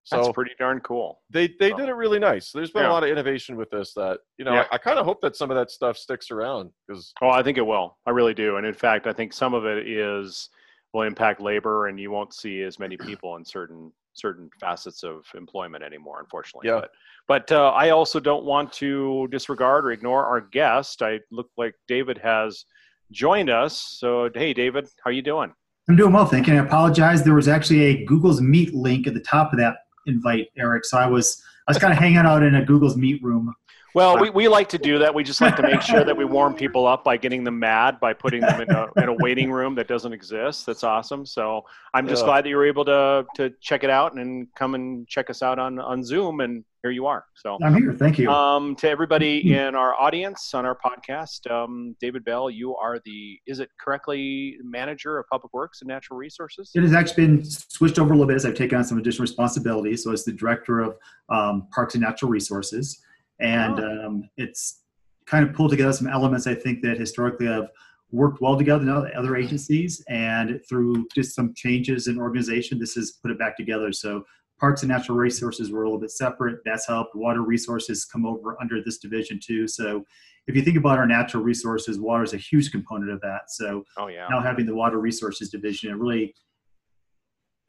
So 0.05 0.17
That's 0.17 0.31
pretty 0.33 0.51
darn 0.57 0.79
cool. 0.79 1.21
they 1.29 1.49
they 1.59 1.71
Oh. 1.71 1.77
did 1.77 1.89
it 1.89 1.93
really 1.93 2.19
nice. 2.19 2.51
There's 2.51 2.71
been 2.71 2.83
Yeah. 2.83 2.89
a 2.89 2.93
lot 2.93 3.03
of 3.03 3.09
innovation 3.09 3.55
with 3.57 3.69
this 3.69 3.93
that 3.93 4.19
you 4.37 4.45
know 4.45 4.53
Yeah. 4.53 4.65
I, 4.71 4.75
I 4.75 4.77
kind 4.79 4.97
of 4.97 5.05
hope 5.05 5.21
that 5.21 5.35
some 5.35 5.51
of 5.51 5.57
that 5.57 5.69
stuff 5.71 5.97
sticks 5.97 6.31
around 6.31 6.71
because 6.87 7.13
Oh, 7.21 7.29
I 7.29 7.43
think 7.43 7.57
it 7.57 7.65
will. 7.65 7.97
I 8.07 8.11
really 8.11 8.33
do. 8.33 8.57
And 8.57 8.65
in 8.65 8.73
fact, 8.73 9.05
I 9.07 9.13
think 9.13 9.33
some 9.33 9.53
of 9.53 9.65
it 9.65 9.87
is 9.87 10.49
will 10.93 11.03
impact 11.03 11.39
labor, 11.39 11.87
and 11.87 11.99
you 11.99 12.09
won't 12.09 12.33
see 12.33 12.63
as 12.63 12.79
many 12.79 12.97
people 12.97 13.35
in 13.35 13.45
certain 13.45 13.91
certain 14.13 14.49
facets 14.59 15.03
of 15.03 15.23
employment 15.35 15.83
anymore, 15.83 16.19
unfortunately. 16.19 16.67
Yeah. 16.67 16.81
But, 16.81 16.91
but 17.27 17.51
uh, 17.51 17.69
I 17.69 17.91
also 17.91 18.19
don't 18.19 18.43
want 18.43 18.73
to 18.73 19.27
disregard 19.31 19.85
or 19.85 19.91
ignore 19.91 20.25
our 20.25 20.41
guest. 20.41 21.01
I 21.03 21.19
look 21.31 21.47
like 21.57 21.75
David 21.87 22.17
has 22.17 22.65
joined 23.11 23.49
us. 23.49 23.79
So, 23.99 24.29
hey, 24.33 24.53
David, 24.53 24.89
how 25.05 25.11
you 25.11 25.21
doing? 25.21 25.53
I'm 25.87 25.95
doing 25.95 26.11
well, 26.11 26.25
thank 26.25 26.47
you. 26.47 26.53
And 26.53 26.61
I 26.61 26.65
apologize. 26.65 27.23
There 27.23 27.35
was 27.35 27.47
actually 27.47 27.81
a 27.83 28.05
Google's 28.05 28.41
Meet 28.41 28.73
link 28.73 29.07
at 29.07 29.13
the 29.13 29.21
top 29.21 29.53
of 29.53 29.59
that 29.59 29.77
invite, 30.09 30.49
Eric. 30.57 30.85
So 30.85 30.97
I 30.97 31.07
was 31.07 31.43
I 31.67 31.71
was 31.71 31.77
kind 31.77 31.93
of 31.93 31.99
hanging 31.99 32.17
out 32.17 32.43
in 32.43 32.55
a 32.55 32.65
Google's 32.65 32.97
Meet 32.97 33.23
room. 33.23 33.53
Well, 33.95 34.19
we, 34.19 34.29
we 34.29 34.47
like 34.47 34.69
to 34.69 34.77
do 34.77 34.99
that. 34.99 35.15
We 35.15 35.23
just 35.23 35.41
like 35.41 35.55
to 35.55 35.63
make 35.63 35.81
sure 35.81 36.03
that 36.03 36.15
we 36.15 36.23
warm 36.23 36.53
people 36.53 36.85
up 36.85 37.03
by 37.03 37.17
getting 37.17 37.43
them 37.43 37.57
mad 37.57 37.99
by 37.99 38.13
putting 38.13 38.41
them 38.41 38.61
in 38.61 38.69
a, 38.69 38.87
in 39.01 39.09
a 39.09 39.13
waiting 39.13 39.51
room 39.51 39.73
that 39.75 39.87
doesn't 39.87 40.13
exist. 40.13 40.67
That's 40.67 40.83
awesome. 40.83 41.25
So 41.25 41.63
I'm 41.95 42.07
just 42.07 42.21
Yeah. 42.21 42.27
glad 42.27 42.45
that 42.45 42.49
you 42.49 42.57
were 42.57 42.67
able 42.67 42.85
to 42.85 43.25
to 43.35 43.49
check 43.61 43.83
it 43.83 43.89
out 43.89 44.13
and 44.13 44.47
come 44.53 44.75
and 44.75 45.07
check 45.07 45.29
us 45.31 45.41
out 45.41 45.57
on 45.57 45.79
on 45.79 46.03
Zoom. 46.03 46.39
And 46.39 46.63
here 46.81 46.91
you 46.91 47.05
are. 47.07 47.25
So. 47.35 47.57
I'm 47.63 47.75
here. 47.75 47.93
Thank 47.93 48.17
you. 48.17 48.29
Um, 48.29 48.75
to 48.77 48.89
everybody 48.89 49.53
in 49.53 49.75
our 49.75 49.99
audience 49.99 50.53
on 50.53 50.65
our 50.65 50.77
podcast, 50.77 51.49
um, 51.51 51.95
David 51.99 52.23
Bell, 52.23 52.49
you 52.49 52.75
are 52.75 52.99
the 53.05 53.37
is 53.47 53.59
it 53.59 53.69
correctly 53.79 54.57
manager 54.63 55.17
of 55.17 55.27
public 55.27 55.53
works 55.53 55.81
and 55.81 55.87
natural 55.87 56.17
resources? 56.17 56.71
It 56.73 56.83
has 56.83 56.93
actually 56.93 57.27
been 57.27 57.45
switched 57.45 57.99
over 57.99 58.13
a 58.13 58.15
little 58.15 58.27
bit 58.27 58.35
as 58.35 58.45
I've 58.45 58.55
taken 58.55 58.77
on 58.77 58.83
some 58.85 58.97
additional 58.97 59.23
responsibilities. 59.23 60.03
So, 60.03 60.11
as 60.11 60.23
the 60.23 60.31
director 60.31 60.79
of 60.79 60.95
um, 61.29 61.67
Parks 61.73 61.95
and 61.95 62.03
Natural 62.03 62.31
Resources, 62.31 63.01
and 63.39 63.79
um, 63.79 64.29
it's 64.37 64.83
kind 65.25 65.47
of 65.47 65.53
pulled 65.53 65.71
together 65.71 65.93
some 65.93 66.07
elements 66.07 66.47
I 66.47 66.55
think 66.55 66.81
that 66.81 66.97
historically 66.97 67.47
have 67.47 67.69
worked 68.11 68.41
well 68.41 68.57
together 68.57 68.81
in 68.81 68.89
other 68.89 69.11
other 69.17 69.35
agencies, 69.35 70.03
and 70.07 70.61
through 70.67 71.07
just 71.13 71.35
some 71.35 71.53
changes 71.53 72.07
in 72.07 72.17
organization, 72.17 72.79
this 72.79 72.95
has 72.95 73.11
put 73.11 73.31
it 73.31 73.37
back 73.37 73.57
together. 73.57 73.91
So, 73.91 74.23
Parks 74.59 74.83
and 74.83 74.89
Natural 74.89 75.17
Resources 75.17 75.71
were 75.71 75.83
a 75.83 75.87
little 75.87 75.99
bit 75.99 76.11
separate. 76.11 76.59
That's 76.65 76.87
helped. 76.87 77.15
Water 77.15 77.41
Resources 77.41 78.05
come 78.05 78.25
over 78.25 78.57
under 78.61 78.83
this 78.83 78.97
division 78.97 79.39
too. 79.41 79.67
So, 79.67 80.05
if 80.47 80.55
you 80.55 80.63
think 80.63 80.77
about 80.77 80.97
our 80.97 81.05
natural 81.05 81.43
resources, 81.43 81.99
water 81.99 82.23
is 82.23 82.33
a 82.33 82.37
huge 82.37 82.71
component 82.71 83.11
of 83.11 83.21
that. 83.21 83.51
So 83.51 83.83
oh 83.97 84.07
yeah. 84.07 84.27
now 84.31 84.41
having 84.41 84.65
the 84.65 84.73
water 84.73 84.97
resources 84.97 85.51
division, 85.51 85.91
it 85.91 85.97
really 85.97 86.33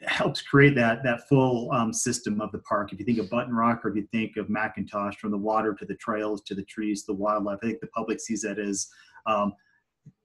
helps 0.03 0.41
create 0.41 0.75
that 0.77 1.03
that 1.05 1.29
full 1.29 1.71
um, 1.73 1.93
system 1.93 2.41
of 2.41 2.51
the 2.53 2.59
park. 2.61 2.93
If 2.93 2.99
you 2.99 3.05
think 3.05 3.19
of 3.19 3.29
Button 3.29 3.55
Rock, 3.55 3.85
or 3.85 3.91
if 3.91 3.97
you 3.97 4.09
think 4.13 4.39
of 4.39 4.47
McIntosh, 4.47 5.17
from 5.17 5.31
the 5.31 5.37
water 5.37 5.75
to 5.75 5.85
the 5.85 5.95
trails 5.97 6.41
to 6.43 6.55
the 6.55 6.65
trees, 6.65 7.05
the 7.05 7.13
wildlife, 7.13 7.59
I 7.63 7.67
think 7.67 7.81
the 7.81 7.87
public 7.89 8.19
sees 8.19 8.41
that 8.43 8.59
as 8.59 8.89
um, 9.27 9.53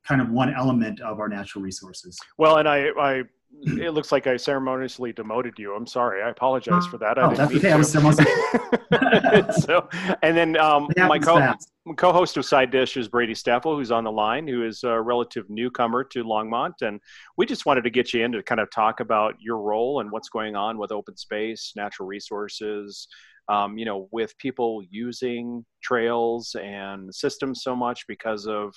kind 0.07 0.21
of 0.21 0.29
one 0.29 0.53
element 0.53 1.01
of 1.01 1.19
our 1.19 1.27
natural 1.27 1.61
resources. 1.61 2.17
Well, 2.37 2.57
and 2.57 2.69
I, 2.69 2.89
I 2.97 3.23
it 3.63 3.91
looks 3.91 4.11
like 4.11 4.27
I 4.27 4.37
ceremoniously 4.37 5.13
demoted 5.13 5.55
you. 5.57 5.73
I'm 5.75 5.87
sorry. 5.87 6.21
I 6.21 6.29
apologize 6.29 6.85
for 6.85 6.97
that. 6.99 7.17
I 7.17 7.23
Oh, 7.23 7.29
didn't 7.29 7.37
that's 7.37 7.55
okay. 7.55 7.71
I 7.71 7.77
was 7.77 7.91
to. 7.91 9.53
so, 9.61 9.89
and 10.21 10.37
then 10.37 10.57
um, 10.57 10.89
my 11.03 11.19
co 11.19 11.53
co 11.97 12.13
host 12.13 12.37
of 12.37 12.45
Side 12.45 12.71
Dish 12.71 12.97
is 12.97 13.07
Brady 13.07 13.33
Staffel, 13.33 13.75
who's 13.75 13.91
on 13.91 14.03
the 14.03 14.11
line, 14.11 14.47
who 14.47 14.65
is 14.65 14.83
a 14.83 15.01
relative 15.01 15.49
newcomer 15.49 16.03
to 16.05 16.23
Longmont, 16.23 16.81
and 16.81 16.99
we 17.37 17.45
just 17.45 17.65
wanted 17.65 17.83
to 17.83 17.89
get 17.89 18.13
you 18.13 18.23
in 18.23 18.31
to 18.33 18.43
kind 18.43 18.61
of 18.61 18.69
talk 18.71 18.99
about 18.99 19.35
your 19.39 19.59
role 19.59 19.99
and 19.99 20.11
what's 20.11 20.29
going 20.29 20.55
on 20.55 20.77
with 20.77 20.91
open 20.91 21.17
space, 21.17 21.73
natural 21.75 22.07
resources. 22.07 23.07
Um, 23.47 23.77
you 23.77 23.85
know, 23.85 24.07
with 24.11 24.35
people 24.39 24.81
using 24.89 25.63
trails 25.83 26.55
and 26.59 27.13
systems 27.13 27.61
so 27.61 27.75
much 27.75 28.07
because 28.07 28.47
of 28.47 28.73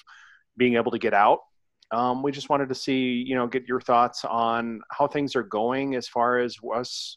being 0.58 0.74
able 0.74 0.90
to 0.92 0.98
get 0.98 1.14
out. 1.14 1.38
Um, 1.90 2.22
we 2.22 2.32
just 2.32 2.50
wanted 2.50 2.68
to 2.68 2.74
see, 2.74 3.24
you 3.26 3.34
know, 3.34 3.46
get 3.46 3.66
your 3.66 3.80
thoughts 3.80 4.24
on 4.24 4.80
how 4.90 5.06
things 5.06 5.34
are 5.34 5.42
going 5.42 5.94
as 5.94 6.06
far 6.06 6.38
as 6.38 6.56
us 6.74 7.16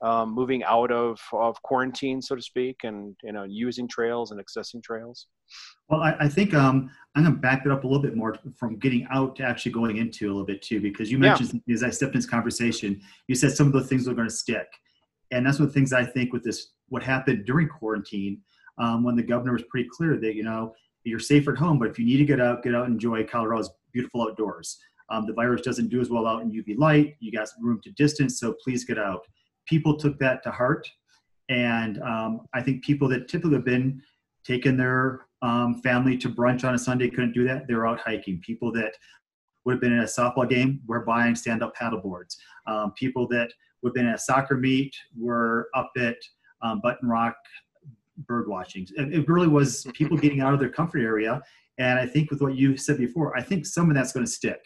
um, 0.00 0.32
moving 0.32 0.62
out 0.64 0.90
of, 0.90 1.20
of 1.32 1.60
quarantine, 1.62 2.22
so 2.22 2.34
to 2.36 2.42
speak, 2.42 2.80
and 2.84 3.16
you 3.22 3.32
know, 3.32 3.44
using 3.44 3.88
trails 3.88 4.30
and 4.30 4.40
accessing 4.40 4.82
trails. 4.82 5.26
Well, 5.88 6.02
I, 6.02 6.14
I 6.20 6.28
think 6.28 6.54
um, 6.54 6.90
I'm 7.14 7.24
going 7.24 7.34
to 7.34 7.40
back 7.40 7.64
it 7.64 7.72
up 7.72 7.84
a 7.84 7.86
little 7.86 8.02
bit 8.02 8.14
more 8.14 8.36
from 8.56 8.78
getting 8.78 9.06
out 9.10 9.36
to 9.36 9.44
actually 9.44 9.72
going 9.72 9.96
into 9.96 10.26
a 10.26 10.30
little 10.30 10.44
bit 10.44 10.62
too, 10.62 10.80
because 10.80 11.10
you 11.10 11.18
mentioned 11.18 11.48
something 11.48 11.74
as 11.74 11.82
I 11.82 11.90
stepped 11.90 12.14
in 12.14 12.18
this 12.18 12.28
conversation, 12.28 13.00
you 13.26 13.34
said 13.34 13.52
some 13.52 13.68
of 13.68 13.72
the 13.72 13.84
things 13.84 14.06
are 14.06 14.14
going 14.14 14.28
to 14.28 14.34
stick, 14.34 14.66
and 15.30 15.46
that's 15.46 15.58
one 15.58 15.68
of 15.68 15.74
the 15.74 15.78
things 15.78 15.92
I 15.92 16.04
think 16.04 16.32
with 16.32 16.44
this 16.44 16.68
what 16.88 17.02
happened 17.02 17.44
during 17.44 17.68
quarantine 17.68 18.40
um, 18.78 19.02
when 19.04 19.16
the 19.16 19.22
governor 19.22 19.52
was 19.52 19.62
pretty 19.64 19.88
clear 19.90 20.16
that 20.16 20.34
you 20.34 20.44
know 20.44 20.74
you're 21.04 21.18
safe 21.18 21.48
at 21.48 21.56
home, 21.56 21.78
but 21.78 21.88
if 21.88 21.98
you 21.98 22.04
need 22.04 22.18
to 22.18 22.24
get 22.24 22.40
out, 22.40 22.62
get 22.62 22.74
out 22.74 22.84
and 22.84 22.94
enjoy 22.94 23.24
Colorado's 23.24 23.70
beautiful 23.92 24.22
outdoors. 24.22 24.78
Um, 25.10 25.26
the 25.26 25.32
virus 25.32 25.62
doesn't 25.62 25.88
do 25.88 26.00
as 26.00 26.10
well 26.10 26.26
out 26.26 26.42
in 26.42 26.50
UV 26.50 26.76
light. 26.78 27.16
You 27.20 27.32
got 27.32 27.48
room 27.60 27.80
to 27.84 27.90
distance, 27.92 28.38
so 28.38 28.54
please 28.62 28.84
get 28.84 28.98
out. 28.98 29.22
People 29.66 29.96
took 29.96 30.18
that 30.18 30.42
to 30.42 30.50
heart, 30.50 30.88
and 31.48 32.00
um, 32.02 32.42
I 32.54 32.62
think 32.62 32.84
people 32.84 33.08
that 33.08 33.28
typically 33.28 33.56
have 33.56 33.64
been 33.64 34.02
taking 34.44 34.76
their 34.76 35.26
um, 35.42 35.80
family 35.82 36.16
to 36.18 36.28
brunch 36.28 36.64
on 36.64 36.74
a 36.74 36.78
Sunday 36.78 37.08
couldn't 37.08 37.32
do 37.32 37.44
that. 37.44 37.66
They 37.66 37.74
were 37.74 37.86
out 37.86 38.00
hiking. 38.00 38.40
People 38.40 38.72
that 38.72 38.92
would 39.64 39.74
have 39.74 39.80
been 39.80 39.92
in 39.92 40.00
a 40.00 40.04
softball 40.04 40.48
game 40.48 40.80
were 40.86 41.04
buying 41.04 41.34
stand-up 41.34 41.74
paddle 41.74 42.00
boards. 42.00 42.38
Um, 42.66 42.92
people 42.92 43.28
that 43.28 43.50
would 43.82 43.90
have 43.90 43.94
been 43.94 44.06
at 44.06 44.14
a 44.14 44.18
soccer 44.18 44.56
meet 44.56 44.94
were 45.16 45.68
up 45.74 45.90
at 45.98 46.16
um, 46.62 46.80
Button 46.82 47.08
Rock 47.08 47.36
bird 48.26 48.48
watching. 48.48 48.86
It 48.96 49.28
really 49.28 49.48
was 49.48 49.86
people 49.94 50.16
getting 50.16 50.40
out 50.40 50.54
of 50.54 50.60
their 50.60 50.70
comfort 50.70 51.00
area. 51.00 51.40
And 51.78 51.98
I 51.98 52.06
think 52.06 52.30
with 52.30 52.40
what 52.40 52.56
you 52.56 52.76
said 52.76 52.98
before, 52.98 53.36
I 53.36 53.42
think 53.42 53.66
some 53.66 53.88
of 53.88 53.96
that's 53.96 54.12
going 54.12 54.26
to 54.26 54.30
stick. 54.30 54.60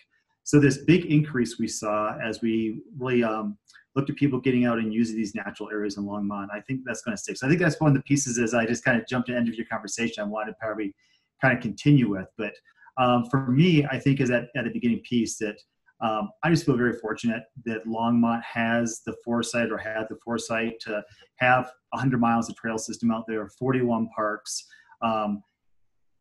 So 0.44 0.58
this 0.58 0.78
big 0.78 1.06
increase 1.06 1.58
we 1.58 1.68
saw 1.68 2.16
as 2.18 2.40
we 2.42 2.80
really 2.98 3.22
um, 3.22 3.58
looked 3.94 4.10
at 4.10 4.16
people 4.16 4.40
getting 4.40 4.64
out 4.64 4.78
and 4.78 4.92
using 4.92 5.16
these 5.16 5.34
natural 5.34 5.70
areas 5.70 5.96
in 5.98 6.04
Longmont, 6.04 6.48
I 6.52 6.60
think 6.60 6.80
that's 6.84 7.02
going 7.02 7.16
to 7.16 7.22
stick. 7.22 7.36
So 7.36 7.46
I 7.46 7.50
think 7.50 7.60
that's 7.60 7.80
one 7.80 7.90
of 7.90 7.96
the 7.96 8.02
pieces 8.02 8.38
as 8.38 8.54
I 8.54 8.66
just 8.66 8.84
kind 8.84 9.00
of 9.00 9.06
jumped 9.06 9.26
to 9.26 9.32
the 9.32 9.38
end 9.38 9.48
of 9.48 9.54
your 9.54 9.66
conversation 9.66 10.22
I 10.22 10.26
wanted 10.26 10.52
to 10.52 10.56
probably 10.60 10.94
kind 11.40 11.56
of 11.56 11.62
continue 11.62 12.08
with. 12.08 12.26
But 12.38 12.54
um, 12.98 13.26
for 13.30 13.46
me, 13.48 13.84
I 13.86 13.98
think 13.98 14.20
is 14.20 14.30
at, 14.30 14.48
at 14.56 14.64
the 14.64 14.70
beginning 14.70 15.02
piece 15.08 15.38
that 15.38 15.56
um, 16.00 16.30
I 16.42 16.50
just 16.50 16.66
feel 16.66 16.76
very 16.76 16.98
fortunate 16.98 17.44
that 17.64 17.86
Longmont 17.86 18.42
has 18.42 19.02
the 19.06 19.14
foresight 19.24 19.70
or 19.70 19.78
had 19.78 20.06
the 20.10 20.16
foresight 20.24 20.74
to 20.80 21.02
have 21.36 21.70
100 21.90 22.18
miles 22.18 22.48
of 22.48 22.56
trail 22.56 22.78
system 22.78 23.12
out 23.12 23.24
there, 23.28 23.48
41 23.58 24.08
parks. 24.14 24.66
Um, 25.00 25.42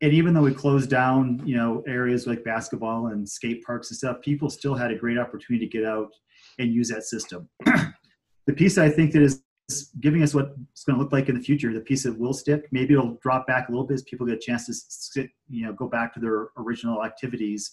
and 0.02 0.14
even 0.14 0.34
though 0.34 0.42
we 0.42 0.54
closed 0.54 0.90
down, 0.90 1.42
you 1.46 1.56
know, 1.56 1.84
areas 1.88 2.26
like 2.26 2.44
basketball 2.44 3.08
and 3.08 3.28
skate 3.28 3.64
parks 3.64 3.92
and 3.92 3.98
stuff, 3.98 4.18
people 4.22 4.50
still 4.50 4.74
had 4.74 4.92
a 4.92 4.96
great 4.96 5.18
opportunity 5.18 5.66
to 5.66 5.72
get 5.72 5.86
out 5.86 6.12
and 6.58 6.74
use 6.74 6.90
that 6.90 7.04
system. 7.04 7.48
the 7.66 8.54
piece 8.54 8.78
I 8.78 8.90
think 8.90 9.14
that 9.14 9.22
is 9.22 9.44
giving 10.00 10.24
us 10.24 10.34
what 10.34 10.56
it's 10.72 10.84
going 10.84 10.98
to 10.98 11.02
look 11.02 11.14
like 11.14 11.30
in 11.30 11.36
the 11.36 11.42
future, 11.42 11.72
the 11.72 11.80
piece 11.80 12.04
that 12.04 12.18
will 12.18 12.34
stick, 12.34 12.68
maybe 12.72 12.94
it'll 12.94 13.18
drop 13.22 13.46
back 13.46 13.70
a 13.70 13.72
little 13.72 13.86
bit 13.86 13.94
as 13.94 14.04
people 14.04 14.26
get 14.26 14.36
a 14.36 14.40
chance 14.40 14.66
to 14.66 14.74
sit, 14.74 15.30
you 15.50 15.66
know, 15.66 15.74
go 15.74 15.88
back 15.88 16.14
to 16.14 16.20
their 16.20 16.50
original 16.58 17.06
activities. 17.06 17.72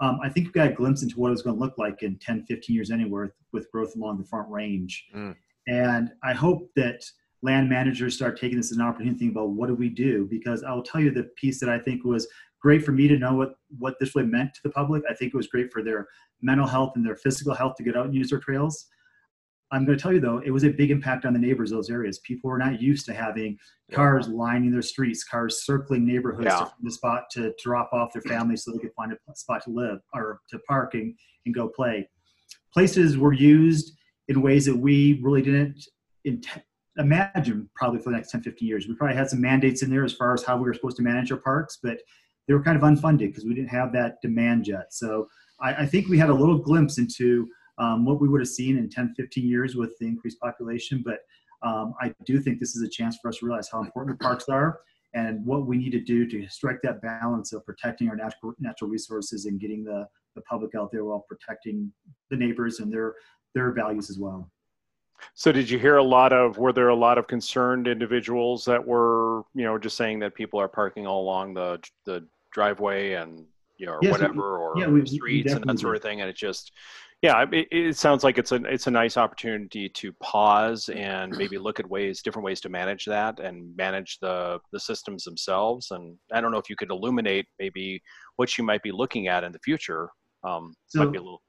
Um, 0.00 0.18
I 0.22 0.28
think 0.28 0.46
we 0.46 0.52
got 0.52 0.68
a 0.68 0.72
glimpse 0.72 1.02
into 1.02 1.18
what 1.18 1.28
it 1.28 1.32
was 1.32 1.42
going 1.42 1.56
to 1.56 1.60
look 1.60 1.76
like 1.76 2.02
in 2.02 2.18
10, 2.18 2.46
15 2.46 2.74
years 2.74 2.90
anywhere 2.90 3.34
with 3.52 3.70
growth 3.72 3.94
along 3.96 4.18
the 4.18 4.26
front 4.26 4.48
range. 4.48 5.04
Mm. 5.14 5.34
And 5.66 6.10
I 6.22 6.34
hope 6.34 6.70
that 6.76 7.04
land 7.44 7.68
managers 7.68 8.14
start 8.14 8.40
taking 8.40 8.56
this 8.56 8.72
as 8.72 8.78
an 8.78 8.82
opportunity 8.82 9.14
to 9.14 9.18
think 9.18 9.32
about 9.32 9.50
what 9.50 9.66
do 9.66 9.74
we 9.74 9.90
do? 9.90 10.26
Because 10.30 10.64
I'll 10.64 10.82
tell 10.82 11.00
you 11.00 11.10
the 11.10 11.24
piece 11.36 11.60
that 11.60 11.68
I 11.68 11.78
think 11.78 12.02
was 12.02 12.26
great 12.62 12.82
for 12.82 12.92
me 12.92 13.06
to 13.06 13.18
know 13.18 13.34
what, 13.34 13.56
what 13.78 13.96
this 14.00 14.16
really 14.16 14.28
meant 14.28 14.54
to 14.54 14.60
the 14.64 14.70
public. 14.70 15.02
I 15.08 15.12
think 15.14 15.34
it 15.34 15.36
was 15.36 15.48
great 15.48 15.70
for 15.70 15.82
their 15.82 16.08
mental 16.40 16.66
health 16.66 16.92
and 16.96 17.04
their 17.04 17.16
physical 17.16 17.52
health 17.54 17.74
to 17.76 17.82
get 17.82 17.96
out 17.98 18.06
and 18.06 18.14
use 18.14 18.30
their 18.30 18.38
trails. 18.38 18.86
I'm 19.72 19.84
going 19.84 19.98
to 19.98 20.02
tell 20.02 20.12
you 20.12 20.20
though, 20.20 20.38
it 20.38 20.50
was 20.52 20.64
a 20.64 20.70
big 20.70 20.90
impact 20.90 21.26
on 21.26 21.34
the 21.34 21.38
neighbors 21.38 21.70
those 21.70 21.90
areas. 21.90 22.18
People 22.20 22.48
were 22.48 22.58
not 22.58 22.80
used 22.80 23.04
to 23.06 23.12
having 23.14 23.58
cars 23.92 24.26
lining 24.26 24.72
their 24.72 24.82
streets, 24.82 25.22
cars 25.22 25.66
circling 25.66 26.06
neighborhoods 26.06 26.46
Yeah. 26.46 26.60
to 26.60 26.64
find 26.66 26.86
a 26.86 26.90
spot 26.90 27.24
to 27.32 27.52
drop 27.62 27.90
off 27.92 28.12
their 28.14 28.22
families 28.22 28.64
so 28.64 28.72
they 28.72 28.78
could 28.78 28.94
find 28.94 29.12
a 29.12 29.36
spot 29.36 29.62
to 29.64 29.70
live 29.70 29.98
or 30.14 30.40
to 30.48 30.58
park 30.60 30.94
and, 30.94 31.14
and 31.44 31.54
go 31.54 31.68
play. 31.68 32.08
Places 32.72 33.18
were 33.18 33.34
used 33.34 33.92
in 34.28 34.40
ways 34.40 34.64
that 34.64 34.76
we 34.76 35.20
really 35.22 35.42
didn't 35.42 35.84
int- 36.24 36.46
imagine 36.96 37.68
probably 37.74 37.98
for 38.00 38.10
the 38.10 38.16
next 38.16 38.30
10, 38.30 38.42
15 38.42 38.68
years. 38.68 38.86
We 38.86 38.94
probably 38.94 39.16
had 39.16 39.28
some 39.28 39.40
mandates 39.40 39.82
in 39.82 39.90
there 39.90 40.04
as 40.04 40.12
far 40.12 40.32
as 40.32 40.44
how 40.44 40.56
we 40.56 40.64
were 40.64 40.74
supposed 40.74 40.96
to 40.98 41.02
manage 41.02 41.32
our 41.32 41.38
parks, 41.38 41.78
but 41.82 41.98
they 42.46 42.54
were 42.54 42.62
kind 42.62 42.76
of 42.76 42.82
unfunded 42.82 43.18
because 43.18 43.44
we 43.44 43.54
didn't 43.54 43.68
have 43.68 43.92
that 43.92 44.20
demand 44.22 44.66
yet. 44.66 44.92
So 44.92 45.28
I, 45.60 45.74
I 45.74 45.86
think 45.86 46.08
we 46.08 46.18
had 46.18 46.30
a 46.30 46.34
little 46.34 46.58
glimpse 46.58 46.98
into 46.98 47.48
um, 47.78 48.04
what 48.04 48.20
we 48.20 48.28
would 48.28 48.40
have 48.40 48.48
seen 48.48 48.78
in 48.78 48.88
10, 48.88 49.14
15 49.16 49.48
years 49.48 49.74
with 49.74 49.98
the 49.98 50.06
increased 50.06 50.38
population. 50.40 51.02
But 51.04 51.20
um, 51.66 51.94
I 52.00 52.14
do 52.24 52.40
think 52.40 52.60
this 52.60 52.76
is 52.76 52.82
a 52.82 52.88
chance 52.88 53.18
for 53.20 53.28
us 53.28 53.38
to 53.38 53.46
realize 53.46 53.68
how 53.68 53.80
important 53.80 54.18
the 54.18 54.24
parks 54.24 54.48
are 54.48 54.80
and 55.14 55.44
what 55.44 55.66
we 55.66 55.78
need 55.78 55.92
to 55.92 56.00
do 56.00 56.28
to 56.28 56.46
strike 56.48 56.80
that 56.82 57.00
balance 57.00 57.52
of 57.52 57.64
protecting 57.64 58.08
our 58.08 58.16
natural, 58.16 58.52
natural 58.58 58.90
resources 58.90 59.46
and 59.46 59.60
getting 59.60 59.84
the, 59.84 60.06
the 60.34 60.42
public 60.42 60.74
out 60.74 60.90
there 60.92 61.04
while 61.04 61.24
protecting 61.28 61.90
the 62.30 62.36
neighbors 62.36 62.80
and 62.80 62.92
their, 62.92 63.14
their 63.54 63.72
values 63.72 64.10
as 64.10 64.18
well. 64.18 64.50
So 65.34 65.52
did 65.52 65.68
you 65.68 65.78
hear 65.78 65.96
a 65.96 66.02
lot 66.02 66.32
of, 66.32 66.58
were 66.58 66.72
there 66.72 66.88
a 66.88 66.94
lot 66.94 67.18
of 67.18 67.26
concerned 67.26 67.88
individuals 67.88 68.64
that 68.66 68.84
were, 68.84 69.42
you 69.54 69.64
know, 69.64 69.78
just 69.78 69.96
saying 69.96 70.20
that 70.20 70.34
people 70.34 70.60
are 70.60 70.68
parking 70.68 71.06
all 71.06 71.22
along 71.22 71.54
the, 71.54 71.82
the 72.04 72.26
driveway 72.52 73.12
and, 73.14 73.44
you 73.76 73.86
know, 73.86 73.94
or 73.94 73.98
Yes, 74.02 74.12
whatever, 74.12 74.58
or 74.58 74.78
yeah, 74.78 74.86
we- 74.86 75.00
we 75.00 75.06
streets 75.06 75.52
and 75.52 75.64
that 75.64 75.78
sort 75.78 75.96
of 75.96 76.02
thing. 76.02 76.20
And 76.20 76.30
it 76.30 76.36
just, 76.36 76.72
yeah, 77.22 77.44
it, 77.50 77.66
it 77.72 77.96
sounds 77.96 78.22
like 78.22 78.38
it's 78.38 78.52
a, 78.52 78.56
it's 78.64 78.86
a 78.86 78.90
nice 78.90 79.16
opportunity 79.16 79.88
to 79.88 80.12
pause 80.14 80.88
and 80.90 81.32
maybe 81.38 81.58
look 81.58 81.80
at 81.80 81.88
ways, 81.88 82.22
different 82.22 82.44
ways 82.44 82.60
to 82.60 82.68
manage 82.68 83.04
that 83.06 83.40
and 83.40 83.74
manage 83.76 84.18
the, 84.20 84.60
the 84.72 84.78
systems 84.78 85.24
themselves. 85.24 85.90
And 85.90 86.16
I 86.32 86.40
don't 86.40 86.52
know 86.52 86.58
if 86.58 86.70
you 86.70 86.76
could 86.76 86.90
illuminate 86.90 87.46
maybe 87.58 88.00
what 88.36 88.56
you 88.56 88.62
might 88.64 88.82
be 88.82 88.92
looking 88.92 89.26
at 89.28 89.42
in 89.42 89.52
the 89.52 89.58
future. 89.60 90.10
Um, 90.44 90.74
might 90.94 91.10
be 91.12 91.18
a 91.18 91.22
little, 91.22 91.42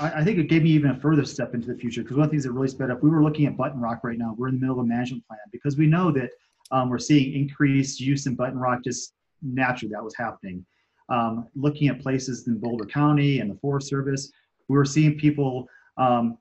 I, 0.00 0.20
I 0.20 0.24
think 0.24 0.38
it 0.38 0.48
gave 0.48 0.62
me 0.62 0.70
even 0.70 0.90
a 0.90 1.00
further 1.00 1.24
step 1.24 1.54
into 1.54 1.66
the 1.68 1.78
future 1.78 2.02
because 2.02 2.16
one 2.16 2.24
of 2.24 2.30
the 2.30 2.34
things 2.34 2.44
that 2.44 2.52
really 2.52 2.68
sped 2.68 2.90
up, 2.90 3.02
we 3.02 3.10
were 3.10 3.22
looking 3.22 3.46
at 3.46 3.56
Button 3.56 3.80
Rock 3.80 4.00
right 4.02 4.18
now. 4.18 4.34
We're 4.36 4.48
in 4.48 4.54
the 4.54 4.60
middle 4.60 4.80
of 4.80 4.84
a 4.84 4.88
management 4.88 5.26
plan 5.26 5.40
because 5.52 5.76
we 5.76 5.86
know 5.86 6.10
that 6.12 6.30
um, 6.70 6.88
we're 6.88 6.98
seeing 6.98 7.34
increased 7.34 8.00
use 8.00 8.26
in 8.26 8.34
Button 8.34 8.58
Rock 8.58 8.80
just 8.84 9.12
naturally 9.42 9.92
that 9.92 10.02
was 10.02 10.14
happening. 10.16 10.64
Um, 11.08 11.48
looking 11.54 11.88
at 11.88 12.00
places 12.00 12.46
in 12.48 12.58
Boulder 12.58 12.86
County 12.86 13.40
and 13.40 13.50
the 13.50 13.56
Forest 13.56 13.88
Service, 13.88 14.32
we 14.68 14.76
were 14.76 14.84
seeing 14.84 15.18
people. 15.18 15.68
Um, 15.98 16.38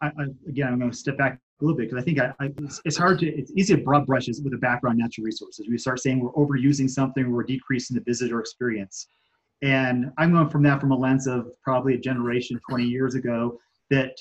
I, 0.00 0.06
I, 0.06 0.24
again, 0.48 0.68
I'm 0.68 0.78
going 0.78 0.90
to 0.90 0.96
step 0.96 1.18
back 1.18 1.40
a 1.60 1.64
little 1.64 1.76
bit 1.76 1.90
because 1.90 2.00
I 2.00 2.04
think 2.04 2.20
I, 2.20 2.32
it's, 2.58 2.80
it's 2.84 2.96
hard 2.96 3.18
to, 3.20 3.26
it's 3.26 3.50
easy 3.56 3.74
to 3.74 3.82
broad 3.82 4.06
brushes 4.06 4.40
with 4.42 4.52
a 4.54 4.58
background 4.58 4.98
natural 4.98 5.24
resources. 5.24 5.66
We 5.68 5.78
start 5.78 6.00
saying 6.00 6.20
we're 6.20 6.32
overusing 6.32 6.88
something, 6.88 7.30
we're 7.30 7.44
decreasing 7.44 7.96
the 7.96 8.02
visitor 8.02 8.40
experience. 8.40 9.08
And 9.62 10.10
I'm 10.18 10.32
going 10.32 10.48
from 10.50 10.62
that 10.64 10.80
from 10.80 10.90
a 10.92 10.96
lens 10.96 11.26
of 11.26 11.48
probably 11.62 11.94
a 11.94 11.98
generation 11.98 12.60
20 12.68 12.84
years 12.84 13.14
ago 13.14 13.58
that 13.90 14.12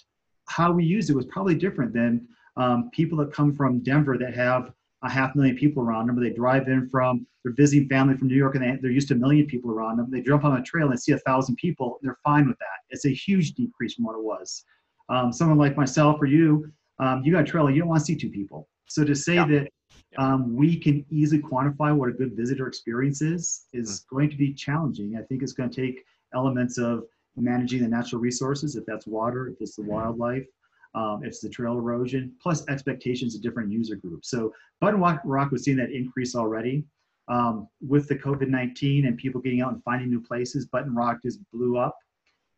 how 0.47 0.71
we 0.71 0.83
used 0.85 1.09
it 1.09 1.15
was 1.15 1.25
probably 1.25 1.55
different 1.55 1.93
than 1.93 2.27
um, 2.57 2.89
people 2.93 3.17
that 3.17 3.33
come 3.33 3.53
from 3.53 3.79
Denver 3.79 4.17
that 4.17 4.33
have 4.35 4.71
a 5.03 5.09
half 5.09 5.35
million 5.35 5.55
people 5.57 5.83
around 5.83 6.07
them. 6.07 6.17
or 6.17 6.21
They 6.23 6.29
drive 6.31 6.67
in 6.67 6.89
from, 6.89 7.27
they're 7.43 7.53
visiting 7.53 7.87
family 7.89 8.15
from 8.17 8.27
New 8.27 8.35
York 8.35 8.55
and 8.55 8.63
they, 8.63 8.77
they're 8.81 8.91
used 8.91 9.09
to 9.09 9.13
a 9.13 9.17
million 9.17 9.45
people 9.45 9.71
around 9.71 9.97
them. 9.97 10.09
They 10.09 10.21
jump 10.21 10.45
on 10.45 10.57
a 10.57 10.63
trail 10.63 10.89
and 10.89 10.99
see 10.99 11.11
a 11.11 11.19
thousand 11.19 11.57
people. 11.57 11.99
They're 12.01 12.17
fine 12.23 12.47
with 12.47 12.57
that. 12.59 12.79
It's 12.89 13.05
a 13.05 13.09
huge 13.13 13.53
decrease 13.53 13.95
from 13.95 14.05
what 14.05 14.15
it 14.15 14.23
was. 14.23 14.63
Um, 15.09 15.31
someone 15.33 15.57
like 15.57 15.75
myself 15.75 16.17
or 16.21 16.25
you, 16.25 16.71
um, 16.99 17.21
you 17.23 17.31
got 17.33 17.41
a 17.41 17.45
trail, 17.45 17.69
you 17.69 17.79
don't 17.79 17.89
want 17.89 17.99
to 17.99 18.05
see 18.05 18.15
two 18.15 18.29
people. 18.29 18.67
So 18.87 19.03
to 19.03 19.13
say 19.15 19.35
Yeah. 19.35 19.47
that 19.47 19.69
Um, 20.17 20.55
we 20.55 20.77
can 20.77 21.05
easily 21.09 21.41
quantify 21.41 21.95
what 21.95 22.09
a 22.09 22.13
good 22.13 22.35
visitor 22.35 22.67
experience 22.67 23.21
is. 23.21 23.67
Is 23.73 24.05
Hmm. 24.09 24.15
going 24.15 24.29
to 24.29 24.37
be 24.37 24.53
challenging. 24.53 25.17
I 25.17 25.23
think 25.23 25.43
it's 25.43 25.53
going 25.53 25.69
to 25.69 25.75
take 25.75 26.05
elements 26.33 26.77
of 26.77 27.05
managing 27.35 27.81
the 27.81 27.87
natural 27.87 28.21
resources, 28.21 28.75
if 28.75 28.85
that's 28.85 29.07
water, 29.07 29.47
if 29.49 29.57
it's 29.59 29.75
the 29.75 29.81
wildlife, 29.83 30.47
um, 30.93 31.21
if 31.23 31.27
it's 31.29 31.41
the 31.41 31.49
trail 31.49 31.77
erosion, 31.77 32.33
plus 32.41 32.65
expectations 32.69 33.35
of 33.35 33.41
different 33.41 33.71
user 33.71 33.95
groups. 33.95 34.29
So 34.29 34.53
Button 34.79 34.99
Rock, 35.01 35.21
Rock 35.25 35.51
was 35.51 35.63
seeing 35.63 35.77
that 35.77 35.91
increase 35.91 36.35
already. 36.35 36.85
Um, 37.27 37.67
with 37.81 38.07
the 38.07 38.15
COVID-19 38.15 39.07
and 39.07 39.17
people 39.17 39.41
getting 39.41 39.61
out 39.61 39.73
and 39.73 39.83
finding 39.83 40.09
new 40.09 40.21
places, 40.21 40.67
Button 40.67 40.93
Rock 40.93 41.17
just 41.23 41.39
blew 41.51 41.77
up 41.77 41.97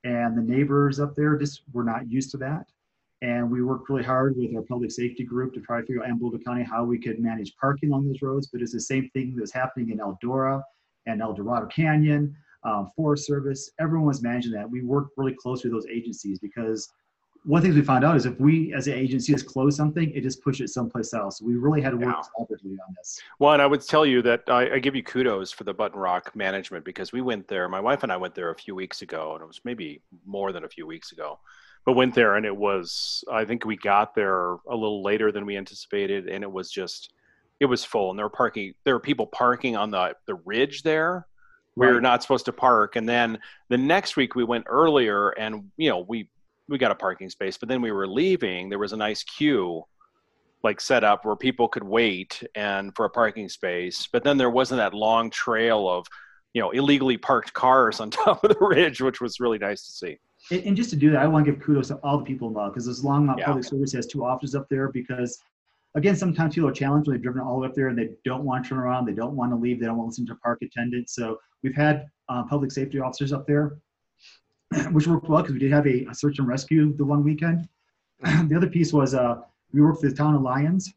and 0.04 0.38
the 0.38 0.42
neighbors 0.42 1.00
up 1.00 1.16
there 1.16 1.38
just 1.38 1.64
were 1.74 1.84
not 1.84 2.10
used 2.12 2.32
to 2.32 2.38
that. 2.38 2.68
And 3.22 3.50
we 3.50 3.64
worked 3.64 3.90
really 3.90 4.04
hard 4.04 4.38
with 4.38 4.56
our 4.56 4.62
public 4.62 4.92
safety 4.92 5.24
group 5.24 5.54
to 5.56 5.62
try 5.62 5.82
to 5.82 5.86
figure 5.88 6.04
out 6.04 6.10
in 6.10 6.18
Boulder 6.18 6.38
County 6.38 6.64
how 6.64 6.84
we 6.84 7.00
could 7.00 7.20
manage 7.20 7.56
parking 7.60 7.90
along 7.90 8.08
those 8.08 8.22
roads. 8.22 8.48
But 8.48 8.62
it's 8.62 8.74
the 8.74 8.80
same 8.80 9.10
thing 9.12 9.36
that's 9.36 9.52
happening 9.52 9.90
in 9.90 9.98
Eldora 9.98 10.62
and 11.08 11.22
Eldorado 11.22 11.66
Canyon, 11.68 12.36
um, 12.64 12.92
Forest 12.96 13.26
Service. 13.26 13.72
Everyone 13.80 14.08
was 14.08 14.22
managing 14.22 14.52
that. 14.52 14.70
We 14.70 14.84
worked 14.84 15.12
really 15.18 15.34
closely 15.34 15.72
with 15.72 15.82
those 15.84 15.92
agencies 15.92 16.38
because 16.38 16.90
one 17.44 17.62
thing 17.62 17.74
we 17.74 17.82
found 17.82 18.04
out 18.04 18.16
is 18.18 18.26
if 18.26 18.40
we 18.40 18.74
as 18.74 18.88
an 18.88 18.94
agency 18.94 19.32
just 19.34 19.48
close 19.48 19.76
something, 19.76 20.12
it 20.12 20.22
just 20.22 20.44
pushes 20.44 20.70
it 20.70 20.74
someplace 20.74 21.14
else. 21.14 21.40
So 21.40 21.46
we 21.46 21.56
really 21.56 21.82
had 21.82 21.92
to 21.92 21.98
work 21.98 22.16
Yeah. 22.16 22.46
on 22.46 22.96
this. 22.98 23.20
Well, 23.40 23.54
and 23.54 23.62
I 23.62 23.66
would 23.66 23.82
tell 23.82 24.06
you 24.06 24.22
that 24.24 24.44
I, 24.48 24.76
I 24.76 24.80
give 24.80 24.96
you 24.96 25.02
kudos 25.02 25.52
for 25.52 25.64
the 25.64 25.74
Button 25.74 25.98
Rock 26.00 26.36
management 26.36 26.84
because 26.86 27.12
we 27.12 27.22
went 27.22 27.48
there. 27.48 27.68
My 27.70 27.80
wife 27.80 28.04
and 28.04 28.12
I 28.12 28.18
went 28.18 28.36
there 28.36 28.52
a 28.52 28.56
few 28.56 28.76
weeks 28.76 29.02
ago, 29.02 29.34
and 29.34 29.42
it 29.42 29.48
was 29.48 29.62
maybe 29.64 30.02
more 30.26 30.52
than 30.52 30.66
a 30.66 30.70
few 30.70 30.86
weeks 30.86 31.14
ago. 31.14 31.40
But 31.88 31.94
went 31.96 32.14
there, 32.14 32.36
and 32.36 32.46
it 32.46 32.56
was. 32.56 33.24
I 33.32 33.46
think 33.46 33.66
we 33.66 33.78
got 33.78 34.14
there 34.14 34.52
a 34.70 34.76
little 34.76 35.02
later 35.02 35.32
than 35.32 35.46
we 35.46 35.56
anticipated, 35.58 36.28
and 36.28 36.44
it 36.44 36.52
was 36.52 36.70
just. 36.70 37.14
It 37.62 37.66
was 37.66 37.84
full, 37.86 38.10
and 38.12 38.20
there 38.20 38.26
were 38.26 38.30
parking. 38.30 38.74
There 38.84 38.94
were 38.94 39.00
people 39.00 39.26
parking 39.26 39.78
on 39.78 39.90
the 39.90 40.14
the 40.28 40.36
ridge 40.36 40.84
there. 40.84 41.26
We 41.78 41.88
were 41.88 41.94
Right. 41.94 42.02
not 42.04 42.22
supposed 42.22 42.46
to 42.46 42.52
park, 42.54 42.98
and 42.98 43.08
then 43.08 43.40
the 43.70 43.78
next 43.78 44.18
week 44.18 44.36
we 44.36 44.44
went 44.44 44.66
earlier, 44.68 45.30
and 45.30 45.72
you 45.78 45.90
know 45.90 46.00
we 46.00 46.30
we 46.68 46.78
got 46.78 46.92
a 46.92 46.96
parking 46.96 47.30
space, 47.30 47.58
but 47.58 47.70
then 47.70 47.82
we 47.82 47.94
were 47.94 48.06
leaving. 48.06 48.68
There 48.68 48.80
was 48.80 48.92
a 48.94 48.98
nice 48.98 49.24
queue 49.24 49.84
like 50.64 50.82
set 50.82 51.04
up 51.06 51.24
where 51.24 51.36
people 51.36 51.68
could 51.70 51.84
wait 51.84 52.44
and 52.56 52.94
for 52.96 53.06
a 53.06 53.10
parking 53.10 53.48
space 53.48 54.08
but 54.12 54.24
then 54.24 54.38
there 54.38 54.50
wasn't 54.50 54.78
that 54.78 54.94
long 54.94 55.30
trail 55.30 55.88
of 55.88 56.06
you 56.54 56.62
know 56.62 56.72
illegally 56.72 57.16
parked 57.16 57.54
cars 57.54 58.00
on 58.00 58.10
top 58.26 58.44
of 58.44 58.50
the 58.50 58.66
ridge 58.66 59.00
which 59.00 59.22
was 59.22 59.40
really 59.40 59.60
nice 59.60 59.86
to 59.86 59.92
see 59.92 60.18
And, 60.52 60.64
and 60.64 60.78
just 60.78 60.90
to 60.92 60.96
do 60.96 61.12
that, 61.12 61.22
I 61.22 61.28
want 61.28 61.46
to 61.46 61.52
give 61.52 61.62
kudos 61.62 61.90
to 61.90 61.96
all 61.98 62.18
the 62.18 62.24
people 62.26 62.48
involved 62.48 62.74
because 62.74 62.88
as 62.88 63.02
Longmont 63.04 63.40
Yeah. 63.40 63.46
Public 63.46 63.66
Service 63.66 63.92
has 63.94 64.08
two 64.08 64.24
offices 64.24 64.56
up 64.56 64.68
there 64.70 64.90
because, 64.92 65.40
again, 65.96 66.16
sometimes 66.16 66.56
people 66.56 66.70
are 66.70 66.74
challenged 66.74 67.08
when 67.08 67.16
they've 67.16 67.24
driven 67.24 67.42
all 67.42 67.56
the 67.56 67.62
way 67.62 67.68
up 67.68 67.76
there 67.76 67.88
and 67.90 67.98
they 67.98 68.10
don't 68.24 68.44
want 68.44 68.64
to 68.64 68.70
turn 68.70 68.80
around, 68.80 69.06
they 69.06 69.14
don't 69.14 69.36
want 69.36 69.52
to 69.52 69.56
leave, 69.56 69.80
they 69.80 69.86
don't 69.86 69.98
want 69.98 70.08
to 70.08 70.12
listen 70.22 70.26
to 70.28 70.36
park 70.42 70.60
attendants. 70.62 71.14
So 71.16 71.40
we've 71.64 71.76
had 71.76 72.08
uh, 72.30 72.44
public 72.44 72.72
safety 72.72 73.00
officers 73.00 73.34
up 73.34 73.46
there, 73.48 73.78
which 74.92 75.08
worked 75.08 75.28
well 75.30 75.42
because 75.42 75.54
we 75.54 75.60
did 75.60 75.72
have 75.72 75.88
a, 75.88 76.06
a 76.10 76.14
search 76.16 76.40
and 76.40 76.48
rescue 76.48 76.96
the 76.96 77.06
one 77.06 77.24
weekend. 77.24 77.68
the 78.22 78.56
other 78.56 78.68
piece 78.68 78.94
was 78.94 79.14
uh, 79.14 79.38
we 79.74 79.82
worked 79.82 80.02
for 80.02 80.10
the 80.10 80.16
town 80.16 80.36
of 80.36 80.42
Lyons, 80.42 80.94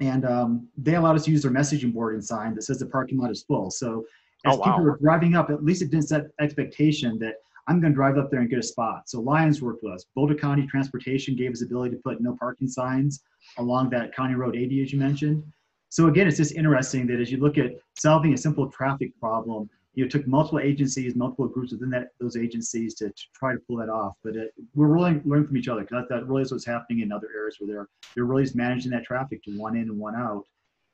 and 0.00 0.24
um, 0.24 0.68
they 0.76 0.94
allowed 0.94 1.16
us 1.16 1.24
to 1.24 1.30
use 1.30 1.42
their 1.42 1.50
messaging 1.52 1.92
board 1.92 2.14
and 2.14 2.24
sign 2.24 2.54
that 2.54 2.62
says 2.62 2.78
the 2.78 2.86
parking 2.86 3.18
lot 3.18 3.30
is 3.30 3.42
full. 3.42 3.70
So 3.70 4.04
as 4.44 4.54
Oh, 4.54 4.56
wow. 4.58 4.64
people 4.64 4.82
were 4.84 4.98
driving 5.00 5.36
up, 5.36 5.50
at 5.50 5.64
least 5.64 5.82
it 5.82 5.90
didn't 5.90 6.08
set 6.08 6.26
expectation 6.40 7.18
that 7.20 7.34
I'm 7.66 7.80
going 7.80 7.92
to 7.92 7.94
drive 7.94 8.18
up 8.18 8.30
there 8.30 8.40
and 8.40 8.50
get 8.50 8.58
a 8.58 8.62
spot. 8.62 9.08
So 9.08 9.20
Lyons 9.20 9.62
worked 9.62 9.82
with 9.82 9.94
us. 9.94 10.04
Boulder 10.14 10.34
County 10.34 10.66
Transportation 10.66 11.34
gave 11.34 11.52
us 11.52 11.60
the 11.60 11.66
ability 11.66 11.96
to 11.96 12.02
put 12.02 12.20
no 12.20 12.36
parking 12.38 12.68
signs 12.68 13.22
along 13.58 13.90
that 13.90 14.14
County 14.14 14.34
Road 14.34 14.54
80, 14.54 14.82
as 14.82 14.92
you 14.92 14.98
mentioned. 14.98 15.42
So 15.88 16.08
again, 16.08 16.26
it's 16.26 16.36
just 16.36 16.54
interesting 16.54 17.06
that 17.06 17.20
as 17.20 17.30
you 17.30 17.38
look 17.38 17.56
at 17.56 17.72
solving 17.96 18.34
a 18.34 18.36
simple 18.36 18.68
traffic 18.70 19.18
problem, 19.18 19.70
you 19.94 20.08
took 20.08 20.26
multiple 20.26 20.58
agencies, 20.58 21.14
multiple 21.14 21.46
groups 21.46 21.72
within 21.72 21.90
that 21.90 22.08
those 22.18 22.36
agencies 22.36 22.94
to, 22.94 23.10
to 23.10 23.22
try 23.32 23.52
to 23.52 23.60
pull 23.60 23.76
that 23.76 23.88
off. 23.88 24.14
But 24.24 24.36
it, 24.36 24.52
we're 24.74 24.88
really 24.88 25.20
learning 25.24 25.46
from 25.46 25.56
each 25.56 25.68
other 25.68 25.82
because 25.82 26.04
that, 26.08 26.14
that 26.14 26.26
really 26.26 26.42
is 26.42 26.50
what's 26.50 26.66
happening 26.66 27.00
in 27.00 27.12
other 27.12 27.28
areas 27.34 27.58
where 27.60 27.68
they're 27.68 27.88
they're 28.14 28.24
really 28.24 28.42
just 28.42 28.56
managing 28.56 28.90
that 28.90 29.04
traffic 29.04 29.42
to 29.44 29.52
one 29.52 29.76
in 29.76 29.82
and 29.82 29.98
one 29.98 30.16
out. 30.16 30.46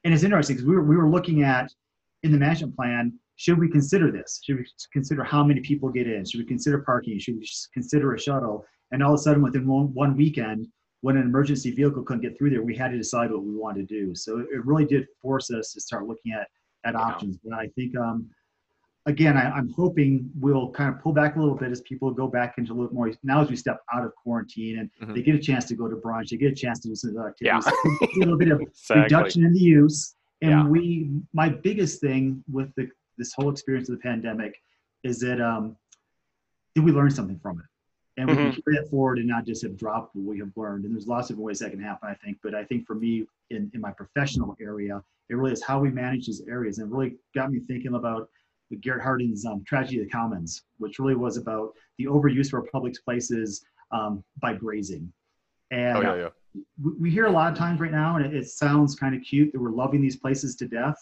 And 0.04 0.12
it's 0.12 0.22
interesting 0.22 0.56
because 0.56 0.68
we 0.68 0.74
were 0.74 0.84
we 0.84 0.96
were 0.96 1.08
looking 1.08 1.42
at 1.42 1.72
in 2.22 2.32
the 2.32 2.38
management 2.38 2.76
plan 2.76 3.18
should 3.40 3.58
we 3.58 3.70
consider 3.70 4.12
this? 4.12 4.38
Should 4.44 4.58
we 4.58 4.66
consider 4.92 5.24
how 5.24 5.42
many 5.42 5.60
people 5.60 5.88
get 5.88 6.06
in? 6.06 6.26
Should 6.26 6.40
we 6.40 6.44
consider 6.44 6.80
parking? 6.80 7.18
Should 7.18 7.36
we 7.38 7.48
consider 7.72 8.12
a 8.14 8.20
shuttle? 8.20 8.66
And 8.92 9.02
all 9.02 9.14
of 9.14 9.20
a 9.20 9.22
sudden, 9.22 9.42
within 9.42 9.66
one, 9.66 9.94
one 9.94 10.14
weekend, 10.14 10.68
when 11.00 11.16
an 11.16 11.22
emergency 11.22 11.70
vehicle 11.70 12.02
couldn't 12.02 12.20
get 12.20 12.36
through 12.36 12.50
there, 12.50 12.62
we 12.62 12.76
had 12.76 12.90
to 12.90 12.98
decide 12.98 13.30
what 13.30 13.42
we 13.42 13.54
wanted 13.56 13.88
to 13.88 13.94
do. 13.98 14.14
So 14.14 14.40
it 14.40 14.62
really 14.66 14.84
did 14.84 15.06
force 15.22 15.50
us 15.50 15.72
to 15.72 15.80
start 15.80 16.06
looking 16.06 16.32
at 16.32 16.48
at 16.84 16.92
Yeah. 16.92 17.00
options. 17.00 17.38
But 17.42 17.54
I 17.54 17.68
think, 17.68 17.96
um, 17.96 18.28
again, 19.06 19.38
I, 19.38 19.50
I'm 19.50 19.70
hoping 19.70 20.30
we'll 20.38 20.70
kind 20.72 20.94
of 20.94 21.00
pull 21.00 21.14
back 21.14 21.36
a 21.36 21.40
little 21.40 21.54
bit 21.56 21.70
as 21.70 21.80
people 21.80 22.10
go 22.10 22.28
back 22.28 22.58
into 22.58 22.72
a 22.72 22.76
little 22.78 22.92
more. 22.94 23.10
Now, 23.22 23.40
as 23.40 23.48
we 23.48 23.56
step 23.56 23.78
out 23.94 24.04
of 24.04 24.14
quarantine 24.16 24.80
and 24.80 24.90
Mhm. 25.02 25.14
they 25.14 25.22
get 25.22 25.34
a 25.34 25.38
chance 25.38 25.64
to 25.66 25.74
go 25.74 25.88
to 25.88 25.96
brunch, 25.96 26.28
they 26.28 26.36
get 26.36 26.52
a 26.52 26.54
chance 26.54 26.80
to 26.80 26.88
do 26.88 26.94
some 26.94 27.16
other 27.16 27.34
Yeah. 27.40 27.56
activities, 27.56 28.16
a 28.16 28.18
little 28.18 28.36
bit 28.36 28.50
of 28.50 28.60
exactly 28.66 29.00
reduction 29.02 29.44
in 29.46 29.52
the 29.54 29.60
use. 29.60 30.14
And 30.42 30.50
Yeah. 30.50 30.66
we, 30.68 31.10
my 31.32 31.48
biggest 31.48 32.00
thing 32.02 32.44
with 32.50 32.74
the, 32.74 32.88
this 33.20 33.32
whole 33.34 33.50
experience 33.50 33.88
of 33.88 33.96
the 33.96 34.02
pandemic 34.02 34.60
is 35.04 35.20
that 35.20 35.40
um, 35.40 35.76
did 36.74 36.84
we 36.84 36.90
learn 36.90 37.10
something 37.10 37.38
from 37.38 37.60
it? 37.60 37.66
And 38.16 38.28
we 38.28 38.34
can 38.34 38.50
carry 38.50 38.76
that 38.76 38.90
forward 38.90 39.18
and 39.18 39.28
not 39.28 39.46
just 39.46 39.62
have 39.62 39.76
dropped 39.76 40.14
what 40.14 40.26
we 40.26 40.38
have 40.40 40.50
learned. 40.56 40.84
And 40.84 40.94
there's 40.94 41.06
lots 41.06 41.30
of 41.30 41.38
ways 41.38 41.60
that 41.60 41.70
can 41.70 41.80
happen, 41.80 42.08
I 42.08 42.14
think. 42.14 42.38
But 42.42 42.54
I 42.54 42.64
think 42.64 42.86
for 42.86 42.94
me, 42.94 43.24
in, 43.50 43.70
in 43.72 43.80
my 43.80 43.92
professional 43.92 44.56
area, 44.60 45.02
it 45.30 45.36
really 45.36 45.52
is 45.52 45.62
how 45.62 45.80
we 45.80 45.90
manage 45.90 46.26
these 46.26 46.42
areas. 46.48 46.78
And 46.78 46.90
it 46.90 46.94
really 46.94 47.14
got 47.34 47.50
me 47.50 47.60
thinking 47.60 47.94
about 47.94 48.28
the 48.68 48.76
Garrett 48.76 49.02
Hardin's 49.02 49.46
um, 49.46 49.64
Tragedy 49.66 50.00
of 50.00 50.04
the 50.04 50.10
Commons, 50.10 50.62
which 50.78 50.98
really 50.98 51.14
was 51.14 51.36
about 51.36 51.72
the 51.98 52.06
overuse 52.06 52.48
of 52.48 52.54
our 52.54 52.62
public 52.72 52.94
places 53.04 53.64
um, 53.90 54.22
by 54.40 54.54
grazing. 54.54 55.10
And 55.70 55.96
Oh 55.96 56.02
yeah, 56.02 56.16
yeah. 56.16 56.28
we, 56.82 56.92
we 57.00 57.10
hear 57.10 57.26
a 57.26 57.30
lot 57.30 57.50
of 57.50 57.58
times 57.58 57.80
right 57.80 57.92
now, 57.92 58.16
and 58.16 58.26
it, 58.26 58.34
it 58.34 58.48
sounds 58.48 58.96
kind 58.96 59.14
of 59.14 59.22
cute 59.22 59.52
that 59.52 59.60
we're 59.60 59.70
loving 59.70 60.02
these 60.02 60.16
places 60.16 60.56
to 60.56 60.68
death, 60.68 60.96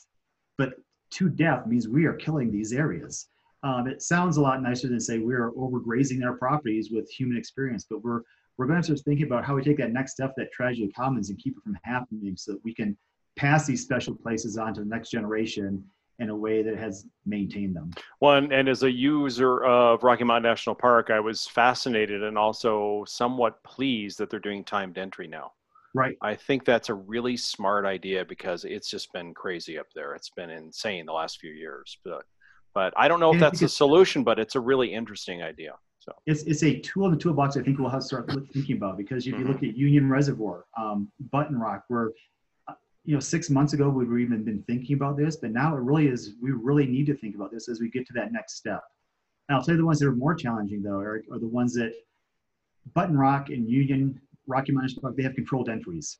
but 0.56 0.74
to 1.10 1.28
death 1.28 1.66
means 1.66 1.88
we 1.88 2.06
are 2.06 2.14
killing 2.14 2.50
these 2.50 2.72
areas. 2.72 3.28
Um, 3.62 3.88
it 3.88 4.02
sounds 4.02 4.36
a 4.36 4.40
lot 4.40 4.62
nicer 4.62 4.88
than 4.88 5.00
say 5.00 5.18
we 5.18 5.34
are 5.34 5.50
overgrazing 5.52 6.24
our 6.24 6.34
properties 6.34 6.90
with 6.90 7.10
human 7.10 7.36
experience, 7.36 7.86
but 7.88 8.02
we're 8.02 8.22
we're 8.56 8.66
going 8.66 8.80
to 8.80 8.84
start 8.84 9.00
thinking 9.04 9.26
about 9.26 9.44
how 9.44 9.54
we 9.54 9.62
take 9.62 9.78
that 9.78 9.92
next 9.92 10.12
step, 10.12 10.34
that 10.36 10.50
tragedy 10.50 10.84
of 10.84 10.92
commons, 10.92 11.30
and 11.30 11.38
keep 11.38 11.56
it 11.56 11.62
from 11.62 11.78
happening, 11.82 12.36
so 12.36 12.52
that 12.52 12.64
we 12.64 12.74
can 12.74 12.96
pass 13.36 13.66
these 13.66 13.82
special 13.82 14.14
places 14.14 14.58
on 14.58 14.74
to 14.74 14.80
the 14.80 14.86
next 14.86 15.10
generation 15.10 15.84
in 16.18 16.30
a 16.30 16.36
way 16.36 16.62
that 16.62 16.76
has 16.76 17.06
maintained 17.24 17.76
them. 17.76 17.92
One, 18.18 18.50
and 18.50 18.68
as 18.68 18.82
a 18.82 18.90
user 18.90 19.64
of 19.64 20.02
Rocky 20.02 20.24
Mountain 20.24 20.50
National 20.50 20.74
Park, 20.74 21.10
I 21.10 21.20
was 21.20 21.46
fascinated 21.46 22.24
and 22.24 22.36
also 22.36 23.04
somewhat 23.06 23.62
pleased 23.62 24.18
that 24.18 24.28
they're 24.28 24.40
doing 24.40 24.64
timed 24.64 24.98
entry 24.98 25.28
now. 25.28 25.52
Right. 25.94 26.16
I 26.22 26.34
think 26.34 26.64
that's 26.64 26.88
a 26.88 26.94
really 26.94 27.36
smart 27.36 27.84
idea 27.84 28.24
because 28.24 28.64
it's 28.64 28.90
just 28.90 29.12
been 29.12 29.34
crazy 29.34 29.78
up 29.78 29.86
there. 29.94 30.14
It's 30.14 30.30
been 30.30 30.50
insane 30.50 31.06
the 31.06 31.12
last 31.12 31.38
few 31.40 31.52
years. 31.52 31.98
But, 32.04 32.22
but 32.74 32.92
I 32.96 33.08
don't 33.08 33.20
know 33.20 33.32
if 33.32 33.40
that's 33.40 33.62
a 33.62 33.68
solution, 33.68 34.22
but 34.22 34.38
it's 34.38 34.54
a 34.54 34.60
really 34.60 34.92
interesting 34.92 35.42
idea. 35.42 35.74
So 36.00 36.12
it's, 36.26 36.42
it's 36.44 36.62
a 36.62 36.78
tool 36.80 37.06
in 37.06 37.12
the 37.12 37.18
toolbox 37.18 37.56
I 37.56 37.62
think 37.62 37.78
we'll 37.78 37.90
have 37.90 38.00
to 38.00 38.06
start 38.06 38.30
thinking 38.52 38.76
about 38.76 38.96
because 38.96 39.26
if 39.26 39.32
you 39.32 39.40
Mm-hmm. 39.40 39.48
look 39.48 39.62
at 39.62 39.76
Union 39.76 40.08
Reservoir, 40.08 40.64
um, 40.78 41.10
Button 41.32 41.58
Rock, 41.58 41.84
where 41.88 42.12
uh, 42.68 42.74
you 43.04 43.14
know 43.14 43.20
six 43.20 43.50
months 43.50 43.72
ago 43.72 43.88
we 43.88 44.04
were 44.04 44.18
even 44.18 44.44
been 44.44 44.62
thinking 44.62 44.94
about 44.94 45.16
this, 45.16 45.36
but 45.36 45.50
now 45.50 45.74
it 45.74 45.80
really 45.80 46.06
is. 46.06 46.34
We 46.40 46.52
really 46.52 46.86
need 46.86 47.06
to 47.06 47.14
think 47.14 47.34
about 47.34 47.50
this 47.50 47.68
as 47.68 47.80
we 47.80 47.90
get 47.90 48.06
to 48.06 48.12
that 48.14 48.32
next 48.32 48.56
step. 48.56 48.82
And 49.48 49.56
I'll 49.56 49.62
tell 49.62 49.74
you 49.74 49.78
the 49.80 49.86
ones 49.86 49.98
that 49.98 50.06
are 50.06 50.14
more 50.14 50.34
challenging 50.34 50.82
though, 50.82 51.00
Eric, 51.00 51.24
are 51.32 51.38
the 51.38 51.48
ones 51.48 51.74
that 51.74 51.92
Button 52.94 53.18
Rock 53.18 53.50
and 53.50 53.68
Union 53.68 54.20
Rocky 54.48 54.72
Mountain 54.72 54.86
National 54.86 55.02
Park 55.02 55.16
they 55.16 55.22
have 55.22 55.34
controlled 55.34 55.68
entries. 55.68 56.18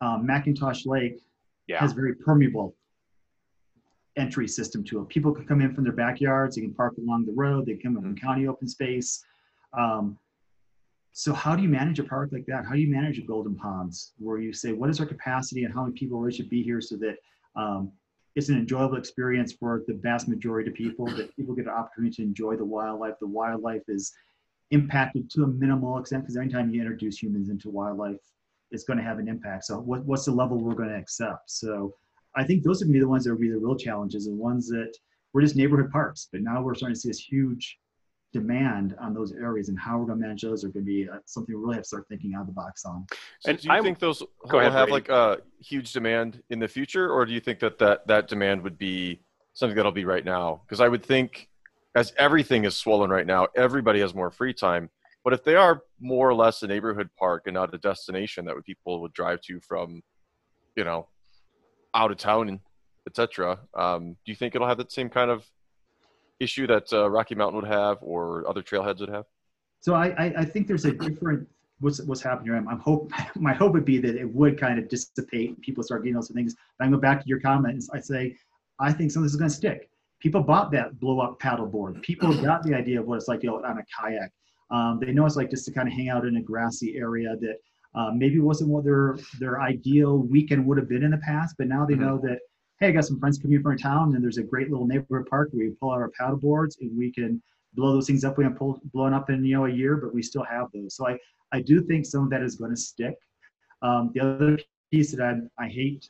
Um, 0.00 0.26
McIntosh 0.26 0.84
Lake 0.84 1.20
yeah, 1.66 1.78
has 1.78 1.92
very 1.92 2.14
permeable 2.14 2.74
entry 4.16 4.48
system 4.48 4.84
to 4.84 5.00
it. 5.00 5.08
People 5.08 5.32
can 5.32 5.46
come 5.46 5.60
in 5.60 5.74
from 5.74 5.84
their 5.84 5.92
backyards, 5.92 6.56
they 6.56 6.62
can 6.62 6.74
park 6.74 6.94
along 6.98 7.24
the 7.24 7.32
road, 7.32 7.66
they 7.66 7.74
can 7.74 7.94
come 7.94 8.02
from 8.02 8.16
county 8.16 8.46
open 8.46 8.68
space. 8.68 9.24
Um, 9.72 10.18
so 11.12 11.32
how 11.32 11.54
do 11.54 11.62
you 11.62 11.68
manage 11.68 11.98
a 11.98 12.04
park 12.04 12.30
like 12.32 12.46
that? 12.46 12.64
How 12.64 12.72
do 12.72 12.80
you 12.80 12.90
manage 12.90 13.18
a 13.18 13.22
Golden 13.22 13.54
Ponds 13.54 14.12
where 14.18 14.38
you 14.38 14.52
say, 14.52 14.72
what 14.72 14.90
is 14.90 14.98
our 14.98 15.06
capacity 15.06 15.64
and 15.64 15.72
how 15.72 15.82
many 15.84 15.94
people 15.94 16.18
really 16.18 16.34
should 16.34 16.48
be 16.48 16.62
here 16.62 16.80
so 16.80 16.96
that 16.96 17.16
um, 17.54 17.92
it's 18.34 18.48
an 18.48 18.56
enjoyable 18.56 18.96
experience 18.96 19.52
for 19.52 19.82
the 19.86 19.94
vast 19.94 20.26
majority 20.26 20.70
of 20.70 20.74
people, 20.74 21.06
that 21.06 21.34
people 21.36 21.54
get 21.54 21.66
an 21.66 21.72
opportunity 21.72 22.16
to 22.16 22.22
enjoy 22.22 22.56
the 22.56 22.64
wildlife. 22.64 23.14
The 23.20 23.26
wildlife 23.26 23.82
is 23.88 24.12
impacted 24.72 25.30
to 25.30 25.44
a 25.44 25.46
minimal 25.46 25.98
extent 25.98 26.24
because 26.24 26.36
anytime 26.36 26.72
you 26.74 26.80
introduce 26.80 27.22
humans 27.22 27.48
into 27.50 27.70
wildlife, 27.70 28.20
it's 28.70 28.84
going 28.84 28.98
to 28.98 29.04
have 29.04 29.18
an 29.18 29.28
impact. 29.28 29.64
So 29.64 29.78
what, 29.78 30.04
what's 30.04 30.24
the 30.24 30.32
level 30.32 30.58
we're 30.58 30.74
going 30.74 30.88
to 30.88 30.96
accept? 30.96 31.50
So 31.50 31.94
I 32.34 32.42
think 32.44 32.62
those 32.64 32.82
would 32.82 32.92
be 32.92 32.98
the 32.98 33.08
ones 33.08 33.24
that 33.24 33.30
would 33.30 33.40
be 33.40 33.50
the 33.50 33.58
real 33.58 33.76
challenges, 33.76 34.26
and 34.26 34.38
ones 34.38 34.68
that 34.70 34.92
were 35.34 35.42
just 35.42 35.56
neighborhood 35.56 35.90
parks, 35.90 36.28
but 36.32 36.40
now 36.42 36.62
we're 36.62 36.74
starting 36.74 36.94
to 36.94 37.00
see 37.00 37.08
this 37.10 37.20
huge 37.20 37.78
demand 38.32 38.96
on 38.98 39.12
those 39.12 39.32
areas 39.32 39.68
and 39.68 39.78
how 39.78 39.98
we're 39.98 40.06
going 40.06 40.18
to 40.18 40.22
manage 40.26 40.40
those 40.40 40.64
are 40.64 40.68
going 40.68 40.86
to 40.86 40.90
be 40.90 41.06
uh, 41.06 41.18
something 41.26 41.54
we 41.54 41.60
really 41.60 41.74
have 41.74 41.82
to 41.82 41.88
start 41.88 42.06
thinking 42.08 42.32
out 42.34 42.40
of 42.40 42.46
the 42.46 42.52
box 42.54 42.86
on. 42.86 43.04
So 43.40 43.50
And 43.50 43.58
do 43.58 43.68
you 43.68 43.74
I'm- 43.74 43.84
think 43.84 43.98
those 43.98 44.20
Go 44.20 44.56
will 44.56 44.60
ahead, 44.60 44.72
have 44.72 44.88
Brady. 44.88 44.92
like 44.92 45.08
a 45.10 45.40
huge 45.62 45.92
demand 45.92 46.42
in 46.48 46.58
the 46.58 46.66
future, 46.68 47.10
or 47.12 47.26
do 47.26 47.32
you 47.34 47.40
think 47.40 47.58
that 47.60 47.78
that, 47.78 48.06
that 48.06 48.28
demand 48.28 48.62
would 48.62 48.78
be 48.78 49.20
something 49.52 49.76
that'll 49.76 49.92
be 49.92 50.06
right 50.06 50.24
now? 50.24 50.62
Because 50.64 50.80
I 50.80 50.88
would 50.88 51.04
think, 51.04 51.50
as 51.94 52.12
everything 52.18 52.64
is 52.64 52.76
swollen 52.76 53.10
right 53.10 53.26
now, 53.26 53.48
everybody 53.56 54.00
has 54.00 54.14
more 54.14 54.30
free 54.30 54.54
time. 54.54 54.88
But 55.24 55.32
if 55.32 55.44
they 55.44 55.54
are 55.54 55.82
more 56.00 56.28
or 56.28 56.34
less 56.34 56.62
a 56.62 56.66
neighborhood 56.66 57.10
park 57.18 57.42
and 57.46 57.54
not 57.54 57.74
a 57.74 57.78
destination 57.78 58.44
that 58.46 58.56
people 58.64 59.00
would 59.02 59.12
drive 59.12 59.40
to 59.42 59.60
from, 59.60 60.02
you 60.76 60.84
know, 60.84 61.08
out 61.94 62.10
of 62.10 62.16
town, 62.16 62.60
etc., 63.06 63.58
um, 63.74 64.16
do 64.24 64.32
you 64.32 64.34
think 64.34 64.54
it'll 64.54 64.66
have 64.66 64.78
that 64.78 64.90
same 64.90 65.08
kind 65.08 65.30
of 65.30 65.46
issue 66.40 66.66
that 66.66 66.92
uh, 66.92 67.08
Rocky 67.08 67.34
Mountain 67.34 67.60
would 67.60 67.68
have, 67.68 67.98
or 68.00 68.48
other 68.48 68.62
trailheads 68.62 69.00
would 69.00 69.10
have? 69.10 69.26
So 69.80 69.94
I, 69.94 70.08
I, 70.08 70.34
I 70.38 70.44
think 70.44 70.66
there's 70.66 70.86
a 70.86 70.92
different 70.92 71.48
what's 71.80 72.00
what's 72.02 72.22
happening 72.22 72.46
here. 72.46 72.56
I'm, 72.56 72.68
I'm 72.68 72.78
hope 72.78 73.12
my 73.36 73.52
hope 73.52 73.72
would 73.74 73.84
be 73.84 73.98
that 73.98 74.16
it 74.16 74.32
would 74.32 74.58
kind 74.58 74.78
of 74.78 74.88
dissipate 74.88 75.50
and 75.50 75.60
people 75.60 75.84
start 75.84 76.02
getting 76.02 76.14
those 76.14 76.28
things. 76.28 76.56
But 76.78 76.88
I 76.88 76.90
go 76.90 76.96
back 76.96 77.20
to 77.22 77.28
your 77.28 77.40
comments. 77.40 77.90
I 77.92 78.00
say 78.00 78.36
I 78.80 78.92
think 78.92 79.10
some 79.10 79.22
of 79.22 79.26
this 79.26 79.32
is 79.32 79.38
going 79.38 79.50
to 79.50 79.56
stick. 79.56 79.90
People 80.22 80.40
bought 80.40 80.70
that 80.70 81.00
blow 81.00 81.18
up 81.20 81.40
paddle 81.40 81.66
board. 81.66 82.00
People 82.02 82.32
got 82.48 82.62
the 82.62 82.74
idea 82.74 83.00
of 83.00 83.06
what 83.06 83.16
it's 83.16 83.26
like 83.28 83.40
to 83.40 83.48
go 83.48 83.64
on 83.64 83.78
a 83.78 83.84
kayak. 84.00 84.30
Um, 84.70 85.00
they 85.00 85.12
know 85.12 85.26
it's 85.26 85.36
like 85.36 85.50
just 85.50 85.64
to 85.66 85.72
kind 85.72 85.88
of 85.88 85.92
hang 85.94 86.08
out 86.08 86.24
in 86.24 86.36
a 86.36 86.42
grassy 86.42 86.96
area 86.96 87.36
that 87.40 87.56
uh, 87.94 88.10
maybe 88.14 88.38
wasn't 88.38 88.70
what 88.70 88.84
their 88.84 89.18
their 89.40 89.60
ideal 89.60 90.18
weekend 90.18 90.64
would 90.66 90.78
have 90.78 90.88
been 90.88 91.02
in 91.02 91.10
the 91.10 91.18
past, 91.18 91.56
but 91.58 91.66
now 91.66 91.84
they 91.84 91.94
Mhm. 91.94 92.00
know 92.00 92.18
that 92.18 92.38
hey, 92.78 92.88
I 92.88 92.92
got 92.92 93.04
some 93.04 93.18
friends 93.20 93.38
coming 93.38 93.62
from 93.62 93.76
town, 93.76 94.14
and 94.14 94.24
there's 94.24 94.38
a 94.38 94.42
great 94.42 94.68
little 94.70 94.86
neighborhood 94.86 95.26
park 95.28 95.50
where 95.52 95.66
we 95.68 95.74
pull 95.78 95.92
out 95.92 96.00
our 96.00 96.10
paddle 96.18 96.38
boards 96.38 96.78
and 96.80 96.96
we 96.96 97.12
can 97.12 97.40
blow 97.74 97.92
those 97.92 98.06
things 98.08 98.24
up. 98.24 98.38
We 98.38 98.44
haven't 98.44 98.58
pulled, 98.58 98.80
blown 98.92 99.12
up 99.12 99.28
in 99.30 99.44
you 99.44 99.56
know 99.56 99.66
a 99.66 99.70
year, 99.70 99.96
but 99.96 100.14
we 100.14 100.22
still 100.22 100.44
have 100.44 100.68
those. 100.72 100.94
So 100.96 101.06
I 101.08 101.18
I 101.52 101.60
do 101.60 101.82
think 101.82 102.06
some 102.06 102.24
of 102.24 102.30
that 102.30 102.42
is 102.42 102.54
going 102.56 102.70
to 102.70 102.76
stick. 102.76 103.16
Um, 103.82 104.10
the 104.14 104.20
other 104.20 104.58
piece 104.92 105.10
that 105.12 105.20
I 105.58 105.64
I 105.64 105.68
hate, 105.68 106.08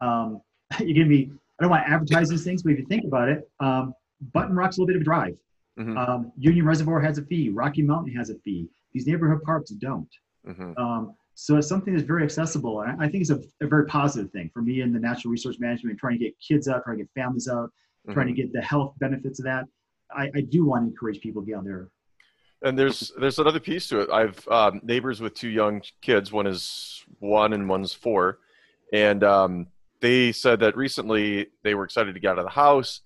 um, 0.00 0.42
you 0.80 0.92
give 0.94 1.06
me. 1.08 1.30
I 1.58 1.64
don't 1.64 1.70
want 1.70 1.86
to 1.86 1.92
advertise 1.92 2.28
these 2.28 2.44
things, 2.44 2.62
but 2.62 2.72
if 2.72 2.78
you 2.78 2.86
think 2.86 3.04
about 3.04 3.28
it, 3.28 3.48
um, 3.60 3.94
Button 4.32 4.54
Rock's 4.54 4.78
a 4.78 4.80
little 4.80 4.88
bit 4.88 4.96
of 4.96 5.02
a 5.02 5.04
drive. 5.04 5.36
Mhm. 5.78 5.96
Um, 5.96 6.32
Union 6.36 6.64
Reservoir 6.64 7.00
has 7.00 7.18
a 7.18 7.24
fee. 7.24 7.50
Rocky 7.50 7.82
Mountain 7.82 8.14
has 8.16 8.30
a 8.30 8.34
fee. 8.40 8.68
These 8.92 9.06
neighborhood 9.06 9.42
parks 9.42 9.70
don't. 9.70 10.08
hmm 10.44 10.72
Um, 10.76 11.14
so 11.34 11.56
it's 11.56 11.68
something 11.68 11.94
that's 11.94 12.06
very 12.06 12.24
accessible. 12.24 12.82
And 12.82 13.00
I 13.00 13.08
think 13.08 13.20
it's 13.22 13.30
a, 13.30 13.40
a 13.60 13.68
very 13.68 13.86
positive 13.86 14.30
thing 14.32 14.50
for 14.52 14.60
me 14.60 14.80
in 14.80 14.92
the 14.92 14.98
natural 14.98 15.30
resource 15.30 15.60
management, 15.60 15.98
trying 15.98 16.18
to 16.18 16.24
get 16.24 16.34
kids 16.40 16.66
out, 16.66 16.82
trying 16.82 16.98
to 16.98 17.04
get 17.04 17.10
families 17.14 17.46
out, 17.48 17.70
trying 18.10 18.26
to 18.26 18.32
get 18.32 18.52
the 18.52 18.60
health 18.60 18.94
benefits 18.98 19.38
of 19.38 19.44
that. 19.44 19.66
I, 20.10 20.30
I 20.34 20.40
do 20.40 20.64
want 20.64 20.82
to 20.84 20.88
encourage 20.88 21.20
people 21.20 21.42
to 21.42 21.46
get 21.46 21.56
out 21.58 21.64
there. 21.64 21.90
And 22.62 22.76
there's 22.76 23.12
there's 23.20 23.38
another 23.38 23.60
piece 23.60 23.86
to 23.88 24.00
it. 24.00 24.10
I've 24.10 24.48
um, 24.48 24.80
neighbors 24.82 25.20
with 25.20 25.34
two 25.34 25.48
young 25.48 25.80
kids. 26.00 26.32
One 26.32 26.48
is 26.48 27.04
one 27.20 27.52
and 27.52 27.68
one's 27.68 27.92
four, 27.92 28.40
and 28.92 29.22
um, 29.22 29.68
they 30.00 30.32
said 30.32 30.60
that 30.60 30.76
recently 30.76 31.48
they 31.64 31.74
were 31.74 31.84
excited 31.84 32.14
to 32.14 32.20
get 32.20 32.32
out 32.32 32.38
of 32.38 32.44
the 32.44 32.50
house, 32.50 33.00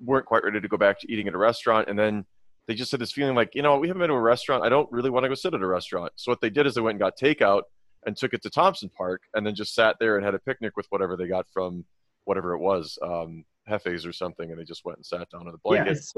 weren't 0.00 0.26
quite 0.26 0.44
ready 0.44 0.60
to 0.60 0.68
go 0.68 0.76
back 0.76 1.00
to 1.00 1.12
eating 1.12 1.28
at 1.28 1.34
a 1.34 1.38
restaurant, 1.38 1.88
and 1.88 1.98
then 1.98 2.24
they 2.66 2.74
just 2.74 2.90
had 2.90 3.00
this 3.00 3.12
feeling 3.12 3.34
like, 3.34 3.54
you 3.54 3.62
know, 3.62 3.78
we 3.78 3.88
haven't 3.88 4.00
been 4.00 4.10
to 4.10 4.14
a 4.14 4.20
restaurant. 4.20 4.62
I 4.62 4.68
don't 4.68 4.90
really 4.92 5.10
want 5.10 5.24
to 5.24 5.28
go 5.28 5.34
sit 5.34 5.54
at 5.54 5.60
a 5.60 5.66
restaurant. 5.66 6.12
So 6.16 6.30
what 6.30 6.40
they 6.40 6.50
did 6.50 6.66
is 6.66 6.74
they 6.74 6.80
went 6.80 6.94
and 6.94 7.00
got 7.00 7.18
takeout 7.18 7.62
and 8.06 8.16
took 8.16 8.32
it 8.34 8.42
to 8.42 8.50
Thompson 8.50 8.90
Park, 8.96 9.22
and 9.34 9.46
then 9.46 9.54
just 9.54 9.74
sat 9.74 9.96
there 9.98 10.16
and 10.16 10.24
had 10.24 10.34
a 10.34 10.38
picnic 10.38 10.76
with 10.76 10.86
whatever 10.90 11.16
they 11.16 11.26
got 11.26 11.46
from 11.52 11.84
whatever 12.24 12.52
it 12.52 12.58
was, 12.58 12.98
um, 13.02 13.44
Hefe's 13.68 14.06
or 14.06 14.12
something, 14.12 14.50
and 14.50 14.60
they 14.60 14.64
just 14.64 14.84
went 14.84 14.98
and 14.98 15.04
sat 15.04 15.28
down 15.30 15.46
on 15.46 15.46
the 15.46 15.52
Yeah, 15.52 15.82
blanket. 15.84 15.96
it's, 15.96 16.14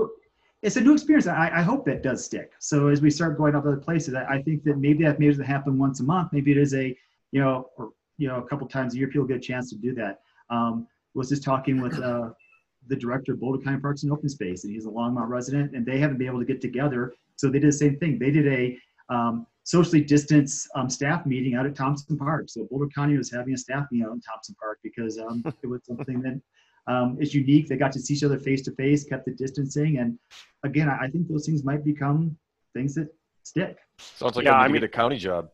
it's 0.63 0.77
a 0.77 0.81
new 0.81 0.93
experience. 0.93 1.27
I, 1.27 1.51
I 1.55 1.63
hope 1.63 1.87
that 1.87 2.03
does 2.03 2.25
stick. 2.25 2.53
So 2.59 2.89
as 2.89 3.01
we 3.01 3.11
start 3.11 3.39
going 3.39 3.55
up 3.55 3.63
to 3.63 3.71
other 3.71 3.79
places, 3.79 4.15
I, 4.15 4.25
I 4.25 4.43
think 4.43 4.63
that 4.65 4.77
maybe 4.77 5.05
that 5.05 5.19
maybe 5.19 5.33
doesn't 5.33 5.45
happen 5.45 5.79
once 5.79 6.01
a 6.01 6.05
month. 6.05 6.33
Maybe 6.33 6.51
it 6.51 6.59
is 6.59 6.75
a, 6.75 6.95
you 7.33 7.41
know, 7.41 7.71
or 7.77 7.93
you 8.21 8.29
know, 8.29 8.37
a 8.37 8.47
couple 8.47 8.69
times 8.69 8.95
a 8.95 8.99
year. 8.99 9.09
People 9.09 9.27
get 9.27 9.39
a 9.39 9.41
chance 9.41 9.71
to 9.71 9.77
do 9.77 9.95
that. 9.95 10.21
Um, 10.51 10.87
was 11.15 11.29
just 11.31 11.43
talking 11.43 11.81
with 11.81 11.99
uh, 11.99 12.29
the 12.87 12.95
director 12.97 13.33
of 13.33 13.41
Boulder 13.41 13.63
County 13.65 13.81
Parks 13.81 14.03
and 14.05 14.13
Open 14.13 14.29
Space, 14.29 14.65
and 14.65 14.73
he's 14.73 14.85
a 14.87 14.91
Longmont 14.91 15.29
resident, 15.29 15.75
and 15.75 15.85
they 15.85 15.99
haven't 15.99 16.19
been 16.19 16.29
able 16.29 16.39
to 16.39 16.45
get 16.45 16.61
together. 16.61 17.15
So 17.37 17.49
they 17.49 17.59
did 17.59 17.69
the 17.69 17.73
same 17.73 17.97
thing. 17.97 18.19
They 18.19 18.31
did 18.31 18.47
a 18.47 18.79
um, 19.09 19.47
socially 19.65 20.03
distanced 20.03 20.69
um, 20.75 20.89
staff 20.91 21.25
meeting 21.27 21.55
out 21.55 21.65
at 21.67 21.75
Thompson 21.75 22.17
Park. 22.19 22.45
So 22.49 22.67
Boulder 22.71 22.89
County 22.95 23.17
was 23.17 23.31
having 23.31 23.55
a 23.55 23.57
staff 23.59 23.87
meeting 23.91 24.07
out 24.07 24.13
in 24.13 24.21
Thompson 24.21 24.55
Park 24.61 24.79
because 24.85 25.19
um, 25.19 25.43
it 25.63 25.67
was 25.67 25.81
something 25.87 26.21
that 26.21 26.41
um, 26.93 27.17
is 27.21 27.35
unique. 27.35 27.69
They 27.69 27.77
got 27.77 27.93
to 27.93 28.01
see 28.01 28.15
each 28.15 28.23
other 28.25 28.39
face 28.39 28.63
to 28.63 28.73
face, 28.73 29.05
kept 29.05 29.25
the 29.25 29.33
distancing, 29.33 29.99
and 29.99 30.19
again, 30.63 30.89
I 30.91 31.05
I 31.05 31.09
think 31.11 31.27
those 31.29 31.47
things 31.47 31.65
might 31.65 31.85
become 31.85 32.37
things 32.75 32.95
that 32.97 33.09
stick. 33.43 33.79
Sounds 33.99 34.37
like 34.37 34.45
Yeah, 34.45 34.53
I 34.57 34.65
I 34.65 34.67
need 34.67 34.75
mean- 34.75 34.85
a 34.85 34.89
county 34.89 35.17
job. 35.17 35.49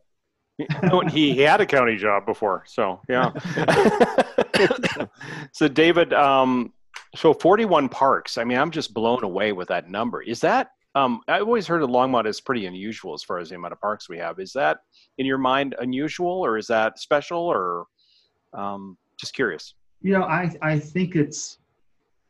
No, 0.83 1.01
and 1.01 1.11
he, 1.11 1.33
he 1.33 1.41
had 1.41 1.61
a 1.61 1.65
county 1.65 1.97
job 1.97 2.25
before, 2.25 2.63
so 2.65 2.99
yeah. 3.07 3.31
so 5.51 5.67
David, 5.67 6.13
um, 6.13 6.73
so 7.15 7.33
41 7.33 7.89
parks. 7.89 8.37
I 8.37 8.43
mean, 8.43 8.57
I'm 8.57 8.71
just 8.71 8.93
blown 8.93 9.23
away 9.23 9.51
with 9.51 9.67
that 9.67 9.89
number. 9.89 10.21
Is 10.21 10.39
that? 10.41 10.71
Um, 10.95 11.21
I 11.27 11.39
always 11.39 11.67
heard 11.67 11.83
of 11.83 11.89
Longmont 11.89 12.25
is 12.25 12.41
pretty 12.41 12.65
unusual 12.65 13.13
as 13.13 13.21
far 13.21 13.37
as 13.37 13.49
the 13.49 13.55
amount 13.55 13.73
of 13.73 13.81
parks 13.81 14.09
we 14.09 14.17
have. 14.17 14.39
Is 14.39 14.51
that 14.53 14.79
in 15.19 15.27
your 15.27 15.37
mind 15.37 15.75
unusual, 15.79 16.43
or 16.43 16.57
is 16.57 16.65
that 16.67 16.97
special, 16.97 17.39
or 17.39 17.85
um, 18.53 18.97
just 19.19 19.35
curious? 19.35 19.75
You 20.01 20.13
know, 20.13 20.23
I 20.23 20.51
I 20.61 20.79
think 20.79 21.15
it's 21.15 21.59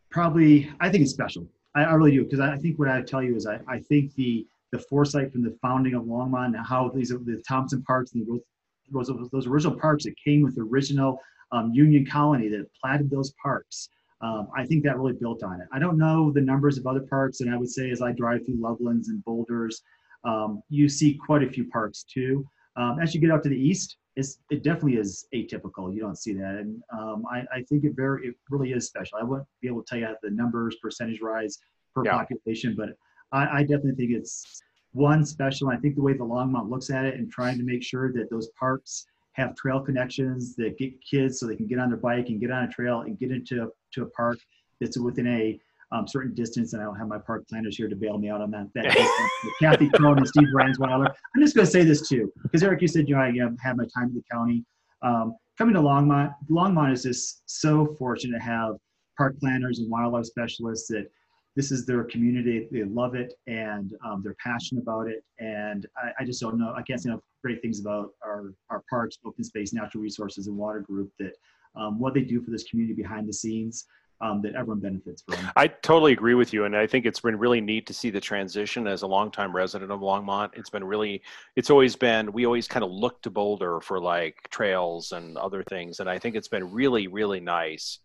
probably 0.10 0.70
I 0.82 0.90
think 0.90 1.04
it's 1.04 1.14
special. 1.14 1.48
I, 1.76 1.84
I 1.84 1.94
really 1.94 2.12
do 2.12 2.26
because 2.26 2.42
I, 2.42 2.54
I 2.54 2.58
think 2.58 2.78
what 2.78 2.90
I 2.90 3.02
tell 3.02 3.24
you 3.24 3.38
is 3.38 3.48
I, 3.48 3.60
I 3.70 3.80
think 3.80 4.14
the 4.16 4.46
the 4.72 4.80
foresight 4.80 5.32
from 5.32 5.44
the 5.44 5.58
founding 5.62 5.94
of 5.94 6.04
Longmont 6.04 6.56
and 6.58 6.66
how 6.66 6.90
these 6.90 7.12
are 7.12 7.18
the 7.20 7.42
Thompson 7.48 7.82
parks 7.84 8.14
and 8.14 8.28
those 8.28 9.08
those, 9.08 9.30
those 9.32 9.48
original 9.48 9.78
parks 9.78 10.06
that 10.06 10.16
came 10.24 10.42
with 10.44 10.56
the 10.56 10.62
original 10.62 11.20
um, 11.52 11.72
Union 11.74 12.06
Colony 12.06 12.48
that 12.50 12.68
platted 12.82 13.10
those 13.10 13.34
parks. 13.42 13.90
Um, 14.22 14.48
I 14.56 14.66
think 14.66 14.84
that 14.84 14.98
really 14.98 15.14
built 15.14 15.44
on 15.44 15.62
it. 15.62 15.68
I 15.72 15.80
don't 15.80 15.98
know 15.98 16.32
the 16.32 16.42
numbers 16.42 16.78
of 16.78 16.88
other 16.88 17.02
parks, 17.02 17.42
and 17.42 17.54
I 17.54 17.58
would 17.58 17.70
say 17.70 17.92
as 17.92 18.02
I 18.02 18.14
drive 18.14 18.46
through 18.46 18.58
Lovelands 18.58 19.10
and 19.10 19.24
Boulders, 19.26 19.82
um, 20.24 20.64
you 20.70 20.90
see 20.90 21.14
quite 21.14 21.44
a 21.44 21.50
few 21.50 21.66
parks 21.70 22.04
too. 22.04 22.48
Um, 22.78 23.00
as 23.02 23.14
you 23.14 23.22
get 23.22 23.30
out 23.32 23.44
to 23.44 23.50
the 23.50 23.60
east, 23.60 23.98
it's, 24.16 24.40
it 24.50 24.64
definitely 24.64 24.96
is 24.96 25.28
atypical. 25.36 25.94
You 25.94 26.00
don't 26.00 26.18
see 26.18 26.34
that, 26.34 26.56
and 26.56 26.82
um, 26.98 27.26
I, 27.32 27.44
I 27.54 27.62
think 27.70 27.84
it 27.84 27.94
very, 27.96 28.30
it 28.30 28.36
really 28.50 28.72
is 28.72 28.88
special. 28.88 29.20
I 29.20 29.24
wouldn't 29.24 29.48
be 29.62 29.68
able 29.68 29.84
to 29.84 29.88
tell 29.88 30.00
you 30.00 30.16
the 30.24 30.32
numbers, 30.32 30.78
percentage 30.82 31.22
rise 31.22 31.60
per 31.94 32.04
Yeah. 32.04 32.18
population, 32.18 32.74
but 32.76 32.90
I, 33.32 33.60
I 33.60 33.62
definitely 33.62 33.96
think 33.96 34.12
it's 34.12 34.62
one 34.94 35.26
special. 35.26 35.70
I 35.70 35.78
think 35.78 35.96
the 35.96 36.02
way 36.02 36.14
the 36.14 36.26
Longmont 36.26 36.70
looks 36.70 36.90
at 36.90 37.06
it 37.06 37.16
and 37.16 37.32
trying 37.32 37.58
to 37.58 37.64
make 37.64 37.84
sure 37.84 38.12
that 38.14 38.30
those 38.30 38.50
parks 38.60 39.06
have 39.34 39.56
trail 39.56 39.80
connections 39.80 40.56
that 40.56 40.78
get 40.78 40.94
kids 41.02 41.40
so 41.40 41.48
they 41.48 41.56
can 41.56 41.68
get 41.68 41.80
on 41.80 41.90
their 41.90 42.00
bike 42.00 42.30
and 42.30 42.40
get 42.40 42.52
on 42.52 42.64
a 42.64 42.68
trail 42.68 43.02
and 43.02 43.20
get 43.20 43.32
into 43.32 43.72
to 43.94 44.02
a 44.02 44.10
park 44.10 44.38
that's 44.82 44.98
within 44.98 45.28
a 45.28 45.60
um, 45.92 46.08
certain 46.08 46.34
distance. 46.34 46.74
And 46.74 46.82
I 46.82 46.86
don't 46.86 46.98
have 46.98 47.08
my 47.08 47.20
park 47.20 47.48
planners 47.48 47.78
here 47.78 47.88
to 47.88 47.96
bail 47.96 48.18
me 48.18 48.30
out 48.30 48.42
on 48.42 48.52
that. 48.52 48.68
that 48.74 48.86
distance. 48.86 49.32
Kathy 49.62 49.90
Cohn 49.90 50.18
and 50.18 50.28
Steve 50.28 50.48
Ransweiler. 50.54 51.08
I'm 51.08 51.42
just 51.42 51.56
going 51.56 51.66
to 51.66 51.72
say 51.72 51.84
this 51.84 52.10
too, 52.10 52.32
because 52.44 52.64
Eric, 52.64 52.82
you 52.82 52.88
said 52.88 53.08
you 53.08 53.16
know 53.16 53.22
I 53.22 53.30
um, 53.46 53.58
have 53.62 53.78
my 53.78 53.86
time 53.96 54.10
in 54.10 54.16
the 54.16 54.24
county. 54.32 54.66
Um, 55.04 55.36
coming 55.58 55.76
to 55.76 55.82
Longmont, 55.82 56.34
Longmont 56.50 56.94
is 56.94 57.04
just 57.04 57.44
so 57.46 57.96
fortunate 57.98 58.40
to 58.40 58.44
have 58.44 58.76
park 59.18 59.40
planners 59.40 59.80
and 59.80 59.90
wildlife 59.90 60.26
specialists 60.26 60.88
that 60.90 61.10
this 61.58 61.72
is 61.72 61.88
their 61.88 62.04
community. 62.04 62.68
They 62.72 62.84
love 62.84 63.16
it 63.16 63.34
and 63.48 63.92
um, 64.06 64.22
they're 64.24 64.36
passionate 64.42 64.84
about 64.84 65.08
it. 65.08 65.24
And 65.40 65.88
I, 65.98 66.12
I 66.22 66.24
just 66.24 66.40
don't 66.40 66.60
know. 66.60 66.72
I 66.78 66.84
can't 66.84 67.02
say 67.02 67.10
enough 67.10 67.22
great 67.44 67.64
things 67.64 67.80
about 67.80 68.12
our, 68.24 68.54
our 68.70 68.84
parks, 68.88 69.18
open 69.26 69.44
space, 69.44 69.74
natural 69.74 70.04
resources, 70.04 70.46
and 70.46 70.56
water 70.56 70.82
group 70.82 71.12
that 71.18 71.34
um, 71.76 72.00
what 72.00 72.14
they 72.14 72.22
do 72.22 72.44
for 72.44 72.52
this 72.52 72.64
community 72.66 72.94
behind 72.94 73.28
the 73.28 73.34
scenes 73.34 73.88
um, 74.22 74.40
that 74.44 74.54
everyone 74.54 74.80
benefits 74.80 75.24
from. 75.24 75.36
I 75.56 75.68
totally 75.68 76.14
agree 76.14 76.36
with 76.36 76.54
you, 76.54 76.66
and 76.66 76.76
I 76.76 76.86
think 76.86 77.08
it's 77.08 77.20
been 77.20 77.38
really 77.38 77.62
neat 77.62 77.88
to 77.88 77.94
see 77.94 78.12
the 78.12 78.22
transition 78.22 78.86
as 78.86 79.02
a 79.02 79.08
longtime 79.08 79.56
resident 79.56 79.92
of 79.92 80.02
Longmont. 80.02 80.52
It's 80.54 80.70
been 80.70 80.84
really, 80.84 81.24
it's 81.56 81.72
always 81.72 81.96
been, 81.96 82.32
we 82.34 82.46
always 82.46 82.68
kind 82.68 82.84
of 82.84 82.92
look 82.92 83.22
to 83.24 83.32
Boulder 83.32 83.80
for 83.82 84.00
like 84.00 84.36
trails 84.52 85.12
and 85.12 85.38
other 85.38 85.64
things, 85.64 86.02
and 86.02 86.10
I 86.10 86.20
think 86.20 86.36
it's 86.36 86.48
been 86.48 86.72
really, 86.72 87.08
really 87.08 87.40
nice 87.40 88.00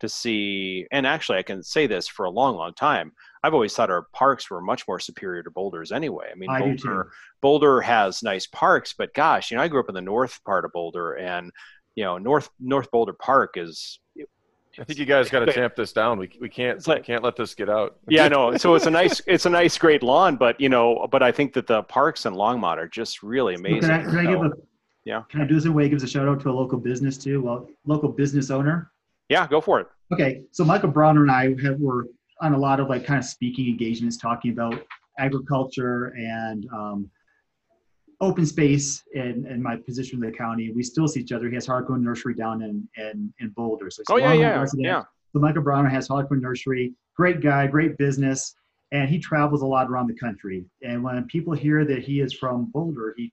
to 0.00 0.08
see. 0.08 0.86
And 0.92 1.06
actually, 1.06 1.38
I 1.38 1.42
can 1.42 1.62
say 1.62 1.86
this 1.86 2.06
for 2.08 2.24
a 2.26 2.30
long, 2.30 2.56
long 2.56 2.74
time. 2.74 3.12
I've 3.42 3.54
always 3.54 3.74
thought 3.74 3.90
our 3.90 4.06
parks 4.12 4.50
were 4.50 4.60
much 4.60 4.86
more 4.88 4.98
superior 5.00 5.42
to 5.42 5.50
Boulder's 5.50 5.92
anyway. 5.92 6.28
I 6.32 6.34
mean, 6.34 6.50
I 6.50 6.58
do 6.58 6.64
Boulder, 6.76 7.04
too. 7.04 7.10
Boulder 7.40 7.80
has 7.80 8.22
nice 8.22 8.46
parks, 8.46 8.94
but 8.96 9.14
gosh, 9.14 9.50
you 9.50 9.56
know, 9.56 9.62
I 9.62 9.68
grew 9.68 9.80
up 9.80 9.88
in 9.88 9.94
the 9.94 10.00
north 10.00 10.42
part 10.44 10.64
of 10.64 10.72
Boulder, 10.72 11.14
and 11.14 11.50
you 11.94 12.04
know, 12.04 12.18
North 12.18 12.48
North 12.60 12.90
Boulder 12.90 13.12
Park 13.12 13.54
is 13.56 13.98
I 14.80 14.84
think 14.84 15.00
you 15.00 15.06
guys 15.06 15.28
got 15.28 15.40
to 15.40 15.52
tamp 15.52 15.74
this 15.74 15.92
down. 15.92 16.20
We, 16.20 16.30
we 16.40 16.48
can't 16.48 16.76
It's 16.78 16.86
like- 16.86 17.02
can't 17.02 17.24
let 17.24 17.34
this 17.34 17.52
get 17.56 17.68
out. 17.68 17.96
yeah, 18.08 18.28
no. 18.28 18.56
So 18.56 18.76
it's 18.76 18.86
a 18.86 18.90
nice, 18.90 19.20
it's 19.26 19.44
a 19.44 19.50
nice, 19.50 19.76
great 19.76 20.04
lawn, 20.04 20.36
but 20.36 20.60
you 20.60 20.68
know, 20.68 21.08
but 21.10 21.20
I 21.20 21.32
think 21.32 21.52
that 21.54 21.66
the 21.66 21.82
parks 21.82 22.26
in 22.26 22.34
Longmont 22.34 22.76
are 22.76 22.86
just 22.86 23.24
really 23.24 23.56
So 23.56 23.60
amazing. 23.60 23.80
Can 23.80 23.90
I, 23.90 24.02
can 24.04 24.18
I 24.18 24.26
give 24.30 24.40
a 24.40 24.50
Yeah. 25.04 25.22
Can 25.30 25.40
I 25.40 25.46
do 25.48 25.56
this 25.56 25.64
in 25.64 25.72
a 25.72 25.74
way 25.74 25.82
that 25.84 25.88
gives 25.88 26.04
a 26.04 26.06
shout 26.06 26.28
out 26.28 26.40
to 26.42 26.50
a 26.50 26.52
local 26.52 26.78
business 26.78 27.18
too? 27.18 27.42
Well, 27.42 27.68
local 27.86 28.08
business 28.08 28.50
owner. 28.52 28.92
Yeah, 29.28 29.46
go 29.46 29.60
for 29.60 29.80
it. 29.80 29.86
Okay, 30.12 30.42
so 30.52 30.64
Michael 30.64 30.90
Brawner 30.90 31.20
and 31.20 31.30
I 31.30 31.54
have, 31.62 31.78
were 31.80 32.06
on 32.40 32.54
a 32.54 32.58
lot 32.58 32.80
of 32.80 32.88
like 32.88 33.04
kind 33.04 33.18
of 33.18 33.24
speaking 33.24 33.68
engagements, 33.68 34.16
talking 34.16 34.52
about 34.52 34.82
agriculture 35.18 36.14
and 36.16 36.66
um, 36.72 37.10
open 38.20 38.46
space 38.46 39.02
in, 39.14 39.46
in 39.46 39.62
my 39.62 39.76
position 39.76 40.22
in 40.22 40.30
the 40.30 40.36
county. 40.36 40.72
We 40.72 40.82
still 40.82 41.08
see 41.08 41.20
each 41.20 41.32
other. 41.32 41.48
He 41.48 41.54
has 41.54 41.66
Harcourt 41.66 42.00
Nursery 42.00 42.34
down 42.34 42.62
in 42.62 42.88
in, 42.96 43.32
in 43.40 43.50
Boulder. 43.50 43.90
So 43.90 44.02
oh 44.08 44.16
yeah, 44.16 44.32
yeah, 44.32 44.64
yeah. 44.76 45.02
So 45.32 45.40
Michael 45.40 45.62
Brawner 45.62 45.90
has 45.90 46.08
Harcourt 46.08 46.40
Nursery. 46.40 46.94
Great 47.14 47.40
guy, 47.40 47.66
great 47.66 47.98
business, 47.98 48.54
and 48.92 49.10
he 49.10 49.18
travels 49.18 49.62
a 49.62 49.66
lot 49.66 49.88
around 49.88 50.06
the 50.06 50.14
country. 50.14 50.64
And 50.82 51.02
when 51.02 51.22
people 51.24 51.52
hear 51.52 51.84
that 51.84 52.02
he 52.02 52.20
is 52.20 52.32
from 52.32 52.66
Boulder, 52.72 53.14
he 53.16 53.32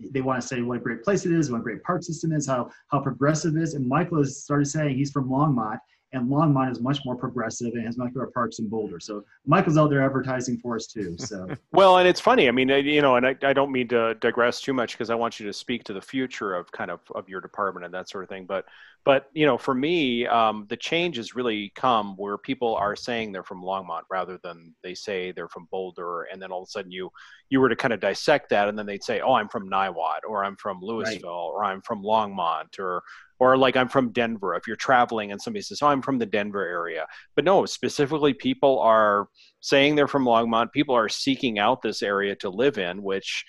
they 0.00 0.20
want 0.20 0.40
to 0.40 0.46
say 0.46 0.62
what 0.62 0.76
a 0.76 0.80
great 0.80 1.02
place 1.02 1.26
it 1.26 1.32
is, 1.32 1.50
what 1.50 1.60
a 1.60 1.62
great 1.62 1.82
park 1.82 2.02
system 2.02 2.32
is, 2.32 2.46
how 2.46 2.70
how 2.88 3.00
progressive 3.00 3.56
it 3.56 3.62
is. 3.62 3.74
And 3.74 3.86
Michael 3.86 4.18
has 4.18 4.42
started 4.42 4.66
saying 4.66 4.96
he's 4.96 5.10
from 5.10 5.28
Longmont, 5.28 5.78
and 6.12 6.28
Longmont 6.28 6.72
is 6.72 6.80
much 6.80 7.00
more 7.04 7.14
progressive 7.14 7.74
and 7.74 7.84
has 7.84 7.98
much 7.98 8.14
more 8.14 8.30
parks 8.30 8.58
in 8.58 8.68
Boulder. 8.68 8.98
So 8.98 9.24
Michael's 9.46 9.76
out 9.76 9.90
there 9.90 10.02
advertising 10.02 10.58
for 10.58 10.76
us 10.76 10.86
too. 10.86 11.16
So 11.18 11.46
well, 11.72 11.98
and 11.98 12.08
it's 12.08 12.20
funny. 12.20 12.48
I 12.48 12.50
mean, 12.50 12.68
you 12.68 13.02
know, 13.02 13.16
and 13.16 13.26
I, 13.26 13.36
I 13.42 13.52
don't 13.52 13.70
mean 13.70 13.88
to 13.88 14.14
digress 14.14 14.60
too 14.60 14.72
much 14.72 14.92
because 14.92 15.10
I 15.10 15.14
want 15.14 15.38
you 15.38 15.46
to 15.46 15.52
speak 15.52 15.84
to 15.84 15.92
the 15.92 16.00
future 16.00 16.54
of 16.54 16.70
kind 16.72 16.90
of 16.90 17.00
of 17.14 17.28
your 17.28 17.40
department 17.40 17.84
and 17.84 17.92
that 17.92 18.08
sort 18.08 18.24
of 18.24 18.30
thing. 18.30 18.46
But 18.46 18.64
but 19.04 19.28
you 19.32 19.46
know, 19.46 19.58
for 19.58 19.74
me, 19.74 20.26
um, 20.26 20.66
the 20.68 20.76
change 20.76 21.16
has 21.16 21.34
really 21.34 21.72
come 21.74 22.16
where 22.16 22.38
people 22.38 22.74
are 22.74 22.96
saying 22.96 23.32
they're 23.32 23.42
from 23.42 23.62
Longmont 23.62 24.02
rather 24.10 24.38
than 24.42 24.74
they 24.82 24.94
say 24.94 25.32
they're 25.32 25.48
from 25.48 25.68
Boulder, 25.70 26.24
and 26.24 26.40
then 26.40 26.50
all 26.50 26.62
of 26.62 26.68
a 26.68 26.70
sudden 26.70 26.90
you 26.90 27.10
you 27.50 27.60
were 27.60 27.68
to 27.68 27.76
kind 27.76 27.92
of 27.92 28.00
dissect 28.00 28.50
that, 28.50 28.68
and 28.68 28.78
then 28.78 28.86
they'd 28.86 29.04
say, 29.04 29.20
oh, 29.20 29.34
I'm 29.34 29.48
from 29.48 29.68
Niwot, 29.70 30.20
or 30.26 30.44
I'm 30.44 30.56
from 30.56 30.80
Louisville, 30.80 31.52
right. 31.52 31.54
or 31.54 31.64
I'm 31.64 31.82
from 31.82 32.02
Longmont, 32.02 32.78
or 32.78 33.02
or 33.38 33.56
like 33.56 33.76
I'm 33.76 33.88
from 33.88 34.12
Denver. 34.12 34.54
If 34.54 34.66
you're 34.66 34.76
traveling 34.76 35.32
and 35.32 35.40
somebody 35.40 35.62
says, 35.62 35.80
"Oh, 35.82 35.88
I'm 35.88 36.02
from 36.02 36.18
the 36.18 36.26
Denver 36.26 36.66
area," 36.66 37.06
but 37.34 37.44
no, 37.44 37.66
specifically, 37.66 38.34
people 38.34 38.78
are 38.80 39.28
saying 39.60 39.94
they're 39.94 40.08
from 40.08 40.24
Longmont. 40.24 40.72
People 40.72 40.94
are 40.94 41.08
seeking 41.08 41.58
out 41.58 41.82
this 41.82 42.02
area 42.02 42.34
to 42.36 42.50
live 42.50 42.78
in, 42.78 43.02
which 43.02 43.44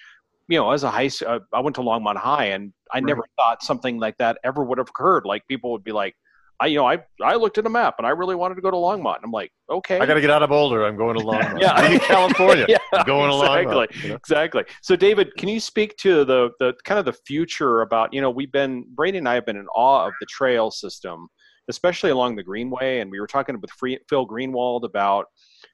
you 0.50 0.58
know, 0.58 0.72
as 0.72 0.84
a 0.84 0.90
high, 0.90 1.10
uh, 1.28 1.40
I 1.54 1.60
went 1.62 1.76
to 1.76 1.84
Longmont 1.84 2.18
High, 2.18 2.46
and 2.46 2.74
I 2.92 2.98
right. 2.98 3.06
never 3.06 3.24
thought 3.36 3.64
something 3.64 4.00
like 4.00 4.18
that 4.18 4.40
ever 4.44 4.64
would 4.64 4.80
have 4.80 4.90
occurred. 4.90 5.26
Like 5.26 5.48
people 5.48 5.72
would 5.72 5.84
be 5.84 5.92
like, 5.92 6.16
I, 6.62 6.68
you 6.68 6.78
know, 6.78 6.86
I, 6.86 7.00
I 7.24 7.36
looked 7.36 7.58
at 7.58 7.66
a 7.66 7.70
map 7.70 7.96
and 8.00 8.06
I 8.06 8.10
really 8.10 8.36
wanted 8.36 8.56
to 8.56 8.62
go 8.62 8.70
to 8.70 8.76
Longmont. 8.76 9.18
And 9.18 9.26
I'm 9.26 9.32
like, 9.32 9.52
okay. 9.70 9.98
I 10.00 10.06
got 10.06 10.16
to 10.16 10.22
get 10.22 10.30
out 10.30 10.44
of 10.44 10.50
Boulder. 10.50 10.86
I'm 10.86 10.98
going 10.98 11.18
to 11.18 11.24
Longmont. 11.24 11.62
yeah. 11.62 11.72
I'm 11.72 11.94
in 11.94 12.00
California. 12.00 12.66
yeah, 12.70 12.78
I'm 12.92 13.06
going 13.06 13.32
exactly, 13.32 13.64
to 13.64 13.70
Longmont. 13.70 14.04
You 14.04 14.10
know? 14.10 14.16
Exactly. 14.16 14.64
So 14.82 14.96
David, 14.96 15.36
can 15.38 15.48
you 15.48 15.60
speak 15.60 15.96
to 15.98 16.26
the, 16.26 16.50
the 16.60 16.74
kind 16.84 17.00
of 17.00 17.06
the 17.06 17.14
future 17.26 17.82
about, 17.82 18.14
you 18.14 18.20
know, 18.20 18.30
we've 18.30 18.52
been, 18.52 18.86
Brady 18.94 19.20
and 19.20 19.30
I 19.30 19.36
have 19.36 19.46
been 19.46 19.56
in 19.56 19.68
awe 19.68 20.08
of 20.08 20.14
the 20.20 20.26
trail 20.26 20.70
system, 20.70 21.30
especially 21.70 22.10
along 22.10 22.36
the 22.36 22.44
Greenway. 22.44 23.00
And 23.00 23.10
we 23.10 23.22
were 23.22 23.28
talking 23.28 23.60
with 23.62 23.72
Phil 24.10 24.28
Greenwald 24.28 24.84
about, 24.84 25.28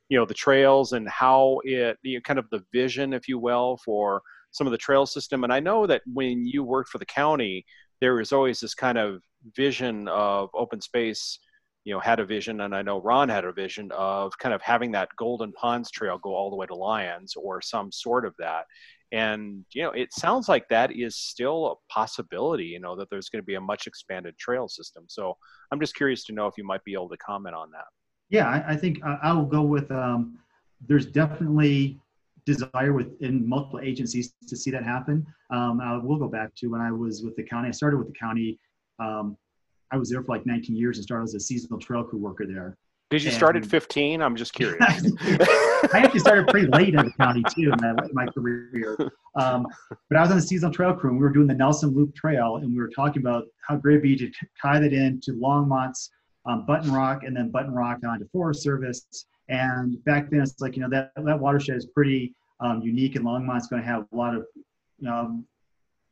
you 0.09 0.19
know, 0.19 0.25
the 0.25 0.35
trails 0.35 0.93
and 0.93 1.09
how 1.09 1.61
it, 1.63 1.97
you 2.03 2.17
know, 2.17 2.21
kind 2.21 2.37
of 2.37 2.45
the 2.51 2.63
vision, 2.71 3.11
if 3.13 3.27
you 3.27 3.39
will, 3.39 3.79
for 3.83 4.21
some 4.51 4.67
of 4.67 4.71
the 4.71 4.77
trail 4.77 5.07
system. 5.07 5.43
And 5.43 5.51
I 5.51 5.59
know 5.59 5.87
that 5.87 6.03
when 6.13 6.45
you 6.45 6.63
worked 6.63 6.89
for 6.89 6.99
the 6.99 7.05
county, 7.05 7.65
there 8.01 8.15
was 8.15 8.31
always 8.31 8.59
this 8.59 8.73
kind 8.73 8.97
of 8.97 9.21
vision 9.55 10.07
of 10.07 10.49
open 10.53 10.81
space 10.81 11.39
you 11.85 11.93
know 11.93 11.99
had 11.99 12.19
a 12.19 12.25
vision 12.25 12.61
and 12.61 12.75
i 12.75 12.81
know 12.81 12.99
ron 13.01 13.29
had 13.29 13.45
a 13.45 13.53
vision 13.53 13.89
of 13.93 14.37
kind 14.39 14.53
of 14.53 14.61
having 14.61 14.91
that 14.91 15.07
golden 15.17 15.53
ponds 15.53 15.89
trail 15.89 16.17
go 16.17 16.33
all 16.33 16.49
the 16.49 16.55
way 16.55 16.65
to 16.65 16.75
lyons 16.75 17.35
or 17.35 17.61
some 17.61 17.91
sort 17.91 18.25
of 18.25 18.33
that. 18.39 18.65
And 19.11 19.63
you 19.73 19.83
know 19.83 19.91
it 19.91 20.11
sounds 20.11 20.49
like 20.49 20.67
that 20.69 20.91
is 20.91 21.15
still 21.15 21.67
a 21.67 21.93
possibility 21.93 22.65
you 22.65 22.79
know 22.79 22.95
that 22.95 23.07
there's 23.09 23.29
going 23.29 23.41
to 23.41 23.45
be 23.45 23.53
a 23.55 23.61
much 23.61 23.85
expanded 23.87 24.35
trail 24.37 24.67
system. 24.67 25.05
So 25.07 25.37
i'm 25.71 25.79
just 25.79 25.95
curious 25.95 26.23
to 26.25 26.33
know 26.33 26.47
if 26.47 26.55
you 26.57 26.65
might 26.65 26.83
be 26.83 26.93
able 26.93 27.09
to 27.09 27.17
comment 27.17 27.55
on 27.55 27.69
that. 27.71 27.85
Yeah 28.29 28.47
i, 28.49 28.73
I 28.73 28.75
think 28.75 29.03
I, 29.05 29.19
I, 29.21 29.33
will 29.33 29.45
go 29.45 29.61
with 29.61 29.89
um, 29.91 30.39
there's 30.87 31.05
definitely 31.05 31.99
desire 32.45 32.93
within 32.93 33.47
multiple 33.47 33.79
agencies 33.79 34.33
to 34.47 34.57
see 34.57 34.71
that 34.71 34.83
happen. 34.83 35.25
Um, 35.51 35.79
i 35.81 35.95
will 35.97 36.17
go 36.17 36.27
back 36.27 36.55
to 36.55 36.67
when 36.67 36.81
i 36.81 36.91
was 36.91 37.23
with 37.23 37.35
the 37.35 37.43
county 37.43 37.69
i 37.69 37.71
started 37.71 37.97
with 37.97 38.07
the 38.07 38.19
county 38.19 38.59
um, 38.99 39.37
I 39.91 39.97
was 39.97 40.09
there 40.09 40.21
for 40.23 40.35
like 40.35 40.45
19 40.45 40.75
years 40.75 40.97
and 40.97 41.03
started 41.03 41.25
as 41.25 41.35
a 41.35 41.39
seasonal 41.39 41.79
trail 41.79 42.03
crew 42.03 42.19
worker 42.19 42.45
there. 42.45 42.77
Did 43.11 43.23
you 43.23 43.29
and, 43.29 43.37
start 43.37 43.55
at 43.55 43.65
15? 43.65 44.21
I'm 44.21 44.35
just 44.35 44.53
curious. 44.53 44.79
I 45.21 45.89
actually 45.93 46.19
started 46.21 46.47
pretty 46.47 46.67
late 46.67 46.95
in 46.95 47.05
the 47.05 47.11
county 47.19 47.43
too 47.55 47.71
in 47.71 47.79
my, 47.79 48.25
my 48.25 48.25
career. 48.31 48.97
Um, 49.35 49.67
but 50.09 50.17
I 50.17 50.21
was 50.21 50.31
on 50.31 50.37
the 50.37 50.41
seasonal 50.41 50.73
trail 50.73 50.93
crew 50.93 51.11
and 51.11 51.19
we 51.19 51.23
were 51.23 51.31
doing 51.31 51.45
the 51.45 51.53
Nelson 51.53 51.89
Loop 51.89 52.15
Trail 52.15 52.57
and 52.57 52.73
we 52.73 52.79
were 52.79 52.89
talking 52.89 53.21
about 53.21 53.45
how 53.67 53.75
great 53.75 53.97
it'd 53.97 54.03
be 54.03 54.15
to 54.15 54.31
tie 54.59 54.79
that 54.79 54.91
into 54.91 55.33
Longmont's 55.33 56.09
um, 56.47 56.65
Button 56.65 56.91
Rock 56.91 57.23
and 57.23 57.35
then 57.35 57.51
Button 57.51 57.73
Rock 57.73 57.99
onto 58.07 58.27
Forest 58.29 58.63
Service. 58.63 59.05
And 59.49 60.03
back 60.05 60.31
then 60.31 60.41
it's 60.41 60.59
like, 60.59 60.75
you 60.75 60.81
know, 60.81 60.89
that, 60.89 61.11
that 61.15 61.39
watershed 61.39 61.75
is 61.75 61.85
pretty 61.85 62.33
um, 62.59 62.81
unique 62.81 63.15
and 63.15 63.23
Longmont's 63.23 63.67
going 63.67 63.83
to 63.83 63.87
have 63.87 64.07
a 64.11 64.15
lot 64.15 64.35
of 64.35 64.45
you 64.99 65.07
know, 65.07 65.43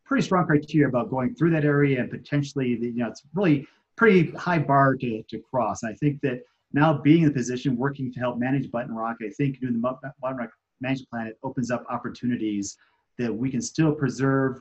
pretty 0.06 0.24
strong 0.24 0.46
criteria 0.46 0.88
about 0.88 1.10
going 1.10 1.34
through 1.36 1.52
that 1.52 1.66
area 1.66 2.00
and 2.00 2.10
potentially, 2.10 2.70
you 2.70 2.94
know, 2.94 3.08
it's 3.08 3.24
really 3.34 3.68
pretty 3.96 4.32
high 4.32 4.60
bar 4.60 4.96
to, 4.96 5.24
to 5.24 5.40
cross. 5.40 5.84
And 5.84 5.92
I 5.92 5.96
think 5.96 6.22
that 6.22 6.44
now 6.74 6.94
being 6.94 7.22
in 7.22 7.28
the 7.28 7.34
position, 7.34 7.78
working 7.78 8.12
to 8.14 8.20
help 8.20 8.38
manage 8.38 8.72
Button 8.72 8.96
Rock, 8.96 9.18
I 9.22 9.30
think 9.30 9.60
doing 9.60 9.74
the 9.74 9.80
Button 9.80 10.38
Rock 10.38 10.50
management 10.82 11.10
plan, 11.10 11.28
it 11.28 11.38
opens 11.44 11.72
up 11.72 11.86
opportunities 11.90 12.78
that 13.20 13.34
we 13.34 13.50
can 13.50 13.62
still 13.62 13.94
preserve 13.94 14.60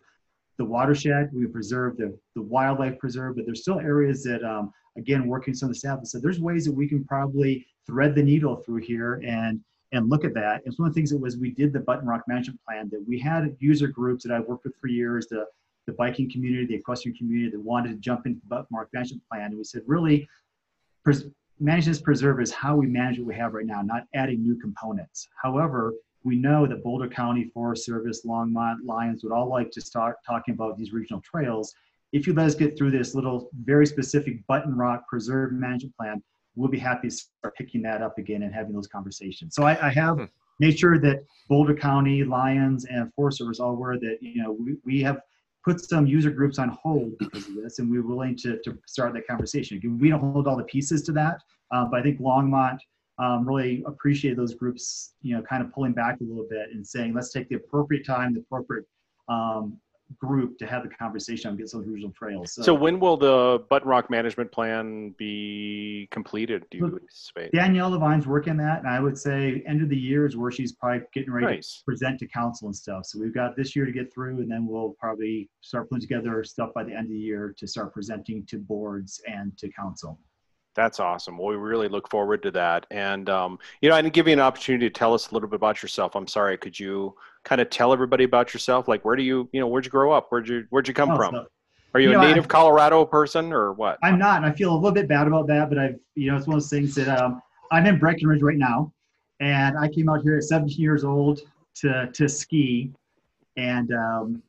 the 0.59 0.65
watershed, 0.65 1.31
we 1.33 1.47
preserve 1.47 1.97
the, 1.97 2.17
the 2.37 2.43
wildlife 2.43 2.99
preserve, 2.99 3.37
but 3.37 3.47
there's 3.47 3.63
still 3.63 3.81
areas 3.81 4.23
that, 4.25 4.45
um, 4.45 4.71
again, 4.99 5.27
working 5.27 5.55
some 5.55 5.71
of 5.71 5.75
the 5.75 5.79
staff, 5.79 6.01
so 6.05 6.21
there's 6.21 6.39
ways 6.39 6.67
that 6.67 6.73
we 6.73 6.87
can 6.87 7.03
probably 7.05 7.67
thread 7.87 8.15
the 8.15 8.23
needle 8.23 8.57
through 8.57 8.83
here 8.83 9.21
and 9.27 9.61
and 9.93 10.09
look 10.09 10.25
at 10.25 10.35
that. 10.35 10.63
And 10.65 10.75
one 10.77 10.89
of 10.89 10.95
the 10.95 10.99
things 10.99 11.11
that 11.11 11.19
was 11.19 11.37
we 11.37 11.51
did 11.51 11.73
the 11.73 11.81
Button 11.81 12.07
Rock 12.07 12.23
Management 12.27 12.61
Plan 12.67 12.89
that 12.91 13.05
we 13.07 13.19
had 13.19 13.55
user 13.61 13.89
groups 13.89 14.25
that 14.25 14.33
I've 14.33 14.47
worked 14.47 14.65
with 14.65 14.75
for 14.81 14.89
years, 14.89 15.27
the, 15.29 15.47
the 15.87 15.93
biking 15.93 16.31
community, 16.31 16.67
the 16.67 16.75
equestrian 16.75 17.17
community 17.17 17.51
that 17.51 17.61
wanted 17.61 17.91
to 17.91 17.97
jump 17.97 18.27
into 18.27 18.41
the 18.41 18.47
Button 18.47 18.77
Rock 18.77 18.89
Management 18.93 19.23
Plan. 19.31 19.47
And 19.47 19.59
we 19.59 19.65
said, 19.65 19.83
really, 19.87 20.29
pres- 21.05 21.27
manage 21.61 21.87
this 21.87 22.01
preserve 22.01 22.41
is 22.41 22.51
how 22.51 22.75
we 22.77 22.87
manage 22.87 23.19
what 23.19 23.29
we 23.29 23.35
have 23.35 23.53
right 23.53 23.67
now, 23.67 23.83
not 23.83 24.05
adding 24.15 24.43
new 24.43 24.59
components. 24.59 25.29
However, 25.41 25.95
we 26.25 26.37
know 26.37 26.67
that 26.67 26.83
Boulder 26.83 27.09
County 27.09 27.51
Forest 27.53 27.85
Service, 27.85 28.25
Longmont, 28.25 28.79
Lyons 28.85 29.23
would 29.25 29.33
all 29.33 29.49
like 29.49 29.71
to 29.73 29.81
start 29.81 30.17
talking 30.27 30.55
about 30.55 30.79
these 30.79 30.93
regional 30.93 31.21
trails. 31.21 31.75
If 32.13 32.27
you 32.27 32.33
let 32.33 32.47
us 32.47 32.55
get 32.55 32.79
through 32.79 32.93
this 32.93 33.15
little 33.15 33.49
very 33.65 33.87
specific 33.87 34.47
Button 34.47 34.77
Rock 34.77 35.09
Preserve 35.09 35.53
Management 35.53 35.97
Plan, 35.97 36.23
we'll 36.57 36.71
be 36.71 36.79
happy 36.79 37.09
to 37.09 37.15
start 37.15 37.57
picking 37.57 37.83
that 37.83 38.03
up 38.03 38.19
again 38.19 38.43
and 38.43 38.55
having 38.55 38.73
those 38.73 38.87
conversations. 38.87 39.55
So 39.55 39.65
I, 39.65 39.89
I 39.89 39.91
have 39.91 40.17
hmm. 40.17 40.25
made 40.61 40.79
sure 40.79 40.99
that 40.99 41.25
Boulder 41.49 41.75
County, 41.75 42.25
Lyons, 42.25 42.85
and 42.85 43.13
Forest 43.15 43.39
Service 43.39 43.61
all 43.61 43.71
aware 43.71 43.99
that 43.99 44.19
you 44.21 44.43
know 44.43 44.53
we, 44.53 44.77
we 44.85 45.03
have 45.03 45.21
put 45.65 45.81
some 45.81 46.07
user 46.07 46.31
groups 46.31 46.59
on 46.59 46.69
hold 46.71 47.13
because 47.19 47.47
of 47.49 47.55
this, 47.55 47.79
and 47.79 47.91
we're 47.91 48.07
willing 48.07 48.37
to, 48.37 48.59
to 48.65 48.77
start 48.87 49.15
that 49.15 49.27
conversation. 49.27 49.77
Again, 49.77 49.99
we 49.99 50.09
don't 50.09 50.21
hold 50.21 50.47
all 50.49 50.57
the 50.57 50.65
pieces 50.65 51.03
to 51.05 51.13
that, 51.13 51.39
uh, 51.71 51.85
but 51.85 52.01
I 52.01 52.03
think 52.03 52.21
Longmont 52.21 52.79
um, 53.19 53.47
really 53.47 53.85
appreciate 53.87 54.37
those 54.37 54.55
groups, 54.55 55.15
you 55.23 55.37
know, 55.37 55.43
kind 55.43 55.63
of 55.63 55.73
pulling 55.73 55.93
back 55.93 56.21
a 56.21 56.25
little 56.25 56.47
bit 56.49 56.71
and 56.73 56.85
saying, 56.85 57.15
let's 57.15 57.31
take 57.31 57.49
the 57.49 57.57
appropriate 57.57 58.05
time, 58.05 58.35
the 58.35 58.41
appropriate 58.41 58.85
um, 59.29 59.79
group 60.19 60.59
to 60.59 60.67
have 60.67 60.83
the 60.83 60.89
conversation 60.89 61.51
on 61.51 61.57
get 61.57 61.69
some 61.69 61.81
regional 61.81 62.13
trails. 62.13 62.53
So, 62.55 62.63
so, 62.63 62.75
when 62.75 63.01
will 63.01 63.17
the 63.17 63.65
Button 63.69 63.89
Rock 63.89 64.11
management 64.11 64.51
plan 64.53 65.15
be 65.19 66.09
completed? 66.11 66.65
Do 66.71 66.79
you 66.79 66.87
anticipate? 66.87 67.53
Danielle 67.53 67.91
Levine's 67.91 68.27
working 68.27 68.57
that, 68.59 68.81
and 68.81 68.89
I 68.89 69.01
would 69.01 69.19
say 69.19 69.63
end 69.67 69.83
of 69.83 69.89
the 69.89 69.97
year 69.97 70.27
is 70.27 70.37
where 70.37 70.51
she's 70.51 70.73
probably 70.73 71.07
getting 71.13 71.33
ready 71.33 71.57
nice. 71.57 71.79
to 71.79 71.85
present 71.85 72.19
to 72.21 72.27
council 72.27 72.69
and 72.69 72.77
stuff. 72.77 73.07
So 73.07 73.19
we've 73.19 73.35
got 73.35 73.57
this 73.57 73.77
year 73.77 73.87
to 73.87 73.93
get 73.93 74.13
through, 74.13 74.41
and 74.41 74.51
then 74.51 74.67
we'll 74.67 74.97
probably 74.99 75.49
start 75.61 75.89
putting 75.89 76.03
together 76.03 76.43
stuff 76.45 76.71
by 76.75 76.85
the 76.85 76.93
end 76.93 77.07
of 77.07 77.11
the 77.11 77.19
year 77.19 77.55
to 77.59 77.67
start 77.67 77.93
presenting 77.93 78.45
to 78.47 78.59
boards 78.59 79.21
and 79.27 79.57
to 79.59 79.69
council. 79.71 80.19
That's 80.75 81.01
awesome. 81.01 81.37
Well, 81.37 81.49
we 81.49 81.57
really 81.57 81.89
look 81.89 82.09
forward 82.09 82.43
to 82.45 82.51
that. 82.53 82.87
And, 82.91 83.29
um, 83.29 83.59
you 83.81 83.91
know, 83.91 83.95
I 83.95 84.03
didn't 84.03 84.15
give 84.15 84.27
you 84.27 84.33
an 84.33 84.41
opportunity 84.41 84.89
to 84.89 84.93
tell 84.93 85.13
us 85.13 85.31
a 85.31 85.35
little 85.35 85.49
bit 85.49 85.57
about 85.57 85.83
yourself. 85.83 86.15
I'm 86.15 86.27
sorry. 86.27 86.57
Could 86.57 86.79
you 86.79 87.15
kind 87.45 87.61
of 87.61 87.71
tell 87.71 87.93
everybody 87.93 88.25
about 88.25 88.53
yourself? 88.53 88.89
Like, 88.89 89.05
where 89.05 89.17
do 89.17 89.23
you, 89.23 89.49
you 89.53 89.61
know, 89.61 89.67
where'd 89.67 89.85
you 89.85 89.91
grow 89.91 90.13
up? 90.13 90.27
Where'd 90.31 90.49
you, 90.49 90.67
where'd 90.71 90.89
you 90.89 90.95
come 90.95 91.11
oh, 91.11 91.17
from? 91.17 91.35
So, 91.35 91.47
Are 91.95 92.01
you, 92.01 92.11
you 92.11 92.19
a 92.19 92.23
know, 92.23 92.29
native 92.29 92.45
I, 92.45 92.49
Colorado 92.49 93.05
person 93.05 93.53
or 93.53 93.73
what? 93.73 93.99
I'm 94.03 94.19
not. 94.19 94.39
And 94.39 94.47
I 94.47 94.53
feel 94.53 94.73
a 94.73 94.77
little 94.77 94.93
bit 94.93 95.09
bad 95.09 95.27
about 95.27 95.47
that, 95.49 95.69
but 95.69 95.79
I've, 95.79 95.99
you 96.15 96.31
know, 96.31 96.37
it's 96.37 96.47
one 96.47 96.57
of 96.57 96.63
those 96.63 96.71
things 96.71 96.95
that 96.95 97.09
um, 97.09 97.43
I'm 97.71 97.87
in 97.87 97.99
Breckenridge 97.99 98.43
right 98.43 98.59
now. 98.59 98.93
And 99.41 99.77
I 99.77 99.89
came 99.89 100.09
out 100.09 100.23
here 100.23 100.37
at 100.37 100.45
17 100.45 100.81
years 100.81 101.05
old 101.05 101.41
to, 101.77 102.09
to 102.13 102.29
ski 102.29 102.93
and 103.57 103.93
um, 103.93 104.43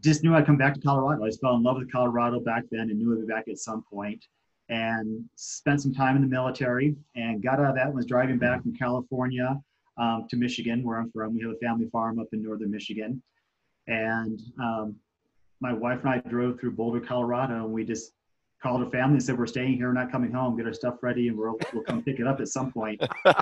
just 0.00 0.22
knew 0.22 0.34
I'd 0.34 0.46
come 0.46 0.56
back 0.56 0.74
to 0.74 0.80
Colorado. 0.80 1.24
I 1.24 1.28
just 1.28 1.40
fell 1.40 1.54
in 1.56 1.62
love 1.62 1.78
with 1.78 1.90
Colorado 1.90 2.40
back 2.40 2.64
then 2.70 2.90
and 2.90 2.98
knew 2.98 3.12
I'd 3.12 3.20
be 3.20 3.26
back 3.26 3.48
at 3.48 3.58
some 3.58 3.82
point 3.90 4.24
and 4.68 5.24
spent 5.34 5.80
some 5.80 5.94
time 5.94 6.16
in 6.16 6.22
the 6.22 6.28
military 6.28 6.94
and 7.16 7.42
got 7.42 7.58
out 7.58 7.70
of 7.70 7.74
that 7.74 7.86
and 7.86 7.94
was 7.94 8.06
driving 8.06 8.38
back 8.38 8.62
from 8.62 8.74
California 8.76 9.58
um, 9.98 10.26
to 10.30 10.36
Michigan, 10.36 10.82
where 10.84 10.98
I'm 10.98 11.10
from. 11.10 11.34
We 11.34 11.42
have 11.42 11.52
a 11.52 11.58
family 11.58 11.88
farm 11.90 12.18
up 12.18 12.28
in 12.32 12.42
northern 12.42 12.70
Michigan. 12.70 13.22
And 13.86 14.40
um, 14.60 14.96
my 15.60 15.72
wife 15.72 16.00
and 16.04 16.10
I 16.10 16.18
drove 16.28 16.60
through 16.60 16.72
Boulder, 16.72 17.00
Colorado, 17.00 17.64
and 17.64 17.72
we 17.72 17.84
just 17.84 18.12
called 18.62 18.82
a 18.82 18.90
family 18.90 19.14
and 19.14 19.22
said, 19.22 19.38
We're 19.38 19.46
staying 19.46 19.74
here, 19.74 19.88
we're 19.88 19.94
not 19.94 20.10
coming 20.10 20.32
home, 20.32 20.56
get 20.56 20.66
our 20.66 20.72
stuff 20.72 20.96
ready, 21.02 21.28
and 21.28 21.36
we'll, 21.38 21.56
we'll 21.72 21.82
come 21.84 22.02
pick 22.02 22.20
it 22.20 22.26
up 22.26 22.40
at 22.40 22.48
some 22.48 22.72
point. 22.72 23.00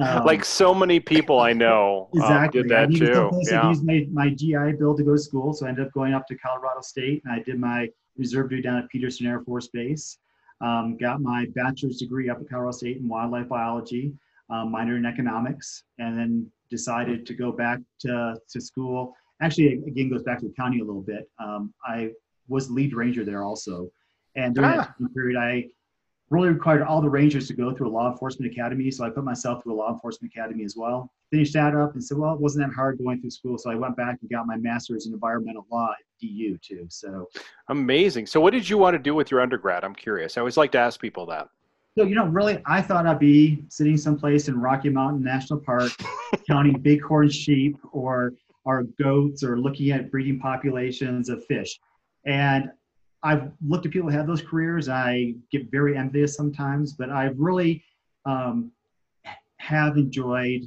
Um, 0.00 0.24
like 0.24 0.44
so 0.44 0.74
many 0.74 0.98
people 0.98 1.38
I 1.38 1.52
know 1.52 2.08
um, 2.14 2.18
exactly. 2.20 2.62
did 2.62 2.70
that 2.72 2.88
I 2.88 2.92
too. 2.92 3.30
I 3.32 3.52
Yeah. 3.52 3.68
used 3.68 3.84
my, 3.84 4.04
my 4.10 4.30
GI 4.30 4.72
Bill 4.76 4.96
to 4.96 5.04
go 5.04 5.12
to 5.12 5.18
school, 5.18 5.52
so 5.52 5.66
I 5.66 5.68
ended 5.68 5.86
up 5.86 5.92
going 5.92 6.12
up 6.14 6.26
to 6.26 6.34
Colorado 6.36 6.80
State, 6.80 7.22
and 7.24 7.32
I 7.32 7.38
did 7.44 7.60
my 7.60 7.88
reserve 8.16 8.50
duty 8.50 8.62
down 8.62 8.78
at 8.78 8.88
Peterson 8.88 9.28
Air 9.28 9.42
Force 9.42 9.68
Base. 9.68 10.18
Um, 10.60 10.96
got 10.96 11.20
my 11.20 11.46
bachelor's 11.54 11.98
degree 11.98 12.28
up 12.28 12.40
at 12.40 12.48
Colorado 12.50 12.72
State 12.72 12.96
in 12.96 13.08
wildlife 13.08 13.48
biology, 13.48 14.12
um, 14.50 14.70
minor 14.70 14.96
in 14.96 15.06
economics, 15.06 15.84
and 15.98 16.18
then 16.18 16.50
decided 16.70 17.26
to 17.26 17.34
go 17.34 17.52
back 17.52 17.78
to, 18.00 18.36
to 18.48 18.60
school. 18.60 19.14
Actually, 19.40 19.74
again, 19.86 20.10
goes 20.10 20.22
back 20.22 20.40
to 20.40 20.48
the 20.48 20.54
county 20.54 20.80
a 20.80 20.84
little 20.84 21.02
bit. 21.02 21.30
Um, 21.38 21.72
I 21.86 22.10
was 22.48 22.70
lead 22.70 22.94
ranger 22.94 23.24
there 23.24 23.42
also, 23.42 23.90
and 24.36 24.54
during 24.54 24.76
that 24.76 24.98
time 24.98 25.08
period, 25.14 25.38
I 25.38 25.68
really 26.30 26.48
required 26.48 26.82
all 26.82 27.00
the 27.00 27.08
rangers 27.08 27.46
to 27.48 27.54
go 27.54 27.74
through 27.74 27.88
a 27.88 27.90
law 27.94 28.10
enforcement 28.10 28.50
academy. 28.50 28.90
So 28.90 29.04
I 29.04 29.10
put 29.10 29.24
myself 29.24 29.62
through 29.62 29.74
a 29.74 29.76
law 29.76 29.92
enforcement 29.92 30.32
academy 30.34 30.64
as 30.64 30.74
well. 30.76 31.10
Finished 31.30 31.52
that 31.54 31.74
up 31.74 31.94
and 31.94 32.02
said, 32.02 32.18
well, 32.18 32.34
it 32.34 32.40
wasn't 32.40 32.66
that 32.66 32.74
hard 32.74 32.98
going 32.98 33.20
through 33.20 33.30
school. 33.30 33.58
So 33.58 33.70
I 33.70 33.74
went 33.74 33.96
back 33.96 34.18
and 34.20 34.30
got 34.30 34.46
my 34.46 34.56
master's 34.56 35.06
in 35.06 35.12
environmental 35.12 35.66
law 35.70 35.90
at 35.92 36.04
DU 36.20 36.58
too. 36.62 36.86
So, 36.88 37.28
Amazing. 37.68 38.26
So, 38.26 38.40
what 38.40 38.52
did 38.52 38.68
you 38.68 38.78
want 38.78 38.94
to 38.94 38.98
do 38.98 39.14
with 39.14 39.30
your 39.30 39.40
undergrad? 39.40 39.84
I'm 39.84 39.94
curious. 39.94 40.36
I 40.36 40.40
always 40.40 40.56
like 40.56 40.72
to 40.72 40.78
ask 40.78 41.00
people 41.00 41.26
that. 41.26 41.48
So 41.96 42.04
you 42.04 42.14
know, 42.14 42.26
really, 42.26 42.60
I 42.66 42.82
thought 42.82 43.06
I'd 43.06 43.18
be 43.18 43.64
sitting 43.68 43.96
someplace 43.96 44.48
in 44.48 44.60
Rocky 44.60 44.88
Mountain 44.88 45.22
National 45.22 45.60
Park, 45.60 45.92
counting 46.48 46.78
bighorn 46.80 47.30
sheep 47.30 47.76
or 47.92 48.32
or 48.64 48.84
goats 49.00 49.44
or 49.44 49.58
looking 49.58 49.90
at 49.90 50.10
breeding 50.10 50.40
populations 50.40 51.28
of 51.28 51.44
fish. 51.44 51.78
And 52.24 52.70
I've 53.22 53.52
looked 53.66 53.86
at 53.86 53.92
people 53.92 54.10
who 54.10 54.16
have 54.16 54.26
those 54.26 54.42
careers. 54.42 54.88
I 54.88 55.34
get 55.52 55.70
very 55.70 55.96
envious 55.96 56.34
sometimes, 56.34 56.94
but 56.94 57.10
I 57.10 57.26
really 57.36 57.84
um, 58.24 58.72
have 59.58 59.96
enjoyed 59.96 60.62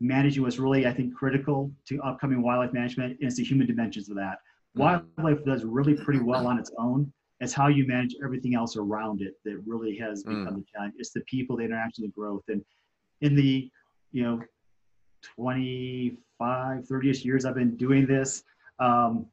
managing 0.00 0.42
what's 0.42 0.58
really, 0.58 0.86
I 0.86 0.92
think, 0.92 1.14
critical 1.14 1.70
to 1.86 2.00
upcoming 2.02 2.42
wildlife 2.42 2.72
management 2.72 3.18
is 3.20 3.36
the 3.36 3.44
human 3.44 3.66
dimensions 3.66 4.08
of 4.08 4.16
that. 4.16 4.38
Wildlife 4.74 5.44
does 5.44 5.64
really 5.64 5.94
pretty 5.94 6.20
well 6.20 6.46
on 6.46 6.58
its 6.58 6.70
own. 6.78 7.12
It's 7.42 7.52
how 7.52 7.66
you 7.66 7.84
manage 7.88 8.14
everything 8.24 8.54
else 8.54 8.76
around 8.76 9.20
it 9.20 9.34
that 9.44 9.58
really 9.66 9.96
has 9.96 10.24
Mm. 10.24 10.38
become 10.44 10.60
the 10.60 10.64
challenge. 10.72 10.94
It's 10.96 11.10
the 11.10 11.22
people, 11.22 11.56
the 11.56 11.64
interaction, 11.64 12.04
the 12.04 12.10
growth. 12.10 12.44
And 12.48 12.64
in 13.20 13.34
the, 13.34 13.68
you 14.12 14.22
know, 14.22 14.42
25, 15.22 16.86
30ish 16.86 17.24
years 17.24 17.44
I've 17.44 17.56
been 17.56 17.76
doing 17.76 18.06
this, 18.06 18.44
um, 18.78 19.26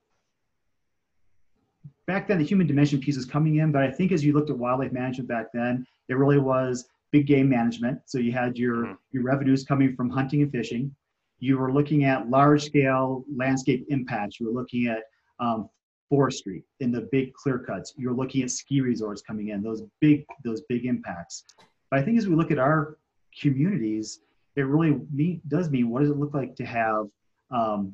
back 2.08 2.28
then 2.28 2.40
the 2.40 2.44
human 2.44 2.66
dimension 2.66 3.00
piece 3.00 3.16
was 3.16 3.26
coming 3.26 3.58
in, 3.58 3.72
but 3.72 3.84
I 3.84 3.92
think 3.92 4.12
as 4.12 4.26
you 4.26 4.34
looked 4.34 4.50
at 4.50 4.58
wildlife 4.58 4.92
management 4.92 5.30
back 5.30 5.48
then, 5.54 5.86
it 6.08 6.16
really 6.16 6.40
was 6.40 6.90
big 7.12 7.28
game 7.28 7.48
management. 7.48 8.02
So 8.06 8.18
you 8.18 8.32
had 8.32 8.58
your 8.58 8.86
Mhm. 8.86 8.98
your 9.12 9.24
revenues 9.24 9.64
coming 9.64 9.96
from 9.96 10.10
hunting 10.10 10.42
and 10.42 10.52
fishing. 10.52 10.96
You 11.40 11.58
were 11.60 11.72
looking 11.72 12.06
at 12.06 12.30
large 12.30 12.64
scale 12.66 13.24
landscape 13.34 13.86
impacts. 13.90 14.40
You 14.40 14.48
were 14.48 14.52
looking 14.60 14.88
at 14.88 15.04
um, 15.40 15.70
forestry 16.10 16.64
in 16.80 16.92
the 16.92 17.02
big 17.12 17.34
clear 17.34 17.60
cuts. 17.60 17.94
You're 17.96 18.14
looking 18.14 18.42
at 18.42 18.52
ski 18.52 18.82
resorts 18.82 19.22
coming 19.22 19.50
in. 19.50 19.62
Those 19.62 19.84
big 20.02 20.26
those 20.44 20.62
big 20.62 20.86
impacts. 20.86 21.44
But 21.90 22.00
I 22.00 22.04
think 22.04 22.18
as 22.18 22.28
we 22.28 22.36
look 22.36 22.52
at 22.52 22.60
our 22.60 22.98
communities, 23.40 24.20
it 24.56 24.64
really 24.64 25.00
mean, 25.12 25.42
does 25.48 25.70
mean 25.70 25.90
what 25.90 26.02
does 26.02 26.10
it 26.10 26.18
look 26.18 26.34
like 26.34 26.56
to 26.56 26.66
have 26.66 27.08
um, 27.52 27.94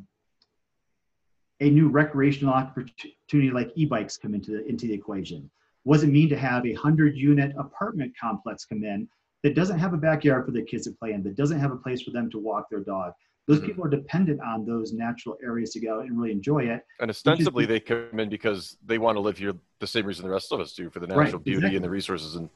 a 1.60 1.70
new 1.70 1.90
recreational 1.90 2.54
opportunity 2.54 3.52
like 3.52 3.72
e-bikes 3.76 4.18
come 4.18 4.34
into 4.34 4.52
the, 4.52 4.66
into 4.66 4.88
the 4.88 4.94
equation? 4.94 5.50
What 5.84 5.98
does 5.98 6.04
it 6.04 6.08
mean 6.08 6.30
to 6.30 6.38
have 6.38 6.66
a 6.66 6.74
hundred 6.74 7.16
unit 7.16 7.54
apartment 7.58 8.14
complex 8.20 8.66
come 8.66 8.84
in 8.84 9.08
that 9.46 9.54
doesn't 9.54 9.78
have 9.78 9.94
a 9.94 9.98
backyard 9.98 10.44
for 10.44 10.52
their 10.52 10.64
kids 10.64 10.86
to 10.86 10.92
play 10.92 11.14
in, 11.14 11.22
that 11.22 11.36
doesn't 11.36 11.60
have 11.60 11.72
a 11.72 11.76
place 11.76 12.02
for 12.02 12.10
them 12.10 12.32
to 12.32 12.40
walk 12.40 12.68
their 12.72 12.80
dog? 12.80 13.14
Those 13.46 13.60
Mhm. 13.60 13.66
people 13.68 13.86
are 13.86 13.90
dependent 13.90 14.42
on 14.42 14.66
those 14.66 14.92
natural 14.92 15.38
areas 15.44 15.70
to 15.74 15.80
go 15.80 16.00
out 16.00 16.06
and 16.08 16.18
really 16.20 16.32
enjoy 16.32 16.64
it. 16.64 16.84
And 17.00 17.12
ostensibly, 17.12 17.68
they 17.68 17.80
come 17.80 18.20
in 18.20 18.28
because 18.28 18.76
they 18.84 18.98
want 18.98 19.18
to 19.18 19.20
live 19.20 19.38
here 19.38 19.54
the 19.80 19.86
same 19.86 20.08
reason 20.08 20.26
the 20.26 20.32
rest 20.32 20.52
of 20.52 20.60
us 20.60 20.74
do 20.74 20.90
for 20.90 21.00
the 21.00 21.06
Right, 21.06 21.26
natural 21.26 21.44
beauty 21.44 21.58
exactly. 21.58 21.76
and 21.76 21.86
the 21.86 21.90
resources. 21.92 22.36
And 22.38 22.50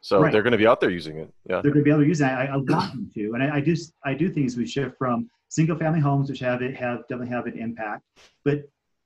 so 0.00 0.22
Right. 0.22 0.32
they're 0.32 0.42
going 0.42 0.52
to 0.52 0.56
be 0.58 0.66
out 0.66 0.80
there 0.80 0.88
using 0.88 1.18
it. 1.18 1.30
Yeah. 1.44 1.60
they're 1.60 1.72
going 1.72 1.84
to 1.84 1.90
be 1.90 1.90
able 1.90 2.00
to 2.04 2.08
use 2.08 2.22
it. 2.22 2.24
I, 2.24 2.46
I 2.46 2.56
want 2.56 2.66
them 2.94 3.10
to, 3.16 3.34
and 3.34 3.42
I, 3.42 3.56
I 3.56 3.60
do. 3.60 3.74
I 4.02 4.14
do 4.14 4.30
think 4.30 4.46
as 4.46 4.56
we 4.56 4.64
shift 4.66 4.96
from 4.96 5.28
single-family 5.50 6.00
homes, 6.00 6.30
which 6.30 6.40
have 6.40 6.62
it 6.62 6.74
have 6.74 7.00
definitely 7.08 7.28
have 7.28 7.44
an 7.44 7.58
impact. 7.58 8.04
But 8.46 8.62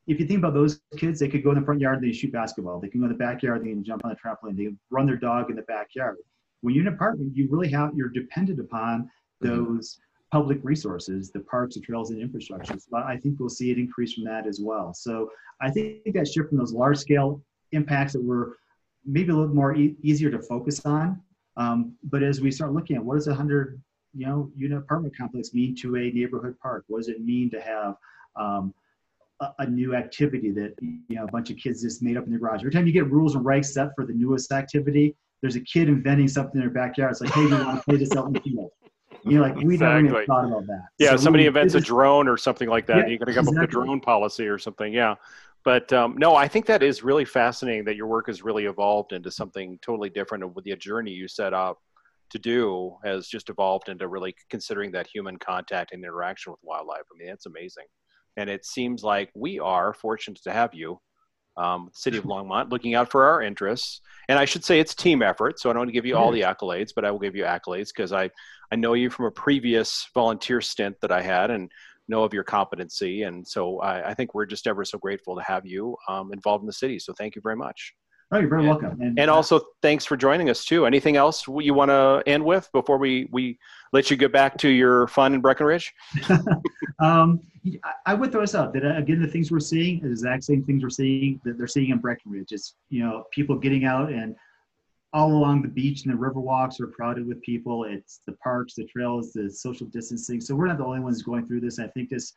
if 0.07 0.21
you 0.21 0.27
think 0.29 0.39
about 0.39 0.55
those 0.55 0.81
kids, 0.97 1.19
they 1.19 1.29
could 1.29 1.43
go 1.43 1.51
in 1.51 1.59
the 1.59 1.65
front 1.65 1.81
yard 1.81 1.99
and 2.01 2.07
they 2.09 2.13
shoot 2.13 2.31
basketball. 2.33 2.79
They 2.79 2.89
can 2.89 3.01
go 3.01 3.07
in 3.07 3.13
the 3.13 3.19
backyard, 3.19 3.63
they 3.65 3.71
can 3.71 3.83
jump 3.83 4.05
on 4.05 4.11
the 4.11 4.17
trampoline, 4.17 4.57
they 4.57 4.67
can 4.67 4.79
run 4.91 5.05
their 5.05 5.17
dog 5.17 5.51
in 5.51 5.57
the 5.57 5.63
backyard. 5.63 6.17
When 6.61 6.75
you're 6.75 6.83
in 6.83 6.89
an 6.89 6.95
apartment, 6.95 7.37
you 7.37 7.49
really 7.51 7.71
have 7.71 7.95
you're 7.95 8.09
dependent 8.09 8.61
upon 8.61 9.11
those 9.41 9.99
public 10.33 10.59
resources, 10.63 11.31
the 11.31 11.41
parks, 11.41 11.77
the 11.77 11.81
trails, 11.81 12.11
and 12.11 12.21
infrastructure. 12.21 12.75
So 12.79 12.97
I 12.97 13.17
think 13.17 13.39
we'll 13.39 13.49
see 13.49 13.71
it 13.71 13.79
increase 13.79 14.15
from 14.15 14.25
that 14.25 14.47
as 14.47 14.61
well. 14.61 14.93
So 14.93 15.31
I 15.61 15.71
think 15.71 16.13
that 16.15 16.29
shift 16.29 16.51
from 16.51 16.59
those 16.59 16.73
large-scale 16.73 17.41
impacts 17.73 18.13
that 18.13 18.23
were 18.23 18.59
maybe 19.07 19.31
a 19.31 19.35
little 19.35 19.55
more 19.55 19.75
e- 19.75 19.97
easier 20.03 20.31
to 20.31 20.41
focus 20.41 20.85
on 20.85 21.23
um, 21.59 21.97
but 22.05 22.23
as 22.23 22.41
we 22.41 22.51
start 22.53 22.73
looking 22.73 22.97
at 22.97 23.05
what 23.05 23.17
does 23.17 23.27
a 23.27 23.35
hundred, 23.35 23.83
you 24.15 24.27
know, 24.27 24.51
unit 24.57 24.79
apartment 24.79 25.15
complex 25.17 25.53
mean 25.53 25.75
to 25.83 25.97
a 25.97 26.11
neighborhood 26.13 26.55
park? 26.63 26.85
What 26.87 27.01
does 27.01 27.09
it 27.09 27.21
mean 27.21 27.51
to 27.51 27.61
have 27.61 27.97
um, 28.37 28.73
a, 29.41 29.49
a 29.59 29.67
new 29.67 29.95
activity 29.95 30.53
that 30.53 30.75
you 30.81 31.03
know 31.11 31.25
a 31.25 31.31
bunch 31.31 31.51
of 31.51 31.57
kids 31.57 31.83
just 31.83 32.01
made 32.01 32.17
up 32.17 32.25
in 32.25 32.31
their 32.31 32.39
garage? 32.39 32.61
Every 32.61 32.71
time 32.71 32.87
you 32.87 32.93
get 32.93 33.11
rules 33.11 33.35
and 33.35 33.45
regs 33.45 33.67
set 33.67 33.91
for 33.97 34.07
the 34.07 34.13
newest 34.13 34.53
activity, 34.53 35.17
there's 35.41 35.57
a 35.57 35.61
kid 35.61 35.89
inventing 35.89 36.29
something 36.29 36.61
in 36.61 36.61
their 36.61 36.71
backyard. 36.71 37.13
It's 37.13 37.21
like, 37.21 37.31
hey, 37.31 37.45
we 37.45 37.53
want 37.53 37.79
to 37.79 37.85
play 37.85 37.97
this 37.97 38.13
out 38.17 38.27
in 38.27 38.33
the 38.33 38.41
field. 38.41 38.71
You 39.25 39.39
know, 39.39 39.43
like 39.43 39.57
we 39.57 39.77
never 39.77 39.99
even 39.99 40.27
thought 40.27 40.47
about 40.47 40.67
that. 40.67 40.85
Yeah, 40.99 41.11
So 41.11 41.17
somebody 41.19 41.45
we- 41.45 41.49
invents 41.49 41.75
a 41.75 41.81
drone 41.81 42.29
or 42.29 42.37
something 42.37 42.69
like 42.69 42.87
that. 42.87 42.99
Yeah, 42.99 43.07
you 43.07 43.19
got 43.19 43.27
to 43.27 43.35
come 43.35 43.49
up 43.49 43.55
with 43.55 43.63
a 43.65 43.67
drone 43.67 44.01
policy 44.01 44.47
or 44.47 44.59
something. 44.59 44.93
Yeah. 44.93 45.17
But 45.65 45.93
um, 45.93 46.17
no, 46.17 46.35
I 46.37 46.49
think 46.49 46.67
that 46.67 46.83
is 46.83 47.03
really 47.03 47.25
fascinating 47.25 47.85
that 47.87 47.97
your 47.97 48.07
work 48.07 48.29
has 48.29 48.43
really 48.43 48.67
evolved 48.67 49.13
into 49.13 49.31
something 49.31 49.79
totally 49.83 50.09
different. 50.09 50.45
And 50.45 50.55
with 50.55 50.65
the 50.65 50.75
journey 50.77 51.11
you 51.11 51.29
set 51.29 51.53
out 51.53 51.79
to 52.31 52.39
do 52.39 52.97
has 53.05 53.27
just 53.27 53.51
evolved 53.51 53.89
into 53.89 54.07
really 54.07 54.35
considering 54.51 54.93
that 54.93 55.07
human 55.07 55.37
contact 55.39 55.93
and 55.93 56.03
interaction 56.05 56.53
with 56.53 56.61
wildlife. 56.63 57.03
I 57.13 57.19
mean, 57.19 57.29
that's 57.29 57.47
amazing. 57.47 57.87
And 58.37 58.49
it 58.49 58.65
seems 58.65 59.03
like 59.03 59.31
we 59.35 59.59
are 59.59 59.93
fortunate 59.93 60.41
to 60.45 60.53
have 60.53 60.73
you, 60.75 61.01
um, 61.59 61.91
City 61.93 62.17
of 62.17 62.25
Longmont, 62.25 62.71
looking 62.71 62.95
out 62.95 63.11
for 63.11 63.25
our 63.25 63.43
interests. 63.43 64.01
And 64.29 64.39
I 64.39 64.45
should 64.45 64.65
say 64.65 64.79
it's 64.79 64.95
team 64.95 65.23
effort. 65.23 65.59
So 65.59 65.69
I 65.69 65.73
don't 65.73 65.81
want 65.81 65.89
to 65.89 65.95
give 65.95 66.07
you 66.07 66.17
all 66.17 66.31
the 66.31 66.43
accolades, 66.43 66.91
but 66.95 67.05
I 67.05 67.11
will 67.11 67.19
give 67.19 67.35
you 67.35 67.45
accolades 67.45 67.89
because 67.89 68.13
I, 68.13 68.31
I 68.71 68.77
know 68.77 68.95
you 68.95 69.11
from 69.11 69.27
a 69.27 69.31
previous 69.31 70.09
volunteer 70.15 70.61
stint 70.61 70.97
that 71.01 71.11
I 71.11 71.23
had 71.23 71.51
and 71.51 71.71
know 72.09 72.25
of 72.25 72.33
your 72.33 72.45
competency. 72.45 73.23
And 73.23 73.47
so 73.47 73.81
I, 73.81 74.11
I 74.11 74.15
think 74.15 74.35
we're 74.35 74.47
just 74.47 74.67
ever 74.67 74.85
so 74.85 74.99
grateful 74.99 75.37
to 75.37 75.43
have 75.43 75.67
you 75.67 75.97
um, 76.09 76.33
involved 76.33 76.63
in 76.63 76.67
the 76.67 76.73
city. 76.73 76.99
So 76.99 77.13
thank 77.13 77.35
you 77.37 77.43
very 77.43 77.57
much. 77.57 77.95
Oh, 78.31 78.39
you're 78.39 78.49
very 78.49 78.63
And- 78.63 78.69
welcome. 78.69 79.01
And 79.17 79.31
also, 79.31 79.61
thanks 79.81 80.05
for 80.05 80.17
joining 80.17 80.51
us 80.51 80.65
too. 80.65 80.85
Anything 80.85 81.17
else 81.17 81.47
you 81.49 81.73
want 81.73 81.91
to 81.91 82.23
end 82.27 82.45
with 82.45 82.69
before 82.73 82.99
we, 82.99 83.27
we 83.31 83.59
let 83.93 84.11
you 84.11 84.17
get 84.17 84.33
back 84.33 84.59
to 84.59 84.69
your 84.69 85.07
fun 85.09 85.33
in 85.35 85.41
Breckenridge? 85.41 85.95
um, 87.01 87.41
I- 87.85 87.93
I 88.07 88.15
would 88.15 88.33
throw 88.33 88.43
this 88.43 88.55
out 88.55 88.73
that 88.75 88.85
uh, 88.85 88.97
again, 88.97 89.21
the 89.21 89.29
things 89.29 89.51
we're 89.51 89.61
seeing, 89.61 90.01
the 90.01 90.11
exact 90.11 90.45
same 90.45 90.63
things 90.65 90.83
we're 90.83 90.91
seeing 90.91 91.41
that 91.45 91.57
they're 91.59 91.67
seeing 91.67 91.91
in 91.91 91.99
Breckenridge. 91.99 92.53
It's 92.53 92.75
you 92.91 93.03
know 93.03 93.25
people 93.33 93.57
getting 93.57 93.85
out 93.85 94.11
and 94.13 94.35
all 95.15 95.33
along 95.33 95.63
the 95.63 95.69
beach 95.69 96.05
and 96.05 96.13
the 96.13 96.17
river 96.19 96.39
walks 96.41 96.81
are 96.81 96.87
crowded 96.87 97.27
with 97.27 97.41
people. 97.43 97.85
It's 97.85 98.21
the 98.27 98.33
parks, 98.33 98.75
the 98.75 98.85
trails, 98.85 99.33
the 99.33 99.51
social 99.51 99.87
distancing. 99.87 100.39
So 100.41 100.55
we're 100.55 100.67
not 100.67 100.77
the 100.79 100.85
only 100.85 101.01
ones 101.01 101.23
going 101.23 101.47
through 101.47 101.61
this. 101.61 101.79
I 101.79 101.87
think 101.89 102.11
this, 102.11 102.35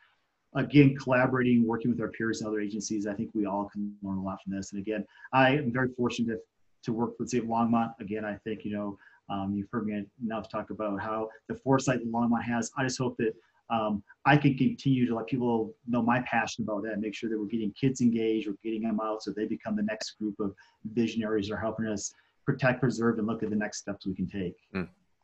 again, 0.55 0.95
collaborating, 0.95 1.65
working 1.65 1.91
with 1.91 2.01
our 2.01 2.09
peers 2.09 2.41
and 2.41 2.47
other 2.47 2.59
agencies, 2.59 3.07
I 3.07 3.13
think 3.13 3.31
we 3.33 3.45
all 3.45 3.69
can 3.71 3.93
learn 4.01 4.17
a 4.17 4.23
lot 4.23 4.41
from 4.43 4.53
this. 4.55 4.71
And 4.71 4.81
again, 4.81 5.05
I 5.33 5.55
am 5.55 5.71
very 5.71 5.89
fortunate 5.95 6.39
to 6.83 6.93
work 6.93 7.19
with 7.19 7.33
of 7.33 7.43
Longmont. 7.43 7.93
Again, 7.99 8.25
I 8.25 8.35
think 8.43 8.65
you 8.65 8.73
know 8.73 8.97
um, 9.29 9.53
you've 9.55 9.69
heard 9.71 9.85
me 9.85 10.03
enough 10.23 10.49
talk 10.49 10.69
about 10.71 10.99
how 10.99 11.29
the 11.47 11.55
foresight 11.55 11.99
Longmont 12.05 12.43
has. 12.43 12.71
I 12.77 12.83
just 12.83 12.97
hope 12.97 13.15
that 13.17 13.33
um, 13.69 14.03
I 14.25 14.35
can 14.35 14.57
continue 14.57 15.07
to 15.07 15.15
let 15.15 15.27
people 15.27 15.73
know 15.87 16.01
my 16.01 16.21
passion 16.21 16.63
about 16.65 16.83
that 16.83 16.99
make 16.99 17.15
sure 17.15 17.29
that 17.29 17.39
we're 17.39 17.45
getting 17.45 17.71
kids 17.71 18.01
engaged, 18.01 18.47
we're 18.47 18.55
getting 18.63 18.81
them 18.81 18.99
out 19.01 19.23
so 19.23 19.31
they 19.31 19.45
become 19.45 19.77
the 19.77 19.83
next 19.83 20.17
group 20.19 20.37
of 20.41 20.53
visionaries 20.93 21.49
or 21.49 21.55
helping 21.55 21.85
us 21.85 22.13
protect, 22.45 22.81
preserve, 22.81 23.17
and 23.17 23.27
look 23.27 23.43
at 23.43 23.49
the 23.49 23.55
next 23.55 23.77
steps 23.77 24.05
we 24.05 24.13
can 24.13 24.27
take. 24.27 24.55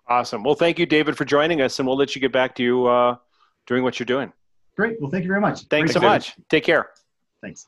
Awesome. 0.08 0.44
Well, 0.44 0.56
thank 0.56 0.80
you, 0.80 0.86
David, 0.86 1.18
for 1.18 1.26
joining 1.26 1.62
us, 1.62 1.78
and 1.80 1.88
we'll 1.88 1.98
let 1.98 2.16
you 2.16 2.22
get 2.22 2.32
back 2.32 2.56
to 2.56 2.88
uh, 2.88 3.16
doing 3.66 3.84
what 3.84 4.00
you're 4.00 4.06
doing. 4.06 4.32
Great. 4.78 5.02
Well, 5.02 5.10
thank 5.10 5.24
you 5.24 5.30
very 5.30 5.42
much. 5.42 5.64
Thanks 5.64 5.92
Great 5.92 5.94
so 5.94 6.00
talk. 6.00 6.10
much. 6.10 6.36
Take 6.50 6.64
care. 6.64 6.90
Thanks. 7.42 7.68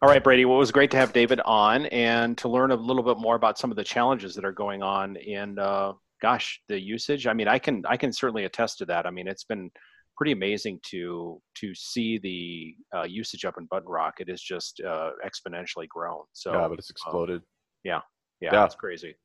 All 0.00 0.08
right, 0.08 0.22
Brady. 0.22 0.44
Well, 0.44 0.56
it 0.56 0.60
was 0.60 0.70
great 0.70 0.90
to 0.92 0.96
have 0.96 1.12
David 1.12 1.40
on 1.44 1.86
and 1.86 2.36
to 2.38 2.48
learn 2.48 2.70
a 2.70 2.76
little 2.76 3.02
bit 3.02 3.18
more 3.18 3.36
about 3.36 3.58
some 3.58 3.70
of 3.70 3.76
the 3.76 3.84
challenges 3.84 4.34
that 4.34 4.44
are 4.44 4.52
going 4.52 4.82
on 4.82 5.16
in, 5.16 5.58
uh, 5.58 5.92
gosh, 6.20 6.60
the 6.68 6.78
usage. 6.78 7.26
I 7.26 7.32
mean, 7.32 7.48
I 7.48 7.58
can 7.58 7.82
I 7.88 7.96
can 7.96 8.12
certainly 8.12 8.44
attest 8.44 8.78
to 8.78 8.84
that. 8.86 9.06
I 9.06 9.10
mean, 9.10 9.26
it's 9.26 9.44
been 9.44 9.70
pretty 10.16 10.32
amazing 10.32 10.78
to 10.90 11.40
to 11.56 11.74
see 11.74 12.18
the 12.18 12.74
uh, 12.96 13.04
usage 13.04 13.44
up 13.44 13.54
in 13.58 13.66
Button 13.66 13.88
Rock. 13.88 14.14
It 14.20 14.28
is 14.28 14.42
just 14.42 14.80
uh, 14.80 15.10
exponentially 15.24 15.88
grown. 15.88 16.22
So 16.32 16.52
yeah, 16.52 16.68
but 16.68 16.78
it's 16.78 16.90
exploded. 16.90 17.42
yeah, 17.82 18.00
yeah. 18.40 18.64
it's 18.64 18.74
crazy. 18.74 19.16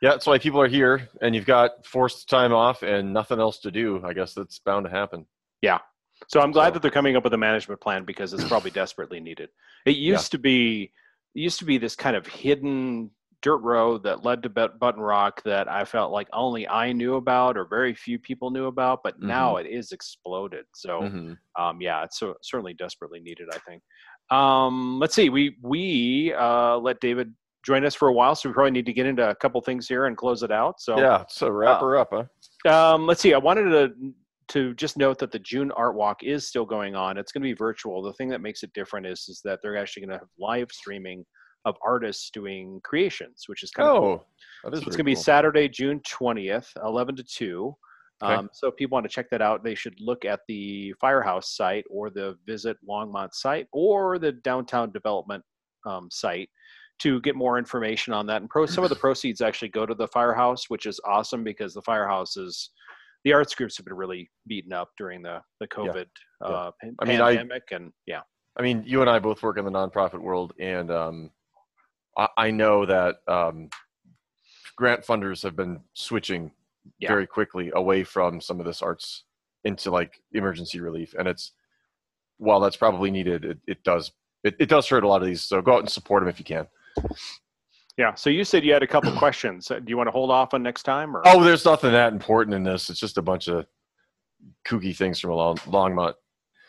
Yeah, 0.00 0.10
that's 0.10 0.26
why 0.26 0.38
people 0.38 0.60
are 0.60 0.68
here, 0.68 1.08
and 1.22 1.34
you've 1.34 1.46
got 1.46 1.86
forced 1.86 2.28
time 2.28 2.52
off 2.52 2.82
and 2.82 3.12
nothing 3.12 3.40
else 3.40 3.60
to 3.60 3.70
do. 3.70 4.02
I 4.04 4.12
guess 4.12 4.34
that's 4.34 4.58
bound 4.58 4.84
to 4.84 4.90
happen. 4.90 5.26
So 6.28 6.40
I'm 6.40 6.52
glad 6.52 6.68
So- 6.68 6.70
that 6.74 6.82
they're 6.82 6.90
coming 6.90 7.16
up 7.16 7.24
with 7.24 7.34
a 7.34 7.38
management 7.38 7.80
plan 7.80 8.04
because 8.04 8.32
it's 8.32 8.44
probably 8.44 8.70
desperately 8.70 9.20
needed. 9.20 9.50
It 9.84 9.96
used 9.96 10.30
to 10.32 10.38
be 10.38 10.92
it 11.34 11.40
used 11.40 11.58
to 11.58 11.64
be 11.64 11.78
this 11.78 11.96
kind 11.96 12.14
of 12.14 12.26
hidden 12.26 13.10
dirt 13.40 13.56
road 13.58 14.04
that 14.04 14.22
led 14.24 14.42
to 14.44 14.48
Button 14.48 15.00
Rock 15.00 15.42
that 15.44 15.66
I 15.66 15.84
felt 15.84 16.12
like 16.12 16.28
only 16.32 16.68
I 16.68 16.92
knew 16.92 17.16
about 17.16 17.56
or 17.56 17.64
very 17.64 17.92
few 17.94 18.18
people 18.20 18.50
knew 18.50 18.66
about, 18.66 19.00
but 19.02 19.20
now 19.20 19.56
it 19.56 19.66
is 19.66 19.90
exploded. 19.90 20.64
So 20.74 21.00
Mhm. 21.00 21.36
um, 21.58 21.80
yeah, 21.80 22.04
it's 22.04 22.18
so, 22.20 22.34
certainly 22.42 22.74
desperately 22.74 23.18
needed. 23.20 23.48
I 23.52 23.58
think. 23.58 23.82
Um, 24.30 25.00
let's 25.00 25.14
see. 25.14 25.28
We 25.28 25.56
we 25.62 26.32
uh, 26.34 26.76
let 26.78 27.00
David 27.00 27.34
join 27.64 27.84
us 27.84 27.94
for 27.94 28.08
a 28.08 28.12
while, 28.12 28.34
so 28.34 28.48
we 28.48 28.52
probably 28.52 28.70
need 28.72 28.86
to 28.86 28.92
get 28.92 29.06
into 29.06 29.28
a 29.28 29.34
couple 29.34 29.60
things 29.60 29.88
here 29.88 30.06
and 30.06 30.16
close 30.16 30.42
it 30.42 30.52
out. 30.52 30.80
So 30.80 30.98
Yeah, 30.98 31.24
so 31.28 31.48
wrap 31.50 31.78
uh, 31.82 31.84
her 31.86 31.96
up, 31.98 32.12
huh? 32.12 32.94
um, 32.94 33.06
let's 33.06 33.20
see. 33.20 33.34
I 33.34 33.38
wanted 33.38 33.70
to 33.70 34.12
to 34.48 34.74
just 34.74 34.96
note 34.96 35.18
that 35.18 35.32
the 35.32 35.38
June 35.38 35.70
Art 35.72 35.94
Walk 35.94 36.22
is 36.22 36.46
still 36.46 36.64
going 36.64 36.94
on. 36.94 37.18
It's 37.18 37.32
going 37.32 37.42
to 37.42 37.48
be 37.48 37.54
virtual. 37.54 38.02
The 38.02 38.12
thing 38.14 38.28
that 38.30 38.40
makes 38.40 38.62
it 38.62 38.72
different 38.74 39.06
is 39.06 39.26
is 39.28 39.40
that 39.44 39.60
they're 39.62 39.76
actually 39.76 40.06
going 40.06 40.12
to 40.12 40.18
have 40.18 40.28
live 40.38 40.68
streaming 40.70 41.24
of 41.64 41.76
artists 41.84 42.30
doing 42.30 42.80
creations, 42.82 43.44
which 43.46 43.62
is 43.62 43.70
kind 43.70 43.88
of 43.88 44.00
cool. 44.00 44.26
Oh, 44.64 44.70
that 44.70 44.74
is 44.76 44.80
So 44.82 44.86
it's 44.88 44.96
going 44.96 45.04
to 45.04 45.10
be 45.10 45.14
cool. 45.14 45.22
Saturday, 45.22 45.68
June 45.68 46.00
twentieth, 46.06 46.70
eleven 46.84 47.16
to 47.16 47.22
two. 47.24 47.74
Okay. 48.22 48.34
Um, 48.34 48.50
so 48.52 48.68
if 48.68 48.76
people 48.76 48.94
want 48.94 49.04
to 49.04 49.10
check 49.10 49.30
that 49.30 49.42
out, 49.42 49.64
they 49.64 49.74
should 49.74 49.94
look 49.98 50.24
at 50.24 50.40
the 50.46 50.94
Firehouse 51.00 51.56
site 51.56 51.84
or 51.90 52.08
the 52.08 52.36
Visit 52.46 52.76
Longmont 52.88 53.32
site 53.32 53.66
or 53.72 54.18
the 54.18 54.32
Downtown 54.32 54.92
Development 54.92 55.42
um, 55.86 56.08
site 56.10 56.48
to 57.00 57.20
get 57.22 57.34
more 57.34 57.58
information 57.58 58.12
on 58.12 58.26
that. 58.26 58.40
And 58.40 58.48
pro- 58.48 58.66
some 58.66 58.84
of 58.84 58.90
the 58.90 58.96
proceeds 59.00 59.40
actually 59.40 59.70
go 59.70 59.86
to 59.86 59.94
the 59.94 60.06
Firehouse, 60.08 60.66
which 60.68 60.86
is 60.86 61.00
awesome 61.04 61.42
because 61.42 61.74
the 61.74 61.82
Firehouse 61.82 62.36
is 62.36 62.70
the 63.24 63.32
arts 63.32 63.54
groups 63.54 63.76
have 63.76 63.86
been 63.86 63.94
really 63.94 64.30
beaten 64.46 64.72
up 64.72 64.90
during 64.98 65.22
the 65.22 65.40
the 65.60 65.68
COVID 65.68 66.06
Yeah. 66.40 66.46
uh, 66.46 66.70
pan- 66.80 66.96
I 66.98 67.04
mean, 67.04 67.20
I- 67.20 67.32
and 67.70 67.92
yeah, 68.06 68.22
I 68.56 68.62
mean, 68.62 68.82
you 68.86 69.00
and 69.00 69.08
I 69.10 69.18
both 69.18 69.42
work 69.42 69.58
in 69.58 69.64
the 69.64 69.70
nonprofit 69.70 70.20
world, 70.20 70.52
and 70.58 70.90
um, 70.90 71.30
I, 72.16 72.28
I 72.36 72.50
know 72.50 72.84
that 72.86 73.16
um, 73.28 73.68
grant 74.76 75.04
funders 75.04 75.42
have 75.42 75.56
been 75.56 75.80
switching 75.94 76.50
Yeah. 76.98 77.08
very 77.08 77.26
quickly 77.26 77.70
away 77.74 78.04
from 78.04 78.40
some 78.40 78.58
of 78.60 78.66
this 78.66 78.82
arts 78.82 79.24
into 79.64 79.90
like 79.90 80.20
emergency 80.32 80.80
relief, 80.80 81.14
and 81.18 81.28
it's 81.28 81.52
while 82.38 82.58
that's 82.60 82.76
probably 82.76 83.10
needed, 83.10 83.44
it, 83.44 83.58
it 83.66 83.84
does 83.84 84.10
it, 84.42 84.56
it 84.58 84.68
does 84.68 84.88
hurt 84.88 85.04
a 85.04 85.08
lot 85.08 85.22
of 85.22 85.28
these. 85.28 85.42
So 85.42 85.62
go 85.62 85.74
out 85.74 85.80
and 85.80 85.88
support 85.90 86.20
them 86.22 86.28
if 86.28 86.40
you 86.40 86.44
can. 86.44 86.66
Yeah. 87.96 88.14
So 88.14 88.30
you 88.30 88.44
said 88.44 88.64
you 88.64 88.72
had 88.72 88.82
a 88.82 88.86
couple 88.86 89.12
questions. 89.18 89.70
Uh, 89.70 89.78
Do 89.78 89.84
you 89.88 89.96
want 89.96 90.06
to 90.08 90.12
hold 90.12 90.30
off 90.30 90.54
on 90.54 90.62
next 90.62 90.82
time? 90.84 91.16
Or 91.16 91.22
Oh, 91.26 91.42
there's 91.42 91.64
nothing 91.64 91.92
that 91.92 92.12
important 92.12 92.54
in 92.54 92.62
this. 92.62 92.90
It's 92.90 93.00
just 93.00 93.18
a 93.18 93.22
bunch 93.22 93.48
of 93.48 93.66
kooky 94.66 94.96
things 94.96 95.20
from 95.20 95.30
a 95.30 95.34
long, 95.34 95.56
Longmont. 95.58 96.14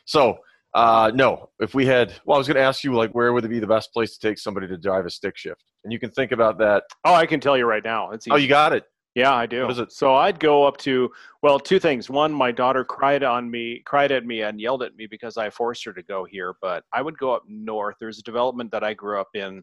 So, 0.06 0.38
uh, 0.74 1.12
no, 1.14 1.50
if 1.60 1.74
we 1.74 1.86
had, 1.86 2.14
well, 2.26 2.36
I 2.36 2.38
was 2.40 2.48
going 2.48 2.58
to 2.58 2.64
ask 2.64 2.84
you, 2.84 2.94
like, 2.94 3.12
where 3.12 3.32
would 3.32 3.46
it 3.46 3.50
be 3.50 3.60
the 3.60 3.68
best 3.68 3.94
place 3.94 4.18
to 4.18 4.28
take 4.28 4.40
somebody 4.40 4.68
to 4.68 4.78
drive 4.78 5.06
a 5.06 5.10
stick 5.10 5.38
shift? 5.38 5.64
And 5.84 5.94
you 5.94 6.00
can 6.00 6.10
think 6.12 6.32
about 6.32 6.58
that. 6.60 6.84
oh, 7.06 7.14
I 7.14 7.26
can 7.26 7.40
tell 7.40 7.58
you 7.58 7.66
right 7.66 7.84
now. 7.84 8.12
It's 8.12 8.28
Oh, 8.30 8.36
you 8.36 8.48
got 8.48 8.74
it. 8.74 8.86
Yeah, 9.16 9.34
I 9.36 9.46
do. 9.46 9.62
What 9.62 9.72
is 9.72 9.80
it? 9.80 9.92
So 9.92 10.16
I'd 10.16 10.40
go 10.40 10.64
up 10.66 10.78
to 10.78 11.12
well, 11.44 11.60
two 11.60 11.80
things. 11.80 12.10
One, 12.10 12.34
my 12.34 12.52
daughter 12.52 12.84
cried 12.84 13.22
on 13.22 13.50
me, 13.52 13.84
cried 13.86 14.12
at 14.12 14.26
me, 14.26 14.42
and 14.42 14.60
yelled 14.60 14.82
at 14.82 14.96
me 14.96 15.06
because 15.06 15.38
I 15.38 15.52
forced 15.52 15.86
her 15.86 15.94
to 15.94 16.02
go 16.02 16.26
here. 16.26 16.56
But 16.62 16.84
I 16.92 17.04
would 17.04 17.18
go 17.20 17.32
up 17.32 17.44
north. 17.48 17.96
There's 18.00 18.18
a 18.18 18.24
development 18.24 18.72
that 18.72 18.84
I 18.84 18.96
grew 18.96 19.22
up 19.22 19.30
in. 19.36 19.62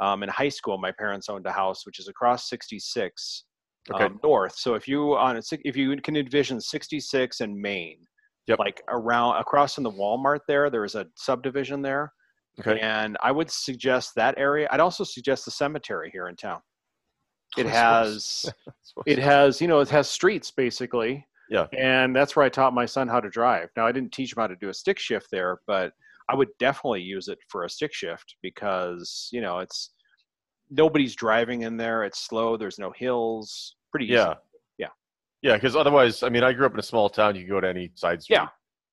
Um, 0.00 0.22
in 0.22 0.28
high 0.28 0.48
school, 0.48 0.78
my 0.78 0.92
parents 0.92 1.28
owned 1.28 1.46
a 1.46 1.52
house 1.52 1.84
which 1.86 1.98
is 1.98 2.08
across 2.08 2.48
66 2.48 3.44
Okay. 3.90 4.04
um, 4.04 4.20
north. 4.22 4.54
So 4.54 4.74
if 4.74 4.86
you 4.86 5.16
on 5.16 5.36
a, 5.38 5.42
if 5.64 5.74
you 5.76 5.96
can 6.02 6.16
envision 6.16 6.60
66 6.60 7.40
and 7.40 7.56
Main, 7.56 7.98
Yep. 8.46 8.58
like 8.60 8.82
around 8.88 9.36
across 9.40 9.74
from 9.74 9.84
the 9.84 9.90
Walmart 9.90 10.40
there, 10.48 10.70
there 10.70 10.84
is 10.84 10.94
a 10.94 11.06
subdivision 11.16 11.82
there. 11.82 12.12
Okay. 12.60 12.80
And 12.80 13.16
I 13.22 13.30
would 13.30 13.50
suggest 13.50 14.12
that 14.16 14.34
area. 14.38 14.68
I'd 14.70 14.80
also 14.80 15.04
suggest 15.04 15.44
the 15.44 15.50
cemetery 15.50 16.10
here 16.12 16.28
in 16.28 16.36
town. 16.36 16.60
It 17.56 17.66
has 17.66 18.44
it 19.06 19.18
has 19.18 19.60
you 19.60 19.68
know 19.68 19.80
it 19.80 19.88
has 19.88 20.08
streets 20.08 20.50
basically 20.50 21.26
Yeah. 21.48 21.66
and 21.76 22.14
that's 22.14 22.36
where 22.36 22.44
i 22.44 22.48
taught 22.50 22.74
my 22.74 22.84
son 22.84 23.08
how 23.08 23.20
to 23.20 23.30
drive 23.30 23.70
now 23.76 23.86
i 23.86 23.92
didn't 23.92 24.12
teach 24.12 24.32
him 24.32 24.40
how 24.42 24.46
to 24.48 24.56
do 24.56 24.68
a 24.68 24.74
stick 24.74 24.98
shift 24.98 25.28
there 25.32 25.58
but 25.66 25.92
i 26.28 26.34
would 26.34 26.48
definitely 26.58 27.00
use 27.02 27.28
it 27.28 27.38
for 27.48 27.64
a 27.64 27.70
stick 27.70 27.92
shift 27.94 28.36
because 28.42 29.28
you 29.32 29.40
know 29.40 29.58
it's 29.58 29.90
nobody's 30.70 31.14
driving 31.16 31.62
in 31.62 31.76
there 31.76 32.04
it's 32.04 32.20
slow 32.20 32.56
there's 32.56 32.78
no 32.78 32.92
hills 32.96 33.76
pretty 33.90 34.06
easy 34.06 34.14
Yeah. 34.14 34.34
Yeah. 34.78 34.88
Yeah, 35.42 35.54
because 35.54 35.76
otherwise, 35.76 36.22
I 36.22 36.28
mean, 36.30 36.42
I 36.44 36.52
grew 36.52 36.66
up 36.66 36.72
in 36.74 36.80
a 36.80 36.82
small 36.82 37.08
town. 37.08 37.36
You 37.36 37.42
can 37.42 37.50
go 37.50 37.60
to 37.60 37.68
any 37.68 37.90
side 37.94 38.20
street. 38.22 38.36
Yeah. 38.36 38.48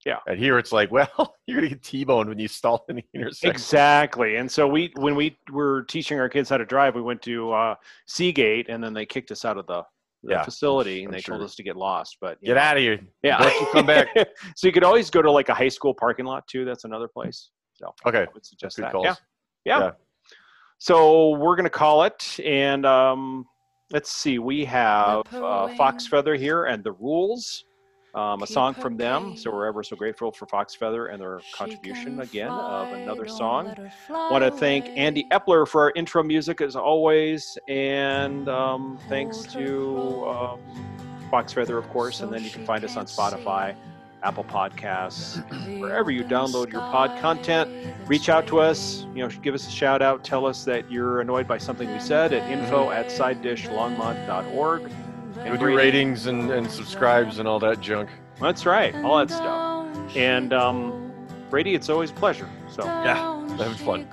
Yeah. 0.05 0.19
And 0.27 0.37
here 0.39 0.59
it's 0.59 0.71
like, 0.71 0.91
well, 0.97 1.35
you're 1.47 1.57
going 1.59 1.69
to 1.69 1.75
get 1.75 1.83
T-boned 1.83 2.29
when 2.29 2.37
you 2.37 2.47
stall 2.47 2.85
in 2.87 2.97
the 2.97 3.03
intersection. 3.15 3.49
exactly 3.49 4.35
and 4.37 4.49
so 4.51 4.67
we 4.67 4.91
when 4.95 5.15
we 5.15 5.35
were 5.51 5.83
teaching 5.85 6.19
our 6.19 6.29
kids 6.29 6.47
how 6.49 6.57
to 6.57 6.65
drive 6.65 6.93
we 6.95 7.01
went 7.01 7.21
to 7.23 7.51
uh, 7.51 7.75
seagate 8.07 8.69
and 8.69 8.83
then 8.83 8.93
they 8.93 9.05
kicked 9.05 9.31
us 9.31 9.43
out 9.43 9.57
of 9.57 9.65
the, 9.67 9.81
the 10.25 10.33
Yeah, 10.33 10.43
facility 10.43 10.99
and 11.03 11.07
I'm 11.09 11.13
they 11.17 11.21
told 11.21 11.41
us 11.41 11.55
to 11.55 11.63
get 11.63 11.75
lost 11.75 12.17
but 12.19 12.41
Get 12.41 12.55
know. 12.55 12.61
out 12.61 12.77
of 12.77 12.81
here. 12.83 12.99
yeah 13.23 13.37
Don't 13.37 13.59
you 13.61 13.67
come 13.71 13.85
back. 13.85 14.07
so 14.55 14.67
you 14.67 14.73
could 14.73 14.83
always 14.83 15.09
go 15.09 15.21
to 15.21 15.31
like 15.31 15.49
a 15.49 15.53
high 15.53 15.69
school 15.69 15.93
parking 15.93 16.25
lot 16.25 16.47
too 16.47 16.65
that's 16.65 16.83
another 16.83 17.07
place 17.07 17.51
so 17.73 17.93
Okay. 18.05 18.21
I 18.23 18.27
would 18.33 18.45
suggest 18.45 18.77
Good 18.77 18.85
that. 18.85 18.95
Yeah. 19.03 19.15
yeah. 19.65 19.79
Yeah. 19.79 19.91
So 20.77 21.29
we're 21.37 21.55
gonna 21.55 21.69
call 21.69 22.03
it, 22.03 22.37
and 22.43 22.85
um, 22.85 23.45
let's 23.91 24.11
see. 24.11 24.39
We 24.39 24.65
have 24.65 25.23
uh, 25.33 25.67
Fox 25.75 26.05
Feather 26.07 26.35
here 26.35 26.65
and 26.65 26.83
the 26.83 26.91
Rules, 26.91 27.63
um, 28.15 28.41
a 28.41 28.47
song 28.47 28.73
from 28.73 28.95
them. 28.95 29.35
So 29.35 29.51
we're 29.51 29.67
ever 29.67 29.83
so 29.83 29.95
grateful 29.95 30.31
for 30.31 30.45
Fox 30.45 30.73
Feather 30.73 31.07
and 31.07 31.21
their 31.21 31.41
contribution 31.53 32.21
again 32.21 32.49
of 32.49 32.93
another 32.93 33.27
song. 33.27 33.75
Want 34.09 34.43
to 34.43 34.51
thank 34.51 34.85
Andy. 34.97 35.25
Epler 35.31 35.67
for 35.67 35.81
our 35.81 35.91
intro 35.95 36.23
music 36.23 36.61
as 36.61 36.75
always, 36.75 37.57
and 37.67 38.47
um, 38.47 38.97
thanks 39.09 39.43
to 39.43 40.25
um, 40.27 40.59
Fox 41.29 41.51
Feather, 41.51 41.77
of 41.77 41.89
course. 41.89 42.21
And 42.21 42.31
then 42.31 42.43
you 42.43 42.49
can 42.49 42.65
find 42.65 42.85
us 42.85 42.95
on 42.95 43.05
Spotify, 43.05 43.75
Apple 44.23 44.45
Podcasts, 44.45 45.43
wherever 45.79 46.09
you 46.09 46.23
download 46.23 46.71
your 46.71 46.81
pod 46.81 47.19
content. 47.19 47.69
Reach 48.07 48.29
out 48.29 48.47
to 48.47 48.59
us. 48.59 49.05
You 49.13 49.27
know, 49.27 49.27
give 49.27 49.53
us 49.53 49.67
a 49.67 49.71
shout 49.71 50.01
out. 50.01 50.23
Tell 50.23 50.45
us 50.45 50.63
that 50.63 50.89
you're 50.89 51.19
annoyed 51.19 51.49
by 51.49 51.57
something 51.57 51.91
we 51.91 51.99
said 51.99 52.31
at 52.31 52.49
info 52.49 52.91
at 52.91 53.07
sidedishlongmont.org. 53.07 54.89
Go 55.35 55.57
do 55.57 55.75
ratings 55.75 56.27
and, 56.27 56.51
and 56.51 56.69
subscribes 56.69 57.39
and 57.39 57.47
all 57.47 57.59
that 57.59 57.81
junk. 57.81 58.09
That's 58.39 58.65
right, 58.65 58.95
all 59.03 59.17
that 59.17 59.29
stuff. 59.29 60.15
And 60.15 60.53
um, 60.53 61.11
Brady, 61.49 61.75
it's 61.75 61.89
always 61.89 62.11
a 62.11 62.13
pleasure. 62.13 62.49
So 62.69 62.85
Yeah, 62.85 63.39
having 63.57 63.75
fun. 63.75 64.07